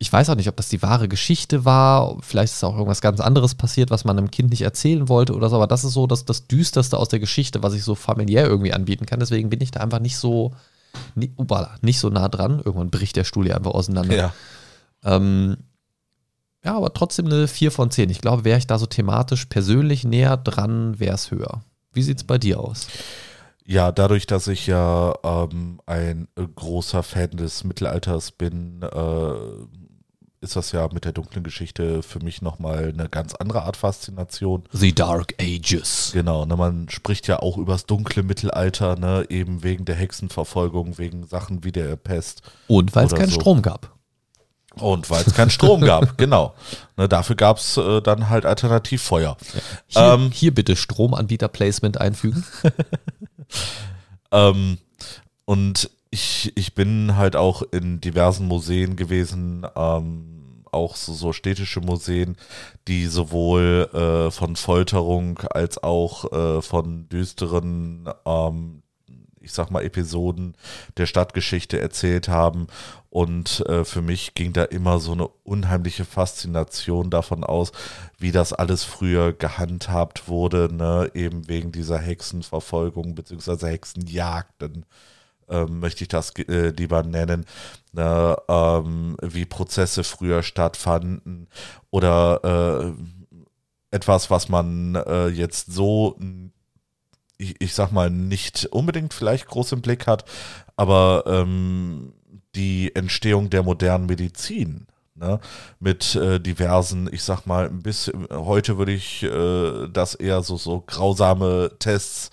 [0.00, 2.16] ich weiß auch nicht, ob das die wahre Geschichte war.
[2.20, 5.48] Vielleicht ist auch irgendwas ganz anderes passiert, was man einem Kind nicht erzählen wollte oder
[5.48, 5.56] so.
[5.56, 8.72] Aber das ist so das, das Düsterste aus der Geschichte, was ich so familiär irgendwie
[8.72, 9.18] anbieten kann.
[9.18, 10.52] Deswegen bin ich da einfach nicht so,
[11.16, 12.58] ni- upala, nicht so nah dran.
[12.64, 14.16] Irgendwann bricht der Stuhl ja einfach auseinander.
[14.16, 14.32] Ja.
[15.04, 15.56] Ähm,
[16.64, 18.08] ja, aber trotzdem eine 4 von 10.
[18.10, 21.62] Ich glaube, wäre ich da so thematisch persönlich näher dran, wäre es höher.
[21.92, 22.86] Wie sieht es bei dir aus?
[23.70, 29.34] Ja, dadurch, dass ich ja ähm, ein äh, großer Fan des Mittelalters bin, äh,
[30.40, 34.64] ist das ja mit der dunklen Geschichte für mich nochmal eine ganz andere Art Faszination.
[34.72, 36.12] The Dark Ages.
[36.14, 40.96] Genau, ne, man spricht ja auch über das dunkle Mittelalter, ne, eben wegen der Hexenverfolgung,
[40.96, 42.40] wegen Sachen wie der Pest.
[42.68, 43.38] Und weil es keinen so.
[43.38, 43.94] Strom gab.
[44.76, 46.54] Und weil es keinen Strom gab, genau.
[46.96, 49.36] Ne, dafür gab es äh, dann halt Alternativfeuer.
[49.88, 50.30] Hier, Ähm.
[50.32, 52.46] hier bitte Stromanbieter-Placement einfügen.
[54.30, 54.78] Ähm,
[55.44, 61.80] und ich, ich bin halt auch in diversen Museen gewesen, ähm, auch so, so städtische
[61.80, 62.36] Museen,
[62.86, 68.82] die sowohl äh, von Folterung als auch äh, von düsteren, ähm,
[69.48, 70.54] ich sag mal, Episoden
[70.98, 72.66] der Stadtgeschichte erzählt haben.
[73.10, 77.72] Und äh, für mich ging da immer so eine unheimliche Faszination davon aus,
[78.18, 81.10] wie das alles früher gehandhabt wurde, ne?
[81.14, 83.68] eben wegen dieser Hexenverfolgung bzw.
[83.68, 84.84] Hexenjagden,
[85.48, 87.46] ähm, möchte ich das äh, lieber nennen,
[87.92, 88.36] ne?
[88.46, 91.48] ähm, wie Prozesse früher stattfanden
[91.90, 92.92] oder äh,
[93.90, 96.18] etwas, was man äh, jetzt so,
[97.38, 100.24] ich, ich sag mal, nicht unbedingt vielleicht groß im Blick hat,
[100.76, 102.12] aber ähm,
[102.54, 105.40] die Entstehung der modernen Medizin, ne,
[105.80, 110.56] mit äh, diversen, ich sag mal, ein bisschen, heute würde ich äh, das eher so,
[110.56, 112.30] so grausame Tests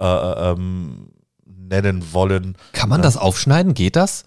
[0.00, 1.12] äh, ähm,
[1.46, 2.56] nennen wollen.
[2.72, 3.74] Kann man das aufschneiden?
[3.74, 4.24] Geht das?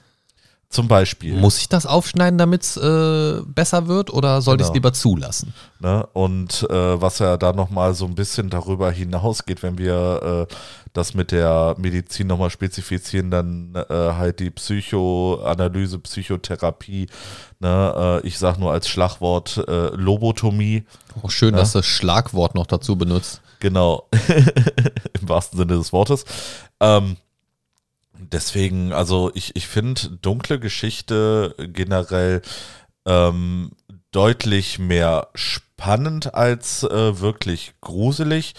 [0.76, 1.36] Zum Beispiel.
[1.38, 4.74] Muss ich das aufschneiden, damit es äh, besser wird oder sollte ich es Genau.
[4.76, 5.54] lieber zulassen?
[5.80, 6.06] Ne?
[6.14, 10.54] Und äh, was ja da nochmal so ein bisschen darüber hinausgeht, wenn wir äh,
[10.94, 17.08] das mit der Medizin nochmal spezifizieren, dann äh, halt die Psychoanalyse, Psychotherapie.
[17.60, 18.22] Ne?
[18.24, 20.84] Äh, ich sage nur als Schlagwort äh, Lobotomie.
[21.22, 21.62] Oh, schön, Ja.
[21.62, 23.42] dass du das Schlagwort noch dazu benutzt.
[23.62, 24.10] Genau,
[25.22, 26.26] im wahrsten Sinne des Wortes.
[26.82, 27.16] Ähm,
[28.32, 32.42] deswegen, also ich, ich finde dunkle Geschichte generell
[33.06, 33.72] ähm,
[34.12, 38.54] deutlich mehr spannend als äh, wirklich gruselig.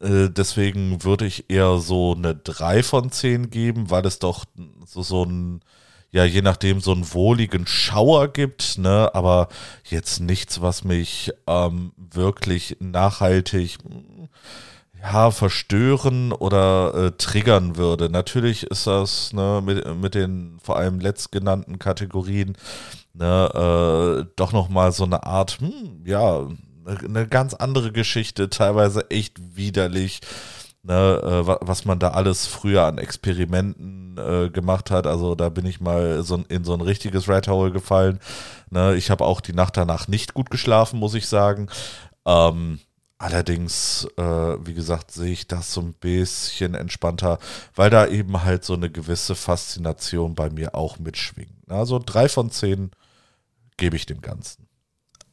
[0.00, 4.44] Äh, deswegen würde ich eher so eine 3 von 10 geben, weil es doch
[4.86, 5.60] so, so ein,
[6.10, 9.48] ja, je nachdem, so einen wohligen Schauer gibt, ne, aber
[9.84, 13.78] jetzt nichts, was mich ähm, wirklich nachhaltig
[15.04, 18.08] ja, verstören oder äh, triggern würde.
[18.10, 22.56] Natürlich ist das ne, mit, mit den vor allem letztgenannten Kategorien
[23.12, 26.46] ne, äh, doch nochmal so eine Art, hm, ja,
[27.04, 30.20] eine ganz andere Geschichte, teilweise echt widerlich.
[30.86, 35.06] Ne, äh, wa- was man da alles früher an Experimenten äh, gemacht hat.
[35.06, 38.20] Also da bin ich mal so in so ein richtiges Red Hole gefallen.
[38.70, 41.68] Ne, ich habe auch die Nacht danach nicht gut geschlafen, muss ich sagen.
[42.26, 42.80] Ähm,
[43.24, 47.38] allerdings, äh, wie gesagt, sehe ich das so ein bisschen entspannter,
[47.74, 51.70] weil da eben halt so eine gewisse Faszination bei mir auch mitschwingt.
[51.70, 52.90] Also drei von zehn
[53.78, 54.66] gebe ich dem Ganzen.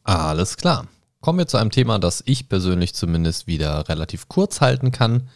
[0.06, 0.88] Alles klar.
[1.20, 5.30] Kommen wir zu einem Thema, das ich persönlich zumindest wieder relativ kurz halten kann.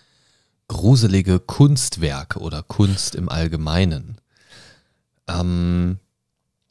[0.69, 4.21] Gruselige Kunstwerke oder Kunst im Allgemeinen.
[5.27, 5.99] Ähm,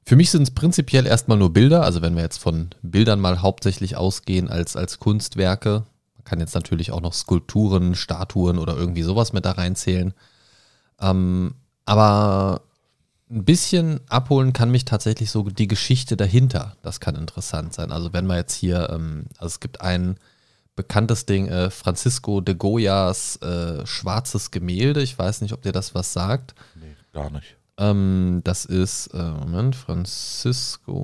[0.07, 3.41] für mich sind es prinzipiell erstmal nur Bilder, also wenn wir jetzt von Bildern mal
[3.41, 5.85] hauptsächlich ausgehen als, als Kunstwerke.
[6.17, 10.13] Man kann jetzt natürlich auch noch Skulpturen, Statuen oder irgendwie sowas mit da reinzählen.
[11.01, 11.55] Ähm,
[11.87, 12.63] aber
[13.31, 16.77] ein bisschen abholen kann mich tatsächlich so die Geschichte dahinter.
[16.83, 17.91] Das kann interessant sein.
[17.91, 20.19] Also wenn man jetzt hier, ähm, also es gibt ein
[20.77, 25.03] bekanntes Ding, äh, Francisco de Goyas äh, schwarzes Gemälde.
[25.03, 26.55] Ich weiß nicht, ob dir das was sagt.
[26.75, 27.57] Nee, gar nicht.
[27.77, 30.95] Ähm, das ist, äh, Moment, Francisco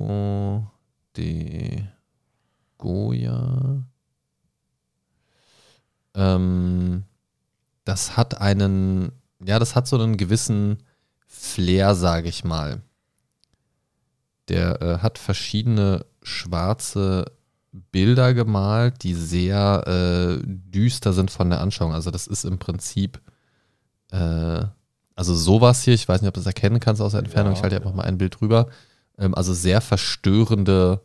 [1.17, 1.83] de
[2.77, 3.83] Goya.
[6.15, 7.03] Ähm,
[7.85, 9.11] das hat einen,
[9.43, 10.77] ja, das hat so einen gewissen
[11.27, 12.81] Flair, sage ich mal.
[14.47, 17.31] Der äh, hat verschiedene schwarze
[17.71, 21.93] Bilder gemalt, die sehr äh, düster sind von der Anschauung.
[21.93, 23.21] Also das ist im Prinzip,
[24.11, 24.65] äh,
[25.15, 27.57] also sowas hier, ich weiß nicht, ob du das erkennen kannst aus der Entfernung, Ja.
[27.57, 28.67] ich halte dir einfach mal ein Bild drüber.
[29.17, 31.01] Ähm, also sehr verstörende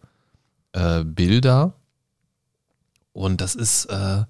[0.72, 1.74] äh, Bilder.
[3.12, 4.24] Und das ist, äh,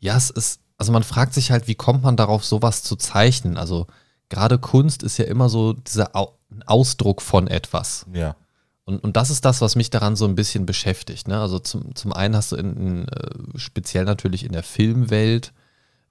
[0.00, 3.56] ja, es ist, also man fragt sich halt, wie kommt man darauf, sowas zu zeichnen?
[3.56, 3.86] Also
[4.28, 6.32] gerade Kunst ist ja immer so dieser Au
[6.66, 8.06] Ausdruck von etwas.
[8.12, 8.36] Ja.
[8.84, 11.26] Und, und das ist das, was mich daran so ein bisschen beschäftigt.
[11.26, 11.40] Ne?
[11.40, 15.52] Also zum, zum einen hast du in, in, äh, speziell natürlich in der Filmwelt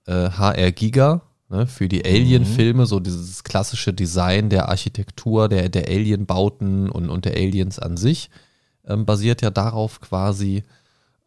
[0.06, 1.22] äh, HR Giga
[1.54, 1.68] ne?
[1.68, 7.36] für die Alien-Filme, so dieses klassische Design der Architektur, der, der Alien-Bauten und, und der
[7.36, 8.30] Aliens an sich,
[8.86, 10.64] ähm, basiert ja darauf quasi.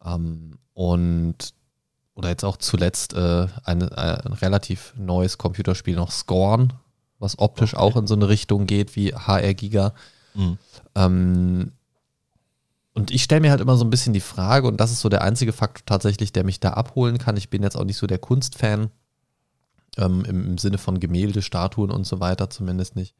[0.05, 1.53] Ähm, und
[2.13, 6.73] oder jetzt auch zuletzt äh, eine, ein relativ neues Computerspiel noch Scorn,
[7.19, 9.93] was optisch auch in so eine Richtung geht wie HR Giga.
[10.33, 10.57] Mhm.
[10.95, 11.71] Ähm,
[12.93, 15.09] und ich stelle mir halt immer so ein bisschen die Frage, und das ist so
[15.09, 17.37] der einzige Faktor tatsächlich, der mich da abholen kann.
[17.37, 18.89] Ich bin jetzt auch nicht so der Kunstfan,
[19.97, 23.13] ähm, im, im Sinne von Gemälde, Statuen und so weiter, zumindest nicht.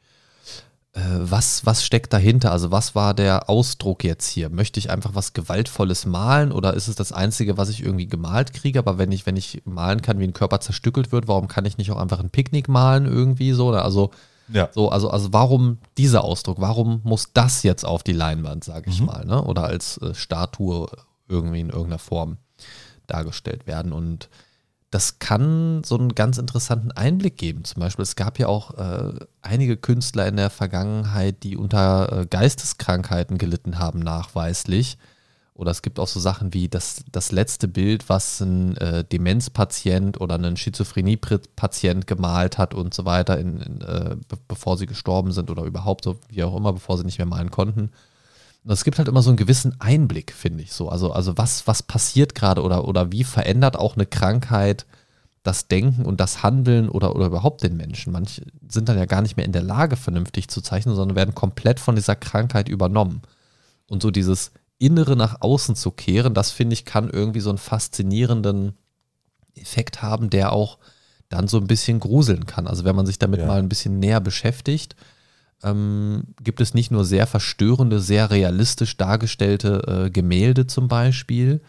[0.94, 2.52] Äh, was, was steckt dahinter?
[2.52, 4.50] Also, was war der Ausdruck jetzt hier?
[4.50, 8.54] Möchte ich einfach was Gewaltvolles malen oder ist es das Einzige, was ich irgendwie gemalt
[8.54, 8.80] kriege?
[8.80, 11.78] Aber wenn ich, wenn ich malen kann, wie ein Körper zerstückelt wird, warum kann ich
[11.78, 13.68] nicht auch einfach ein Picknick malen irgendwie so?
[13.68, 14.12] Oder Also,
[14.48, 14.70] Ja.
[14.74, 16.62] so, also, also warum dieser Ausdruck?
[16.62, 19.06] Warum muss das jetzt auf die Leinwand, sage ich Mhm.
[19.08, 19.44] mal, ne?
[19.44, 20.88] Oder als äh, Statue
[21.28, 22.38] irgendwie in irgendeiner Form
[23.08, 23.92] dargestellt werden?
[23.92, 24.30] Und
[24.90, 27.66] das kann so einen ganz interessanten Einblick geben.
[27.66, 32.26] Zum Beispiel, es gab ja auch äh, einige Künstler in der Vergangenheit, die unter äh,
[32.26, 34.98] Geisteskrankheiten gelitten haben, nachweislich.
[35.54, 40.22] Oder es gibt auch so Sachen wie das, das letzte Bild, was ein äh, Demenzpatient
[40.22, 45.32] oder ein Schizophrenie-Patient gemalt hat und so weiter, in, in, äh, be bevor sie gestorben
[45.32, 47.90] sind oder überhaupt so, wie auch immer, bevor sie nicht mehr malen konnten.
[48.68, 50.90] Und es gibt halt immer so einen gewissen Einblick, finde ich so.
[50.90, 54.86] Also, also was, was passiert gerade oder, oder wie verändert auch eine Krankheit
[55.42, 58.12] das Denken und das Handeln oder, oder überhaupt den Menschen.
[58.12, 61.34] Manche sind dann ja gar nicht mehr in der Lage, vernünftig zu zeichnen, sondern werden
[61.34, 63.22] komplett von dieser Krankheit übernommen.
[63.88, 67.60] Und so dieses Innere nach außen zu kehren, das finde ich, kann irgendwie so einen
[67.60, 68.74] faszinierenden
[69.56, 70.78] Effekt haben, der auch
[71.30, 72.68] dann so ein bisschen gruseln kann.
[72.68, 73.46] Also wenn man sich damit Ja.
[73.46, 74.98] mal ein bisschen näher beschäftigt,
[75.64, 81.62] ähm, gibt es nicht nur sehr verstörende, sehr realistisch dargestellte äh, Gemälde zum Beispiel,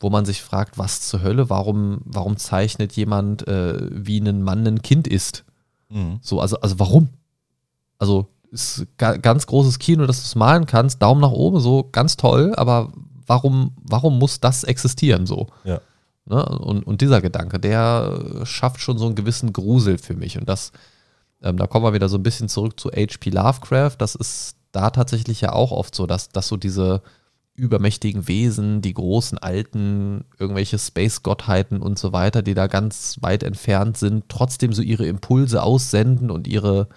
[0.00, 4.66] wo man sich fragt, was zur Hölle, warum, warum zeichnet jemand, äh, wie ein Mann
[4.66, 5.44] ein Kind ist?
[5.88, 6.18] Mhm.
[6.22, 7.08] So, also, also warum?
[7.98, 11.88] Also ist ga, ganz großes Kino, dass du es malen kannst, Daumen nach oben, so
[11.90, 12.92] ganz toll, aber
[13.26, 15.48] warum, warum muss das existieren so?
[15.64, 15.80] Ja.
[16.26, 16.44] Ne?
[16.44, 20.38] Und, und dieser Gedanke, der schafft schon so einen gewissen Grusel für mich.
[20.38, 20.72] Und das,
[21.42, 23.30] ähm, da kommen wir wieder so ein bisschen zurück zu H.P.
[23.30, 23.96] Lovecraft.
[23.98, 27.02] Das ist da tatsächlich ja auch oft so, dass, dass so diese
[27.54, 33.96] übermächtigen Wesen, die großen Alten, irgendwelche Space-Gottheiten und so weiter, die da ganz weit entfernt
[33.96, 36.88] sind, trotzdem so ihre Impulse aussenden und ihre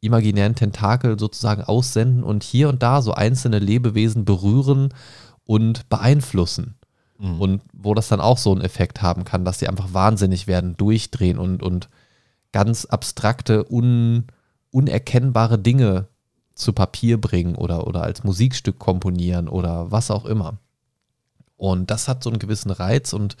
[0.00, 4.92] imaginären Tentakel sozusagen aussenden und hier und da so einzelne Lebewesen berühren
[5.44, 6.74] und beeinflussen.
[7.18, 7.40] Mhm.
[7.40, 10.76] Und wo das dann auch so einen Effekt haben kann, dass sie einfach wahnsinnig werden,
[10.76, 11.88] durchdrehen und, und
[12.52, 14.26] ganz abstrakte, un,
[14.70, 16.08] unerkennbare Dinge
[16.54, 20.58] zu Papier bringen oder, oder als Musikstück komponieren oder was auch immer.
[21.56, 23.36] Und das hat so einen gewissen Reiz und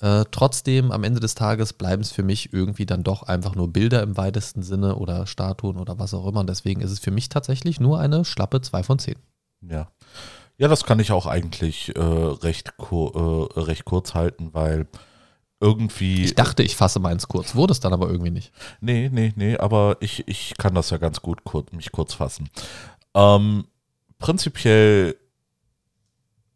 [0.00, 3.72] äh, trotzdem am Ende des Tages bleiben es für mich irgendwie dann doch einfach nur
[3.72, 6.40] Bilder im weitesten Sinne oder Statuen oder was auch immer.
[6.40, 9.16] Und deswegen ist es für mich tatsächlich nur eine schlappe 2 von 10.
[9.62, 9.88] Ja.
[10.58, 14.86] Ja, das kann ich auch eigentlich äh, recht, äh, recht kurz halten, weil
[15.62, 16.24] irgendwie.
[16.24, 18.52] Ich dachte, ich fasse meins kurz, wurde es dann aber irgendwie nicht.
[18.80, 22.50] Nee, nee, nee, aber ich, ich kann das ja ganz gut kur mich kurz fassen.
[23.14, 23.64] Ähm,
[24.18, 25.16] prinzipiell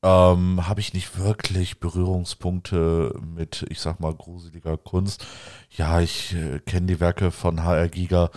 [0.02, 5.24] ähm, habe ich nicht wirklich Berührungspunkte mit, ich sag mal, gruseliger Kunst.
[5.70, 8.30] Ja, ich äh, kenne die Werke von HR Giga,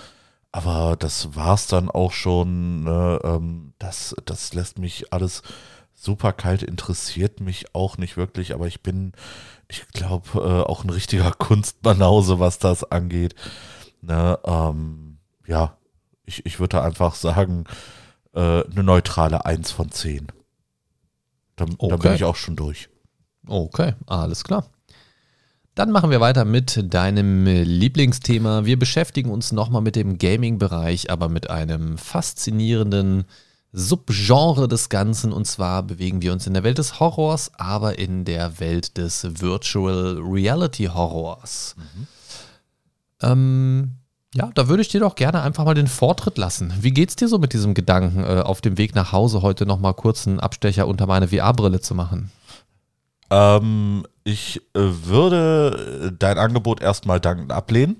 [0.51, 2.83] aber das war's dann auch schon.
[2.83, 3.19] Ne?
[3.23, 5.41] Ähm, das, das lässt mich alles
[6.01, 9.11] super kalt, interessiert mich auch nicht wirklich, aber ich bin,
[9.67, 13.35] ich glaube, äh, auch ein richtiger Kunstbanause, was das angeht.
[14.01, 15.77] Ne, ähm, ja,
[16.25, 17.65] ich, ich würde einfach sagen,
[18.33, 20.27] äh, eine neutrale 1 von 10.
[21.57, 21.89] Dann, Okay.
[21.89, 22.89] dann bin ich auch schon durch.
[23.45, 24.69] Okay, alles klar.
[25.75, 28.65] Dann machen wir weiter mit deinem Lieblingsthema.
[28.65, 33.25] Wir beschäftigen uns nochmal mit dem Gaming-Bereich, aber mit einem faszinierenden
[33.71, 35.31] Subgenre des Ganzen.
[35.31, 39.41] Und zwar bewegen wir uns in der Welt des Horrors, aber in der Welt des
[39.41, 41.75] Virtual Reality Horrors.
[43.21, 43.91] Ähm,
[44.33, 46.73] ja, da würde ich dir doch gerne einfach mal den Vortritt lassen.
[46.79, 49.93] Wie geht's dir so mit diesem Gedanken, äh, auf dem Weg nach Hause heute nochmal
[49.93, 52.31] kurz einen Abstecher unter meine VR-Brille zu machen?
[53.31, 57.97] Ähm, ich äh, würde dein Angebot erstmal dankend ablehnen.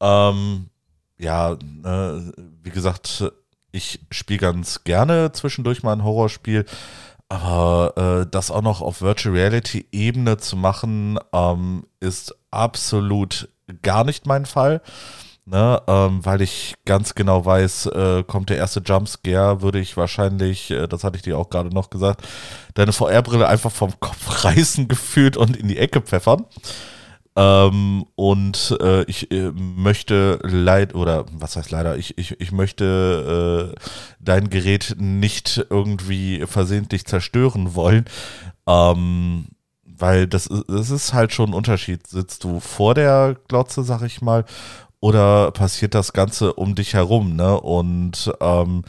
[0.00, 0.66] Ähm,
[1.18, 2.32] ja, äh,
[2.62, 3.32] wie gesagt,
[3.72, 6.66] ich spiele ganz gerne zwischendurch mal ein Horrorspiel,
[7.28, 13.48] aber äh, das auch noch auf Virtual Reality Ebene zu machen, ähm, ist absolut
[13.82, 14.82] gar nicht mein Fall.
[15.44, 20.70] Ne, ähm, weil ich ganz genau weiß, äh, kommt der erste Jumpscare, würde ich wahrscheinlich,
[20.70, 22.24] äh, das hatte ich dir auch gerade noch gesagt,
[22.74, 26.46] deine VR-Brille einfach vom Kopf reißen gefühlt und in die Ecke pfeffern.
[27.34, 33.74] Ähm, und äh, ich äh, möchte leid oder was heißt leider, ich, ich, ich möchte
[33.74, 33.80] äh,
[34.20, 38.04] dein Gerät nicht irgendwie versehentlich zerstören wollen.
[38.66, 39.46] Ähm,
[39.84, 42.06] weil das, das ist halt schon ein Unterschied.
[42.06, 44.44] Sitzt du vor der Glotze, sag ich mal,
[45.00, 47.60] oder passiert das Ganze um dich herum, ne?
[47.60, 48.82] Und ähm,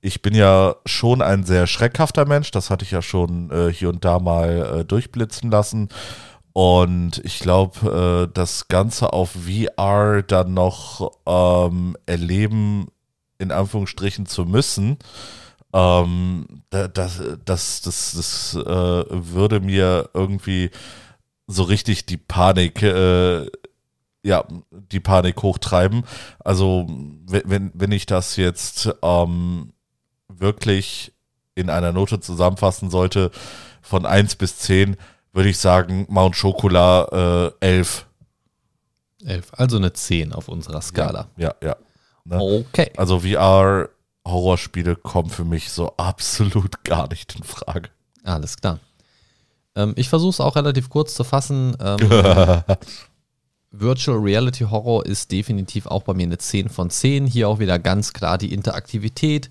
[0.00, 3.88] ich bin ja schon ein sehr schreckhafter Mensch, das hatte ich ja schon äh, hier
[3.88, 5.88] und da mal äh, durchblitzen lassen.
[6.58, 12.88] Und ich glaube, äh, das Ganze auf VR dann noch ähm, erleben,
[13.38, 14.98] in Anführungsstrichen zu müssen,
[15.72, 20.70] ähm, da- das, das, das, das äh, würde mir irgendwie
[21.46, 23.46] so richtig die Panik, äh,
[24.24, 26.02] ja, die Panik hochtreiben.
[26.40, 29.74] Also, wenn, wenn, wenn ich das jetzt ähm,
[30.28, 31.12] wirklich
[31.54, 33.30] in einer Note zusammenfassen sollte,
[33.80, 34.96] von 1 bis 10,
[35.38, 38.06] würde ich sagen, Mount Chocolat äh, 11.
[39.24, 41.28] Elf, also eine 10 auf unserer Skala.
[41.36, 41.76] Ja, ja.
[42.24, 42.40] Ne?
[42.40, 42.90] Okay.
[42.96, 43.88] Also VR
[44.26, 47.88] Horrorspiele kommen für mich so absolut gar nicht in Frage.
[48.24, 48.80] Alles klar.
[49.76, 51.76] Ähm, ich versuche es auch relativ kurz zu fassen.
[51.80, 51.98] Ähm,
[53.70, 57.28] Virtual Reality Horror ist definitiv auch bei mir eine 10 von 10.
[57.28, 59.50] Hier auch wieder ganz klar die Interaktivität,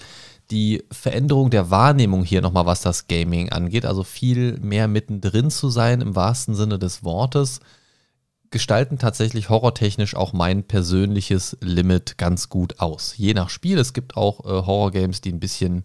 [0.52, 3.86] die Veränderung der Wahrnehmung hier nochmal, was das Gaming angeht.
[3.86, 7.60] Also viel mehr mittendrin zu sein im wahrsten Sinne des Wortes.
[8.50, 13.18] Gestalten tatsächlich horrortechnisch auch mein persönliches Limit ganz gut aus.
[13.18, 13.78] Je nach Spiel.
[13.78, 15.84] Es gibt auch äh, Horror-Games, die ein bisschen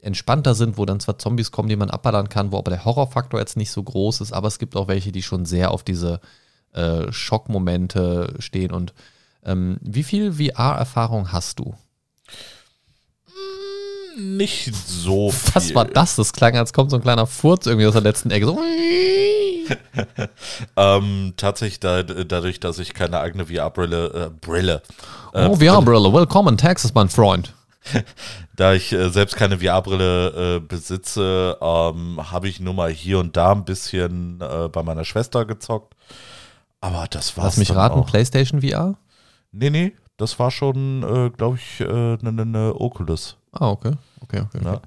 [0.00, 3.38] entspannter sind, wo dann zwar Zombies kommen, die man abballern kann, wo aber der Horrorfaktor
[3.38, 6.20] jetzt nicht so groß ist, aber es gibt auch welche, die schon sehr auf diese
[6.72, 8.72] äh, Schockmomente stehen.
[8.72, 8.94] Und
[9.44, 11.74] ähm, wie viel VR-Erfahrung hast du?
[14.18, 15.54] Nicht so viel.
[15.54, 16.16] Was war das?
[16.16, 18.46] Das klang, als kommt so ein kleiner Furz irgendwie aus der letzten Ecke.
[18.46, 18.58] So.
[20.76, 24.82] Ähm, tatsächlich da, dadurch, dass ich keine eigene VR-Brille, äh, Brille,
[25.32, 27.54] äh, Oh, VR-Brille, willkommen in Texas, mein Freund.
[28.56, 33.36] da ich äh, selbst keine VR-Brille äh, besitze, ähm, habe ich nur mal hier und
[33.36, 35.94] da ein bisschen äh, bei meiner Schwester gezockt.
[36.80, 38.96] Aber das war Lass mich raten, PlayStation VR?
[39.52, 39.92] Nee, nee,
[40.22, 43.36] das war schon, äh, glaube ich, eine äh, ne, ne Oculus.
[43.52, 43.92] Ah, okay.
[44.20, 44.58] Okay, okay.
[44.58, 44.64] okay.
[44.64, 44.80] Ne?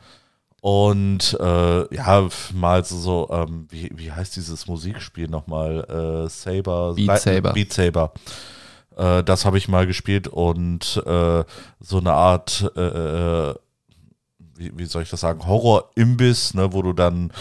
[0.61, 6.25] Und äh, ja, mal so, so ähm, wie, wie heißt dieses Musikspiel nochmal?
[6.25, 6.95] Äh, Saber.
[6.95, 7.53] Beat Saber.
[7.53, 8.13] Beat Saber.
[8.95, 11.43] Äh, das habe ich mal gespielt und äh,
[11.79, 12.71] so eine Art,
[14.57, 17.31] wie, wie soll ich das sagen, Horror-Imbiss, ne, wo du dann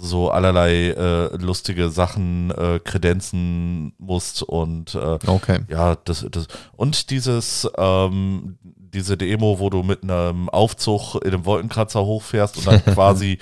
[0.00, 5.60] so allerlei äh, lustige Sachen äh, kredenzen musst und äh, Okay.
[5.68, 6.46] ja, das, das
[6.76, 12.66] und dieses ähm, diese Demo, wo du mit einem Aufzug in einem Wolkenkratzer hochfährst und
[12.66, 13.38] dann quasi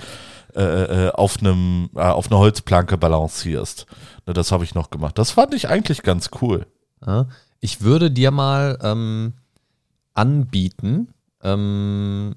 [0.55, 0.61] äh,
[1.07, 3.85] äh, auf einem äh, auf einer Holzplanke balancierst.
[4.25, 5.17] Ne, das habe ich noch gemacht.
[5.17, 6.65] Das fand ich eigentlich ganz cool.
[7.59, 9.33] Ich würde dir mal ähm,
[10.15, 11.13] anbieten,
[11.43, 12.33] ähm,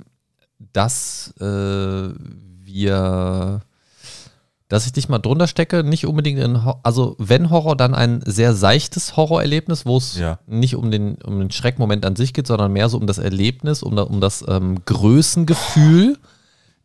[0.72, 2.10] dass äh,
[2.62, 3.60] wir,
[4.70, 8.22] dass ich dich mal drunter stecke, nicht unbedingt in, Ho- also wenn Horror, dann ein
[8.24, 10.38] sehr seichtes Horrorerlebnis, wo es Ja.
[10.46, 13.82] nicht um den, um den Schreckmoment an sich geht, sondern mehr so um das Erlebnis,
[13.82, 16.16] um, da, um das ähm, Größengefühl.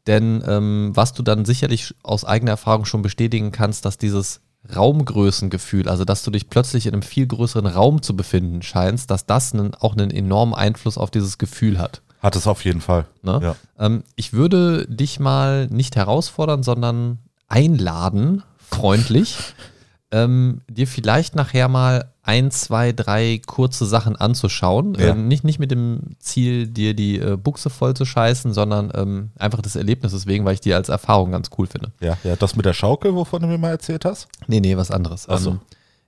[0.08, 4.42] Denn ähm, was du dann sicherlich aus eigener Erfahrung schon bestätigen kannst, dass dieses
[4.76, 9.26] Raumgrößengefühl, also dass du dich plötzlich in einem viel größeren Raum zu befinden scheinst, dass
[9.26, 12.02] das einen, auch einen enormen Einfluss auf dieses Gefühl hat.
[12.22, 13.06] Hat es auf jeden Fall.
[13.22, 13.40] Ne?
[13.44, 13.56] Ja.
[13.78, 19.38] Ähm, ich würde dich mal nicht herausfordern, sondern einladen, freundlich,
[20.12, 24.96] ähm, dir vielleicht nachher mal ein, zwei, drei kurze Sachen anzuschauen.
[24.96, 25.10] Ja.
[25.10, 29.30] Ähm, nicht, nicht mit dem Ziel, dir die äh, Buchse voll zu scheißen, sondern ähm,
[29.38, 31.92] einfach des Erlebnisses wegen, weil ich die als Erfahrung ganz cool finde.
[32.00, 34.28] Ja, ja, das mit der Schaukel, wovon du mir mal erzählt hast.
[34.48, 35.30] Nee, nee, was anderes.
[35.30, 35.52] Ach so.
[35.52, 35.60] Ähm,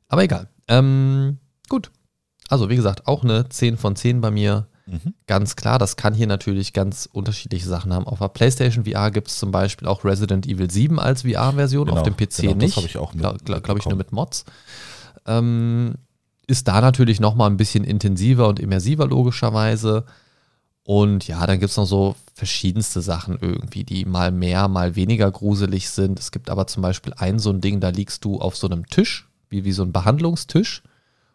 [0.07, 0.47] aber egal.
[0.67, 1.37] Ähm,
[1.69, 1.91] gut.
[2.49, 4.67] Also, wie gesagt, auch eine 10 von 10 bei mir.
[4.89, 5.13] Mhm.
[5.27, 8.07] Ganz klar, das kann hier natürlich ganz unterschiedliche Sachen haben.
[8.07, 11.97] Auf der PlayStation VR gibt es zum Beispiel auch Resident Evil 7 als VR-Version, Genau,
[11.97, 12.77] auf dem PC genau, das nicht.
[12.77, 14.45] habe ich auch mit- Glaube glaub ich nur mit Mods.
[15.25, 15.95] Ähm,
[16.47, 20.05] ist da natürlich nochmal ein bisschen intensiver und immersiver, logischerweise.
[20.83, 25.29] Und ja, dann gibt es noch so verschiedenste Sachen irgendwie, die mal mehr, mal weniger
[25.29, 26.17] gruselig sind.
[26.17, 28.87] Es gibt aber zum Beispiel ein so ein Ding, da liegst du auf so einem
[28.87, 30.83] Tisch, wie, wie so ein Behandlungstisch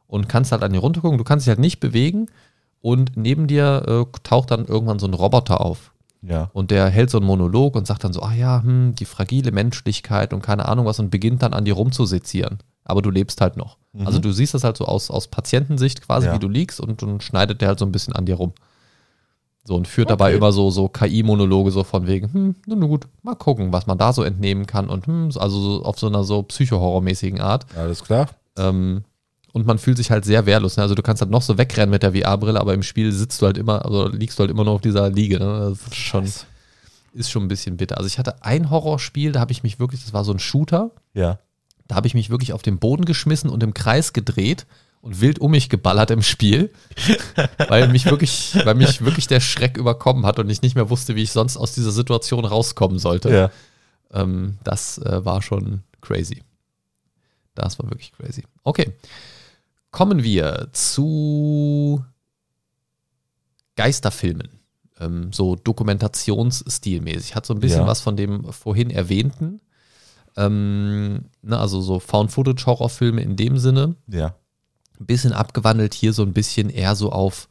[0.07, 1.19] und kannst halt an dir runtergucken.
[1.19, 2.29] Du kannst dich halt nicht bewegen
[2.83, 5.93] und neben dir äh, taucht dann irgendwann so ein Roboter auf.
[6.21, 6.51] Ja.
[6.53, 9.51] Und der hält so einen Monolog und sagt dann so, ah ja, hm, die fragile
[9.51, 12.59] Menschlichkeit und keine Ahnung was und beginnt dann an dir rumzusezieren.
[12.85, 13.79] Aber du lebst halt noch.
[14.05, 16.35] Also du siehst das halt so aus, aus Patientensicht quasi, Ja.
[16.35, 18.53] wie du liegst und dann schneidet der halt so ein bisschen an dir rum.
[19.65, 23.07] So und führt dabei immer so, so KI-Monologe so von wegen, hm, na nun gut,
[23.23, 26.25] mal gucken, was man da so entnehmen kann und hm, also so auf so einer
[26.25, 27.67] so psychohorrormäßigen Art.
[27.77, 28.29] Alles klar.
[28.57, 29.05] Ähm,
[29.53, 30.77] und man fühlt sich halt sehr wehrlos.
[30.77, 30.83] Ne?
[30.83, 33.47] Also du kannst halt noch so wegrennen mit der VR-Brille, aber im Spiel sitzt du
[33.47, 35.39] halt immer, also liegst du halt immer nur auf dieser Liege.
[35.39, 35.69] Ne?
[35.71, 36.25] Das ist schon,
[37.15, 37.97] ist schon ein bisschen bitter.
[37.99, 40.91] Also ich hatte ein Horrorspiel, da habe ich mich wirklich, das war so ein Shooter,
[41.15, 41.39] Ja.
[41.87, 44.67] da habe ich mich wirklich auf den Boden geschmissen und im Kreis gedreht
[45.03, 46.73] und wild um mich geballert im Spiel,
[47.69, 51.15] weil mich wirklich, weil mich wirklich der Schreck überkommen hat und ich nicht mehr wusste,
[51.17, 53.31] wie ich sonst aus dieser Situation rauskommen sollte.
[53.31, 53.51] Ja.
[54.13, 56.43] Ähm, das äh, war schon crazy.
[57.55, 58.45] Das war wirklich crazy.
[58.63, 58.93] Okay.
[59.93, 62.05] Kommen wir zu
[63.77, 64.49] Geisterfilmen.
[65.01, 67.35] Ähm, so Dokumentationsstilmäßig.
[67.35, 67.87] Hat so ein bisschen Ja.
[67.87, 69.61] was von dem vorhin erwähnten.
[70.37, 73.95] Ähm, ne, also so Found-Footage-Horrorfilme in dem Sinne.
[74.09, 74.35] Ja.
[74.99, 77.49] Ein bisschen abgewandelt hier so ein bisschen eher so auf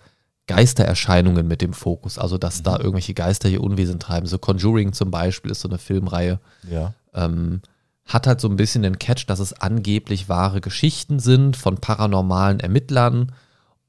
[0.48, 2.18] Geistererscheinungen mit dem Fokus.
[2.18, 4.26] Also, dass da irgendwelche Geister hier Unwesen treiben.
[4.28, 6.40] So Conjuring zum Beispiel ist so eine Filmreihe
[6.70, 6.94] Ja.
[7.14, 7.62] ähm,
[8.06, 12.60] hat halt so ein bisschen den Catch, dass es angeblich wahre Geschichten sind von paranormalen
[12.60, 13.32] Ermittlern.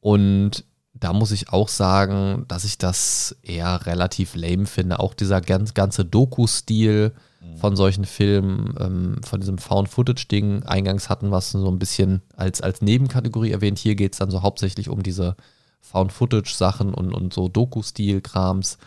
[0.01, 0.64] Und
[0.94, 5.01] da muss ich auch sagen, dass ich das eher relativ lame finde.
[5.01, 7.12] Auch dieser ganz, ganze Doku-Stil
[7.56, 12.60] von solchen Filmen, ähm, von diesem Found-Footage-Ding eingangs hatten wir es so ein bisschen als,
[12.60, 13.78] als Nebenkategorie erwähnt.
[13.78, 15.36] Hier geht es dann so hauptsächlich um diese
[15.80, 18.78] Found-Footage-Sachen und, und so Doku-Stil-Krams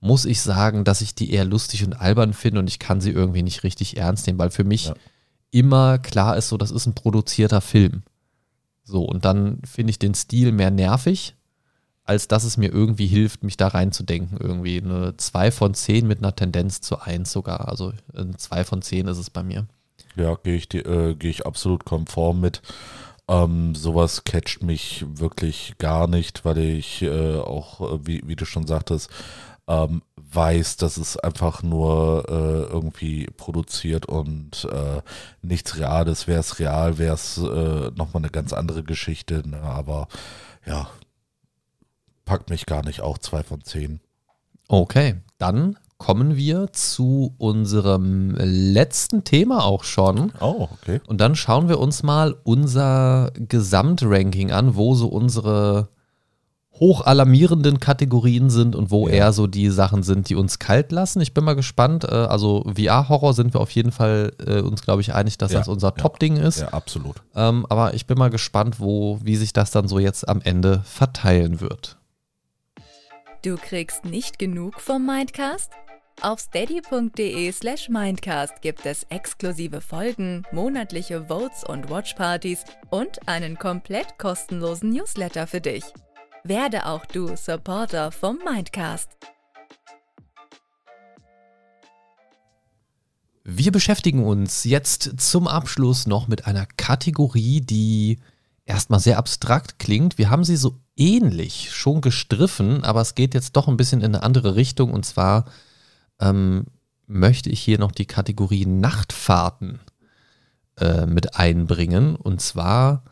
[0.00, 3.10] muss ich sagen, dass ich die eher lustig und albern finde und ich kann sie
[3.10, 4.94] irgendwie nicht richtig ernst nehmen, weil für mich Ja.
[5.50, 8.02] immer klar ist, so, das ist ein produzierter Film.
[8.82, 11.34] So, und dann finde ich den Stil mehr nervig,
[12.04, 14.38] als dass es mir irgendwie hilft, mich da reinzudenken.
[14.40, 17.68] Irgendwie eine 2 von 10 mit einer Tendenz zu 1 sogar.
[17.68, 19.66] Also eine 2 von 10 ist es bei mir.
[20.16, 22.62] Ja, gehe ich, äh, gehe ich absolut konform mit.
[23.28, 28.44] Ähm, sowas catcht mich wirklich gar nicht, weil ich äh, auch, äh, wie, wie du
[28.44, 29.08] schon sagtest,
[29.70, 30.02] ähm,
[30.32, 35.00] weiß, dass es einfach nur äh, irgendwie produziert und äh,
[35.42, 36.26] nichts Reales.
[36.26, 39.48] Wäre es real, wäre es äh, nochmal eine ganz andere Geschichte.
[39.48, 39.60] Ne?
[39.62, 40.08] Aber
[40.66, 40.88] ja,
[42.24, 43.00] packt mich gar nicht.
[43.00, 44.00] Auch zwei von zehn.
[44.68, 50.32] Okay, dann kommen wir zu unserem letzten Thema auch schon.
[50.40, 51.00] Oh, okay.
[51.06, 55.88] Und dann schauen wir uns mal unser Gesamtranking an, wo so unsere
[56.80, 59.14] hochalarmierenden Kategorien sind und wo Ja.
[59.14, 61.20] eher so die Sachen sind, die uns kalt lassen.
[61.20, 62.04] Ich bin mal gespannt.
[62.04, 65.58] Äh, Also VR-Horror sind wir auf jeden Fall äh, uns, glaube ich, einig, dass Ja,
[65.58, 65.94] das unser ja.
[65.94, 66.60] Top-Ding ist.
[66.60, 67.16] Ja, absolut.
[67.36, 70.80] Ähm, aber ich bin mal gespannt, wo, wie sich das dann so jetzt am Ende
[70.84, 71.98] verteilen wird.
[73.42, 75.70] Du kriegst nicht genug vom Mindcast?
[76.22, 84.18] Auf steady.de slash Mindcast gibt es exklusive Folgen, monatliche Votes und Watchpartys und einen komplett
[84.18, 85.84] kostenlosen Newsletter für dich.
[86.44, 89.10] Werde auch du Supporter vom Mindcast.
[93.44, 98.20] Wir beschäftigen uns jetzt zum Abschluss noch mit einer Kategorie, die
[98.64, 100.16] erstmal sehr abstrakt klingt.
[100.16, 104.14] Wir haben sie so ähnlich schon gestriffen, aber es geht jetzt doch ein bisschen in
[104.14, 104.92] eine andere Richtung.
[104.94, 105.44] Und zwar
[106.20, 106.66] ähm,
[107.06, 109.80] möchte ich hier noch die Kategorie Nachtfahrten
[110.78, 112.16] äh, mit einbringen.
[112.16, 113.04] Und zwar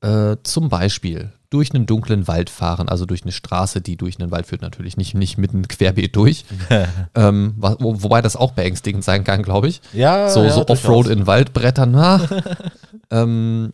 [0.00, 4.30] äh, zum Beispiel durch einen dunklen Wald fahren, also durch eine Straße, die durch einen
[4.30, 6.44] Wald führt, natürlich nicht, nicht mitten querbeet durch.
[7.14, 10.66] ähm, wo, wobei das auch beängstigend sein kann, glaube ich Ja, so, ja, so.
[10.68, 11.90] Offroad in Waldbrettern.
[11.90, 12.20] Na,
[13.10, 13.72] ähm,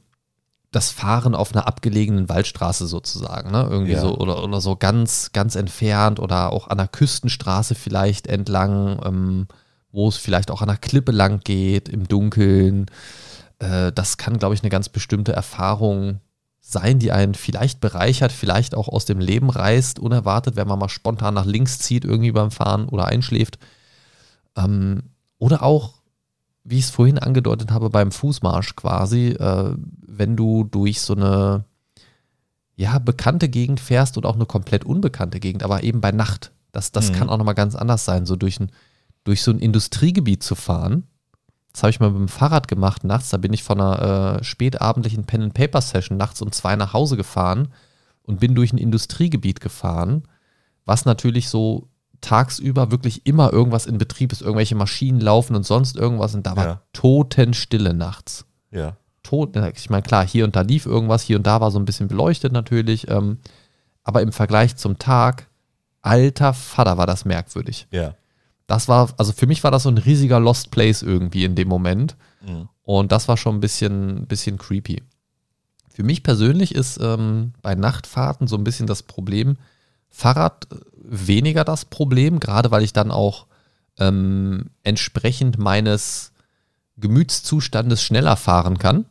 [0.72, 3.66] das Fahren auf einer abgelegenen Waldstraße sozusagen, ne?
[3.70, 4.00] Irgendwie Ja.
[4.00, 9.48] so oder, oder so ganz, ganz entfernt oder auch an der Küstenstraße vielleicht entlang, ähm,
[9.92, 12.86] wo es vielleicht auch an der Klippe lang geht, im Dunkeln.
[13.58, 16.20] äh, das kann, glaube ich, eine ganz bestimmte Erfahrung
[16.68, 20.88] sein, die einen vielleicht bereichert, vielleicht auch aus dem Leben reißt, unerwartet, wenn man mal
[20.88, 23.58] spontan nach links zieht, irgendwie beim Fahren oder einschläft.
[24.56, 25.04] Ähm,
[25.38, 25.94] oder auch,
[26.64, 29.74] wie ich es vorhin angedeutet habe, beim Fußmarsch quasi, äh,
[30.08, 31.64] wenn du durch so eine
[32.74, 36.50] ja, bekannte Gegend fährst und auch eine komplett unbekannte Gegend, aber eben bei Nacht.
[36.72, 37.14] Das, das Mhm.
[37.14, 38.72] kann auch nochmal ganz anders sein, so durch, ein,
[39.22, 41.04] durch so ein Industriegebiet zu fahren.
[41.76, 43.28] Das habe ich mal mit dem Fahrrad gemacht nachts.
[43.28, 47.68] Da bin ich von einer äh, spätabendlichen Pen-and-Paper-Session nachts um zwei nach Hause gefahren
[48.22, 50.22] und bin durch ein Industriegebiet gefahren,
[50.86, 51.90] was natürlich so
[52.22, 56.56] tagsüber wirklich immer irgendwas in Betrieb ist, irgendwelche Maschinen laufen und sonst irgendwas und da
[56.56, 56.82] war Ja.
[56.94, 58.96] Totenstille nachts Ja.
[59.22, 59.54] tot.
[59.76, 62.08] Ich meine, klar, hier und da lief irgendwas, hier und da war so ein bisschen
[62.08, 63.10] beleuchtet natürlich.
[63.10, 63.36] Ähm,
[64.02, 65.50] aber im Vergleich zum Tag,
[66.00, 67.86] alter Vater, war das merkwürdig.
[67.90, 68.14] Ja.
[68.66, 71.68] Das war, also für mich war das so ein riesiger Lost Place irgendwie in dem
[71.68, 72.16] Moment.
[72.46, 72.68] Mhm.
[72.82, 75.02] Und das war schon ein bisschen, bisschen creepy.
[75.90, 79.56] Für mich persönlich ist ähm, bei Nachtfahrten so ein bisschen das Problem,
[80.10, 83.46] Fahrrad äh, weniger das Problem, gerade weil ich dann auch
[83.98, 86.32] ähm, entsprechend meines
[86.96, 89.06] Gemütszustandes schneller fahren kann.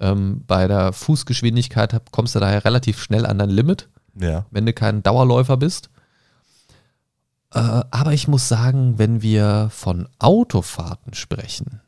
[0.00, 4.46] Ähm, bei der Fußgeschwindigkeit kommst du daher relativ schnell an dein Limit Ja.
[4.50, 5.90] wenn du kein Dauerläufer bist.
[7.52, 11.80] Äh, aber ich muss sagen, wenn wir von Autofahrten sprechen,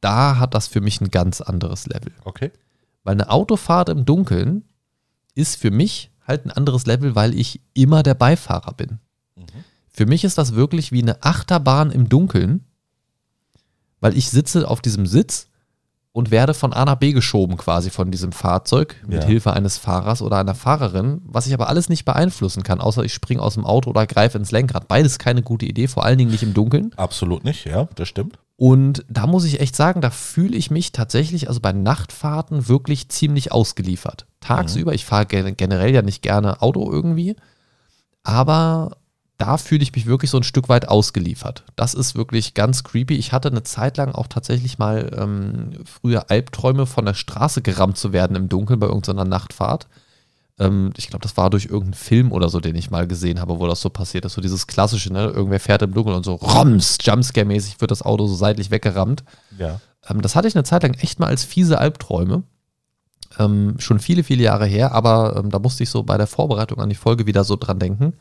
[0.00, 2.12] da hat das für mich ein ganz anderes Level.
[2.24, 2.50] Okay.
[3.04, 4.64] Weil eine Autofahrt im Dunkeln
[5.34, 8.98] ist für mich halt ein anderes Level, weil ich immer der Beifahrer bin.
[9.92, 12.64] Für mich ist das wirklich wie eine Achterbahn im Dunkeln,
[14.00, 15.48] weil ich sitze auf diesem Sitz
[16.12, 19.28] und werde von A nach B geschoben quasi von diesem Fahrzeug mit Ja.
[19.28, 23.14] Hilfe eines Fahrers oder einer Fahrerin, was ich aber alles nicht beeinflussen kann, außer ich
[23.14, 24.88] springe aus dem Auto oder greife ins Lenkrad.
[24.88, 26.92] Beides keine gute Idee, vor allen Dingen nicht im Dunkeln.
[26.96, 28.38] Absolut nicht, ja, das stimmt.
[28.56, 33.08] Und da muss ich echt sagen, da fühle ich mich tatsächlich, also bei Nachtfahrten wirklich
[33.08, 34.26] ziemlich ausgeliefert.
[34.40, 37.36] Tagsüber, ich fahre gen generell ja nicht gerne Auto irgendwie,
[38.22, 38.98] aber
[39.42, 41.64] da fühle ich mich wirklich so ein Stück weit ausgeliefert.
[41.74, 43.16] Das ist wirklich ganz creepy.
[43.16, 47.98] Ich hatte eine Zeit lang auch tatsächlich mal ähm, früher Albträume von der Straße gerammt
[47.98, 49.88] zu werden im Dunkeln bei irgendeiner Nachtfahrt.
[50.60, 53.58] Ähm, ich glaube, das war durch irgendeinen Film oder so, den ich mal gesehen habe,
[53.58, 54.34] wo das so passiert ist.
[54.34, 55.24] So dieses klassische, ne?
[55.24, 59.24] Irgendwer fährt im Dunkeln und so roms, Jumpscare-mäßig wird das Auto so seitlich weggerammt.
[59.58, 59.80] Ja.
[60.08, 62.44] Ähm, das hatte ich eine Zeit lang echt mal als fiese Albträume.
[63.40, 66.78] Ähm, schon viele, viele Jahre her, aber ähm, da musste ich so bei der Vorbereitung
[66.78, 68.12] an die Folge wieder so dran denken.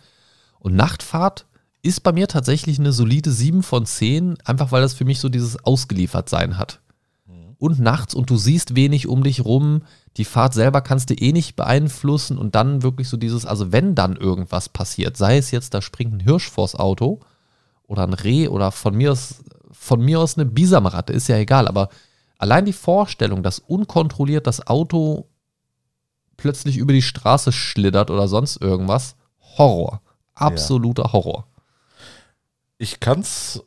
[0.62, 1.48] Und Nachtfahrt
[1.82, 5.28] ist bei mir tatsächlich eine solide 7 von 10, einfach weil das für mich so
[5.28, 6.80] dieses Ausgeliefertsein hat.
[7.58, 9.84] Und nachts und du siehst wenig um dich rum,
[10.18, 13.94] die Fahrt selber kannst du eh nicht beeinflussen und dann wirklich so dieses, also wenn
[13.94, 17.20] dann irgendwas passiert, sei es jetzt, da springt ein Hirsch vors Auto
[17.84, 21.68] oder ein Reh oder von mir aus, von mir aus eine Bisamratte, ist ja egal,
[21.68, 21.90] aber
[22.40, 25.30] allein die Vorstellung, dass unkontrolliert das Auto
[26.38, 29.16] plötzlich über die Straße schlittert oder sonst irgendwas,
[29.58, 30.02] Horror.
[30.42, 31.48] Absoluter Horror.
[32.78, 33.64] Ich kann es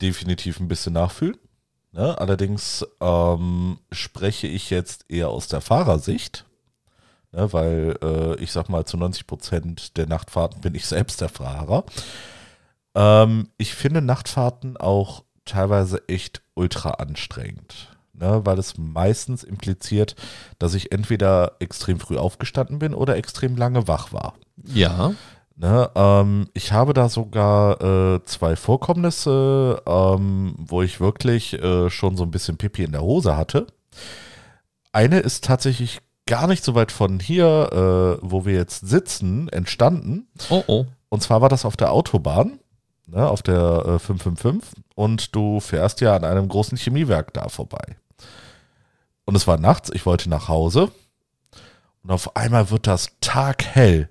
[0.00, 1.36] definitiv ein bisschen nachfühlen.
[1.92, 2.18] Ne?
[2.18, 6.44] Allerdings ähm, spreche ich jetzt eher aus der Fahrersicht,
[7.32, 7.52] ne?
[7.52, 11.84] weil äh, ich sag mal, zu 90 Prozent der Nachtfahrten bin ich selbst der Fahrer.
[12.94, 18.42] Ähm, ich finde Nachtfahrten auch teilweise echt ultra anstrengend, ne?
[18.44, 20.14] weil es meistens impliziert,
[20.58, 24.34] dass ich entweder extrem früh aufgestanden bin oder extrem lange wach war.
[24.64, 25.14] Ja.
[25.60, 32.16] Ne, ähm, ich habe da sogar äh, zwei Vorkommnisse, ähm, wo ich wirklich äh, schon
[32.16, 33.66] so ein bisschen Pipi in der Hose hatte.
[34.92, 35.98] Eine ist tatsächlich
[36.28, 40.28] gar nicht so weit von hier, äh, wo wir jetzt sitzen, entstanden.
[40.48, 40.86] Oh oh.
[41.08, 42.60] Und zwar war das auf der Autobahn,
[43.06, 44.84] ne, auf der äh, 555.
[44.94, 47.96] Und du fährst ja an einem großen Chemiewerk da vorbei.
[49.24, 50.92] Und es war nachts, ich wollte nach Hause.
[52.04, 54.08] Und auf einmal wird das taghell.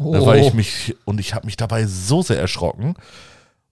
[0.00, 0.12] Oh.
[0.12, 2.94] Da war ich mich und ich habe mich dabei so sehr erschrocken.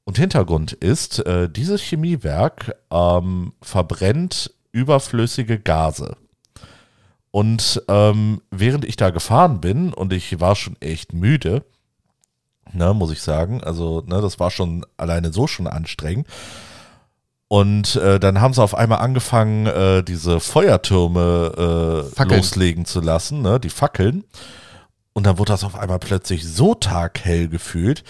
[0.05, 6.17] Und Hintergrund ist, äh, dieses Chemiewerk ähm, verbrennt überflüssige Gase.
[7.33, 11.65] Und ähm, während ich da gefahren bin und ich war schon echt müde,
[12.73, 16.29] ne, muss ich sagen, also ne, das war schon alleine so schon anstrengend.
[17.49, 23.43] Und äh, dann haben sie auf einmal angefangen, äh, diese Feuertürme äh, loslegen zu lassen,
[23.43, 24.25] ne, die Fackeln.
[25.17, 28.05] Und dann wurde das auf einmal plötzlich so taghell gefühlt,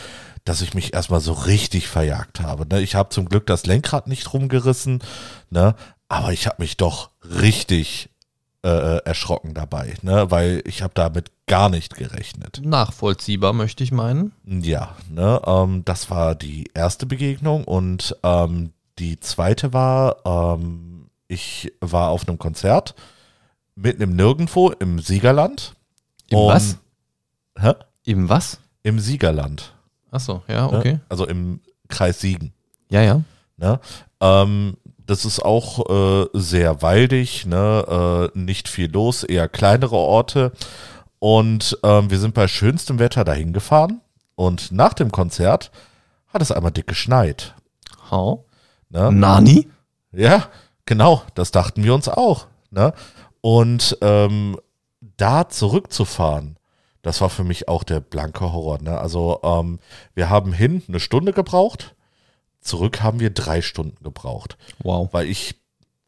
[0.44, 2.66] dass ich mich erstmal so richtig verjagt habe.
[2.66, 2.80] Ne?
[2.80, 5.00] Ich habe zum Glück das Lenkrad nicht rumgerissen,
[5.48, 5.76] ne?
[6.08, 8.10] aber ich habe mich doch richtig
[8.64, 10.32] äh, erschrocken dabei, ne?
[10.32, 12.60] weil ich habe damit gar nicht gerechnet.
[12.64, 14.32] Nachvollziehbar, möchte ich meinen.
[14.44, 21.72] Ja, ne, ähm, das war die erste Begegnung und ähm, die zweite war, ähm, ich
[21.80, 22.96] war auf einem Konzert
[23.76, 25.76] mitten im Nirgendwo im Siegerland.
[26.30, 26.78] Im was?
[27.58, 27.74] Hä?
[28.04, 28.60] Im was?
[28.82, 29.74] Im Siegerland.
[30.10, 30.78] Achso, ja, ne?
[30.78, 31.00] okay.
[31.08, 32.52] Also im Kreis Siegen.
[32.88, 33.22] Ja, ja.
[33.56, 33.80] Ne?
[34.20, 34.76] Ähm,
[35.06, 38.30] das ist auch äh, sehr waldig, ne?
[38.34, 40.52] äh, nicht viel los, eher kleinere Orte.
[41.18, 44.00] Und ähm, wir sind bei schönstem Wetter dahin gefahren.
[44.34, 45.70] Und nach dem Konzert
[46.28, 47.54] hat es einmal dick geschneit.
[48.10, 48.40] How?
[48.90, 49.10] Ne?
[49.12, 49.68] Nani?
[50.12, 50.48] Ja,
[50.84, 52.46] genau, das dachten wir uns auch.
[52.70, 52.92] Ne?
[53.40, 54.58] Und ähm,
[55.16, 56.56] da zurückzufahren,
[57.06, 58.82] das war für mich auch der blanke Horror.
[58.82, 58.98] Ne?
[58.98, 59.78] Also ähm,
[60.14, 61.94] wir haben hin eine Stunde gebraucht,
[62.60, 65.08] zurück haben wir drei Stunden gebraucht, Wow.
[65.12, 65.54] weil ich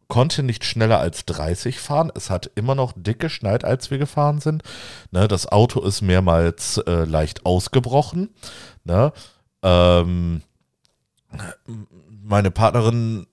[0.08, 2.10] konnte nicht schneller als 30 fahren.
[2.16, 4.64] Es hat immer noch dick geschneit, als wir gefahren sind.
[5.12, 5.28] Ne?
[5.28, 8.30] Das Auto ist mehrmals äh, leicht ausgebrochen.
[8.82, 9.12] Ne?
[9.62, 10.42] Ähm,
[12.22, 13.28] meine Partnerin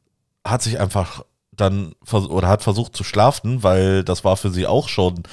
[0.45, 4.87] hat sich einfach dann oder hat versucht zu schlafen, weil das war für sie auch
[4.87, 5.23] schon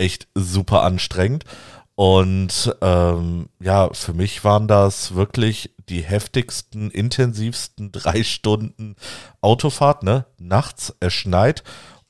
[0.00, 1.44] echt super anstrengend.
[1.94, 8.96] Und ähm, ja, für mich waren das wirklich die heftigsten, intensivsten drei Stunden
[9.40, 10.24] Autofahrt, ne?
[10.38, 11.62] Nachts, es schneit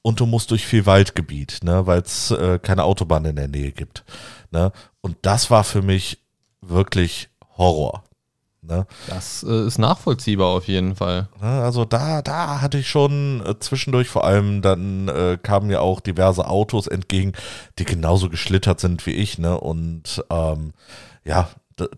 [0.02, 1.86] und du musst durch viel Waldgebiet, ne?
[1.86, 4.04] Weil es äh, keine Autobahn in der Nähe gibt.
[4.50, 4.72] Ne?
[5.00, 6.18] Und das war für mich
[6.60, 8.04] wirklich Horror.
[8.62, 8.86] Ne?
[9.08, 11.28] Das äh, ist nachvollziehbar auf jeden Fall.
[11.40, 15.80] Ne, Also da, da hatte ich schon äh, zwischendurch vor allem, dann äh, kamen mir
[15.80, 17.32] auch diverse Autos entgegen,
[17.78, 19.58] die genauso geschlittert sind wie ich, ne?
[19.58, 20.72] Und ähm,
[21.24, 21.88] ja, d-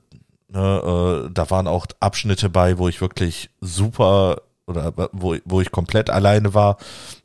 [0.49, 4.37] ne, äh, da waren auch Abschnitte bei, wo ich wirklich super
[4.73, 6.77] oder wo, wo ich komplett alleine war.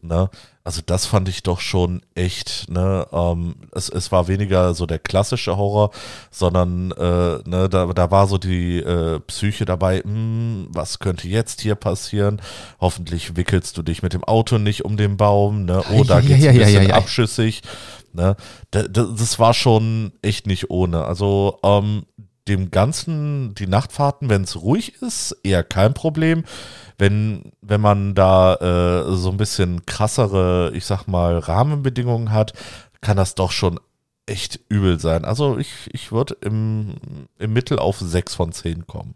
[0.01, 0.29] Ne?
[0.67, 4.99] Also das fand ich doch schon echt, ne, ähm, es, es war weniger so der
[4.99, 5.91] klassische Horror,
[6.29, 11.61] sondern äh, ne, da, da war so die äh, Psyche dabei, hm, was könnte jetzt
[11.61, 12.41] hier passieren?
[12.81, 15.81] Hoffentlich wickelst du dich mit dem Auto nicht um den Baum, ne?
[15.89, 16.95] Oh, da Ja, geht's ja, ein ja, bisschen ja, ja.
[16.95, 17.61] abschüssig.
[18.11, 18.35] Ne?
[18.71, 21.05] Da, da, das war schon echt nicht ohne.
[21.05, 22.03] Also ähm,
[22.47, 26.43] dem Ganzen, die Nachtfahrten, wenn es ruhig ist, eher kein Problem.
[26.97, 32.53] Wenn, wenn man da äh, so ein bisschen krassere, ich sag mal, Rahmenbedingungen hat,
[33.01, 33.79] kann das doch schon
[34.25, 35.25] echt übel sein.
[35.25, 36.95] Also ich, ich würde im,
[37.37, 39.15] im Mittel auf 6 von 10 kommen.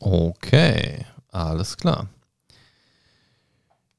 [0.00, 2.08] Okay, alles klar.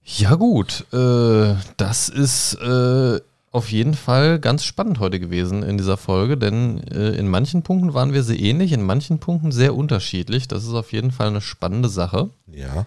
[0.03, 3.19] Ja gut, äh, das ist äh,
[3.57, 7.93] auf jeden Fall ganz spannend heute gewesen in dieser Folge, denn äh, in manchen Punkten
[7.93, 10.47] waren wir sehr ähnlich, in manchen Punkten sehr unterschiedlich.
[10.47, 12.29] Das ist auf jeden Fall eine spannende Sache.
[12.47, 12.85] Ja.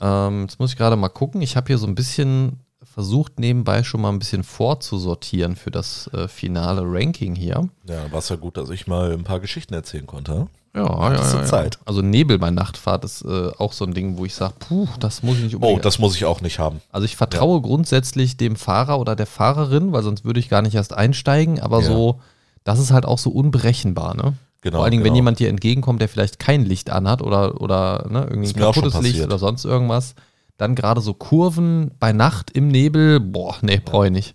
[0.00, 1.40] Ähm, jetzt muss ich gerade mal gucken.
[1.42, 6.08] Ich habe hier so ein bisschen versucht, nebenbei schon mal ein bisschen vorzusortieren für das
[6.12, 7.68] äh, finale Ranking hier.
[7.88, 10.48] Ja, war es ja gut, dass ich mal ein paar Geschichten erzählen konnte.
[10.74, 11.44] Ja, ja, ja, ja.
[11.44, 11.78] Zeit?
[11.84, 15.22] Also Nebel bei Nachtfahrt ist äh, auch so ein Ding, wo ich sage, puh, das
[15.22, 15.84] muss ich nicht Oh, unbedingt.
[15.84, 16.80] das muss ich auch nicht haben.
[16.90, 20.74] also ich vertraue grundsätzlich dem Fahrer oder der Fahrerin, weil sonst würde ich gar nicht
[20.74, 21.86] erst einsteigen, aber Ja.
[21.86, 22.20] so,
[22.64, 24.34] das ist halt auch so unberechenbar, ne?
[24.62, 25.16] Genau, Vor allen Dingen, wenn genau.
[25.16, 29.22] jemand dir entgegenkommt, der vielleicht kein Licht anhat oder, oder ne, irgendwie ein kaputtes Licht
[29.22, 30.14] oder sonst irgendwas,
[30.56, 34.34] dann gerade so Kurven bei Nacht im Nebel, boah, nee, brauche ich nicht.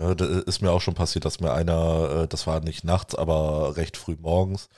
[0.00, 3.16] Ja, da ist mir auch schon passiert, dass mir einer, äh, das war nicht nachts,
[3.16, 4.68] aber recht früh morgens,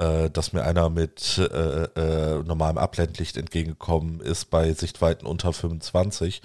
[0.00, 6.42] äh, dass mir einer mit äh, äh, normalem Abblendlicht entgegengekommen ist bei Sichtweiten unter 25.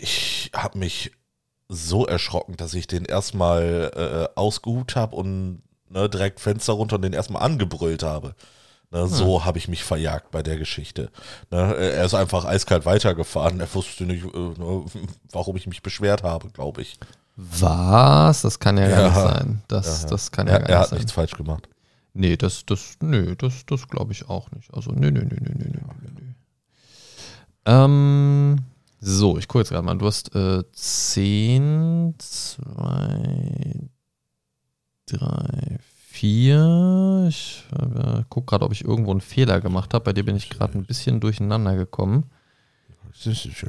[0.00, 1.12] Ich habe mich
[1.68, 3.90] so erschrocken, dass ich den erstmal
[4.34, 8.34] äh, ausgehupt habe und ne, direkt Fenster runter und den erstmal angebrüllt habe.
[8.90, 11.10] Ne, So habe ich mich verjagt bei der Geschichte.
[11.50, 13.58] Ne, er ist einfach eiskalt weitergefahren.
[13.60, 14.84] Er wusste nicht, äh, ne,
[15.32, 16.98] warum ich mich beschwert habe, glaube ich.
[17.36, 18.42] Was?
[18.42, 19.06] Das kann ja, gar Ja.
[19.08, 19.62] nicht sein.
[19.68, 20.98] Das, Ja, das kann ja er, gar er nicht hat sein.
[20.98, 21.68] nichts falsch gemacht.
[22.14, 24.72] Nee, das, das, nee, das, das glaube ich auch nicht.
[24.74, 26.34] Also, nee, nee, nee, nee, nee, nee, nee.
[27.64, 28.58] Ähm,
[29.00, 29.96] so, ich gucke jetzt gerade mal.
[29.96, 33.88] Du hast äh, 10, 2,
[35.06, 35.78] 3,
[36.08, 37.26] 4.
[37.28, 40.04] Ich äh, gucke gerade, ob ich irgendwo einen Fehler gemacht habe.
[40.04, 42.30] Bei dir bin ich gerade ein bisschen durcheinander gekommen.
[43.22, 43.64] This is,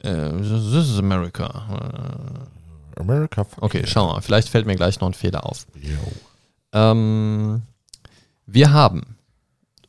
[0.00, 2.46] äh, this is America.
[2.96, 3.00] Äh.
[3.00, 3.46] America.
[3.60, 4.20] Okay, schau mal.
[4.20, 5.66] Vielleicht fällt mir gleich noch ein Fehler auf.
[5.74, 5.98] Yo.
[6.76, 7.62] Ähm,
[8.44, 9.16] wir haben,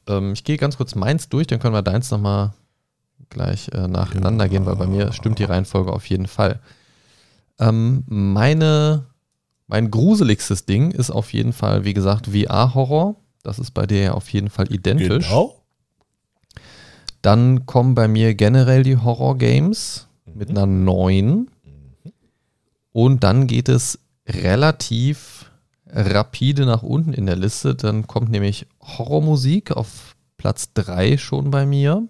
[0.07, 2.53] ähm, ich gehe ganz kurz meins durch, dann können wir deins nochmal
[3.29, 6.61] gleich äh, nacheinander gehen, weil bei mir stimmt die Reihenfolge auf jeden Fall.
[7.59, 9.05] Ähm, meine,
[9.67, 13.17] mein gruseligstes Ding ist auf jeden Fall, wie gesagt, VR-Horror.
[13.43, 15.27] Das ist bei dir ja auf jeden Fall identisch.
[15.27, 15.61] Genau.
[17.21, 21.49] Dann kommen bei mir generell die Horror-Games mit einer 9.
[22.93, 25.36] Und dann geht es relativ
[25.91, 27.75] rapide nach unten in der Liste.
[27.75, 32.07] Dann kommt nämlich Horrormusik auf Platz 3 schon bei mir.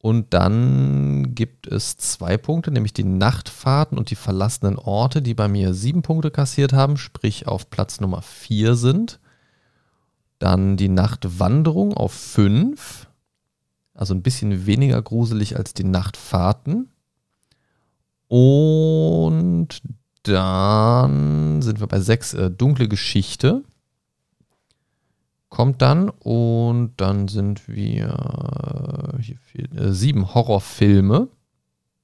[0.00, 5.48] Und dann gibt es zwei Punkte, nämlich die Nachtfahrten und die verlassenen Orte, die bei
[5.48, 9.18] mir sieben Punkte kassiert haben, sprich auf Platz Nummer vier sind.
[10.38, 13.08] Dann die Nachtwanderung auf fünf,
[13.92, 16.90] also ein bisschen weniger gruselig als die Nachtfahrten.
[18.28, 19.82] Und
[20.28, 23.64] dann sind wir bei sechs, äh, dunkle Geschichte
[25.48, 31.28] kommt dann und dann sind wir hier fehlt, äh, sieben Horrorfilme.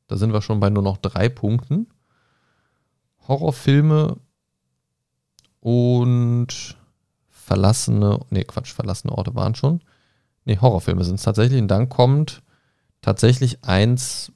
[0.06, 1.86] Da sind wir schon bei nur noch drei Punkten.
[3.28, 4.16] Horrorfilme
[5.60, 6.76] und
[7.28, 9.80] verlassene, nee, Quatsch, verlassene Orte waren schon.
[10.44, 11.60] Nee, Horrorfilme sind es tatsächlich.
[11.60, 12.42] Und dann kommt
[13.00, 14.32] tatsächlich eins,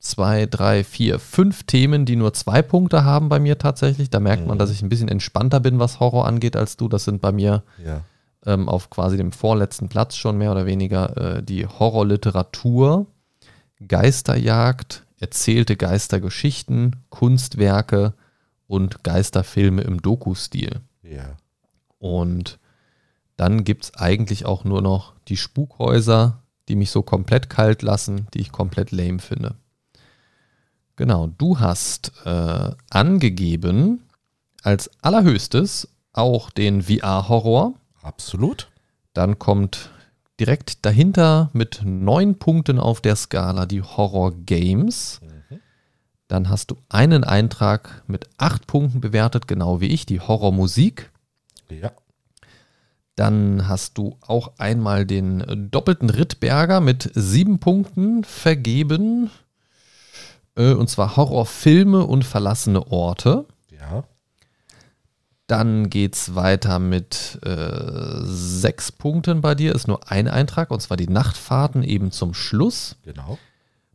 [0.00, 4.10] zwei, drei, vier, fünf Themen, die nur zwei Punkte haben bei mir tatsächlich.
[4.10, 4.58] Da merkt man, Mhm.
[4.60, 6.88] dass ich ein bisschen entspannter bin, was Horror angeht, als du.
[6.88, 8.02] Das sind bei mir Ja.
[8.46, 13.06] ähm, auf quasi dem vorletzten Platz schon mehr oder weniger äh, die Horrorliteratur,
[13.88, 18.14] Geisterjagd, erzählte Geistergeschichten, Kunstwerke
[18.66, 20.80] und Geisterfilme im Doku-Stil.
[21.02, 21.36] Ja.
[21.98, 22.58] Und
[23.36, 28.26] dann gibt es eigentlich auch nur noch die Spukhäuser, die mich so komplett kalt lassen,
[28.34, 29.54] die ich komplett lame finde.
[30.98, 34.02] Genau, du hast äh, angegeben
[34.64, 37.74] als allerhöchstes auch den VR-Horror.
[38.02, 38.68] Absolut.
[39.12, 39.90] Dann kommt
[40.40, 45.20] direkt dahinter mit neun Punkten auf der Skala die Horror Games.
[46.26, 51.12] Dann hast du einen Eintrag mit acht Punkten bewertet, genau wie ich, die Horrormusik.
[51.70, 51.92] Ja.
[53.14, 59.30] Dann hast du auch einmal den doppelten Rittberger mit sieben Punkten vergeben.
[60.58, 63.46] Äh, Und zwar Horrorfilme und verlassene Orte.
[63.70, 64.04] Ja.
[65.46, 69.74] Dann geht es weiter mit äh, sechs Punkten bei dir.
[69.74, 72.96] Ist nur ein Eintrag, und zwar die Nachtfahrten eben zum Schluss.
[73.02, 73.38] Genau.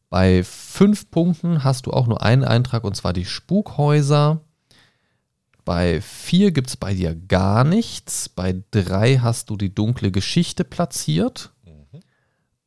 [0.09, 4.41] Bei fünf Punkten hast du auch nur einen Eintrag, und zwar die Spukhäuser.
[5.65, 8.29] Bei vier gibt es bei dir gar nichts.
[8.29, 11.52] Bei drei hast du die dunkle Geschichte platziert.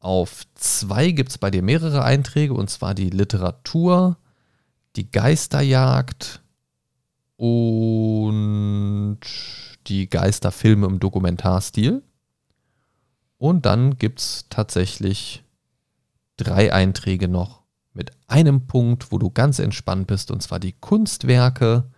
[0.07, 4.17] Auf zwei gibt es bei dir mehrere Einträge, und zwar die Literatur,
[4.95, 6.43] die Geisterjagd
[7.35, 9.19] und
[9.89, 12.05] die Geisterfilme im Dokumentarstil.
[13.37, 15.43] Und dann gibt es tatsächlich
[16.37, 17.63] drei Einträge noch
[17.93, 21.91] mit einem Punkt, wo du ganz entspannt bist, und zwar die Kunstwerke,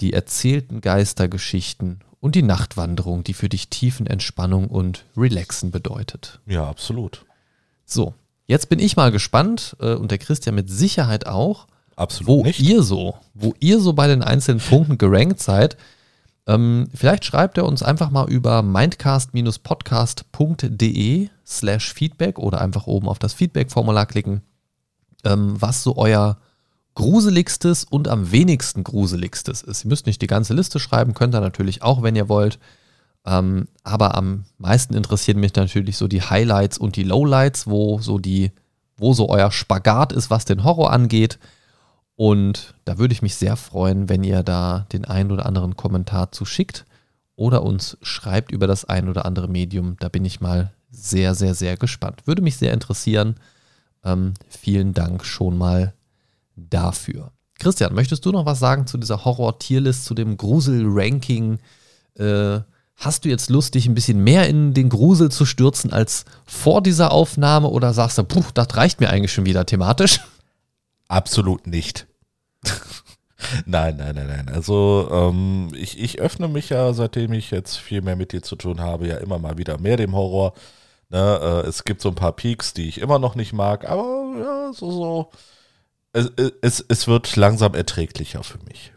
[0.00, 6.40] die erzählten Geistergeschichten und die Nachtwanderung, die für dich Tiefenentspannung und Relaxen bedeutet.
[6.44, 7.24] Ja, absolut.
[7.90, 8.12] So,
[8.46, 11.66] jetzt bin ich mal gespannt äh, und der Christian mit Sicherheit auch,
[11.96, 12.60] Absolut wo nicht.
[12.60, 15.78] ihr so, wo ihr so bei den einzelnen Punkten gerankt seid.
[16.46, 23.18] Ähm, vielleicht schreibt er uns einfach mal über mindcast-podcast.de slash Feedback oder einfach oben auf
[23.18, 24.42] das Feedback-Formular klicken,
[25.24, 26.36] ähm, was so euer
[26.94, 29.84] gruseligstes und am wenigsten gruseligstes ist.
[29.84, 32.58] Ihr müsst nicht die ganze Liste schreiben, könnt ihr natürlich auch, wenn ihr wollt.
[33.26, 38.18] Ähm, aber am meisten interessieren mich natürlich so die Highlights und die Lowlights, wo so
[38.18, 38.52] die,
[38.96, 41.38] wo so euer Spagat ist, was den Horror angeht.
[42.16, 46.32] Und da würde ich mich sehr freuen, wenn ihr da den einen oder anderen Kommentar
[46.32, 46.84] zu schickt
[47.36, 49.96] oder uns schreibt über das ein oder andere Medium.
[50.00, 52.26] Da bin ich mal sehr, sehr, sehr gespannt.
[52.26, 53.36] Würde mich sehr interessieren.
[54.04, 55.94] Ähm, vielen Dank schon mal
[56.56, 57.30] dafür.
[57.58, 61.58] Christian, möchtest du noch was sagen zu dieser Horror-Tierlist, zu dem Grusel-Ranking?
[62.14, 62.60] Äh,
[62.98, 66.82] hast du jetzt Lust, dich ein bisschen mehr in den Grusel zu stürzen als vor
[66.82, 70.20] dieser Aufnahme oder sagst du, puh, das reicht mir eigentlich schon wieder thematisch?
[71.06, 72.08] Absolut nicht.
[73.66, 74.48] nein, nein, nein, nein.
[74.48, 78.56] Also ähm, ich, ich öffne mich ja, seitdem ich jetzt viel mehr mit dir zu
[78.56, 80.54] tun habe, ja immer mal wieder mehr dem Horror.
[81.08, 84.34] Ne, äh, es gibt so ein paar Peaks, die ich immer noch nicht mag, aber
[84.38, 85.30] ja, so, so.
[86.12, 86.30] Es,
[86.62, 88.92] es, es wird langsam erträglicher für mich.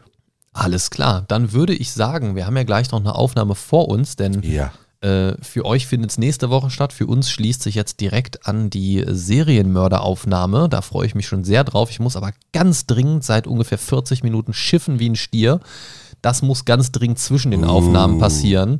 [0.52, 4.16] Alles klar, dann würde ich sagen, wir haben ja gleich noch eine Aufnahme vor uns,
[4.16, 4.72] denn Ja.
[5.00, 6.92] Äh, für euch findet es nächste Woche statt.
[6.92, 10.68] Für uns schließt sich jetzt direkt an die Serienmörderaufnahme.
[10.68, 11.90] Da freue ich mich schon sehr drauf.
[11.90, 15.58] Ich muss aber ganz dringend seit ungefähr 40 Minuten schiffen wie ein Stier.
[16.20, 18.78] Das muss ganz dringend zwischen den Aufnahmen passieren.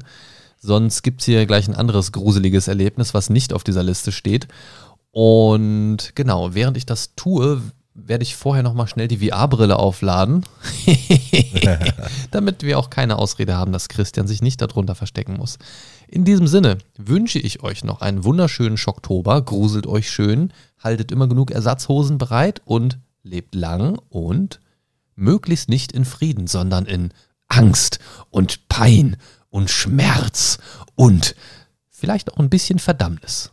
[0.61, 4.47] Sonst gibt es hier gleich ein anderes gruseliges Erlebnis, was nicht auf dieser Liste steht.
[5.11, 7.61] Und genau, während ich das tue,
[7.94, 10.44] werde ich vorher nochmal schnell die VR-Brille aufladen,
[12.31, 15.59] damit wir auch keine Ausrede haben, dass Christian sich nicht darunter verstecken muss.
[16.09, 21.28] In diesem Sinne wünsche ich euch noch einen wunderschönen Schocktober, gruselt euch schön, haltet immer
[21.28, 24.60] genug Ersatzhosen bereit und lebt lang und
[25.14, 27.12] möglichst nicht in Frieden, sondern in
[27.48, 27.98] Angst
[28.31, 29.16] und Pein
[29.51, 30.59] und Schmerz
[30.94, 31.36] und
[31.90, 33.52] vielleicht auch ein bisschen Verdammnis.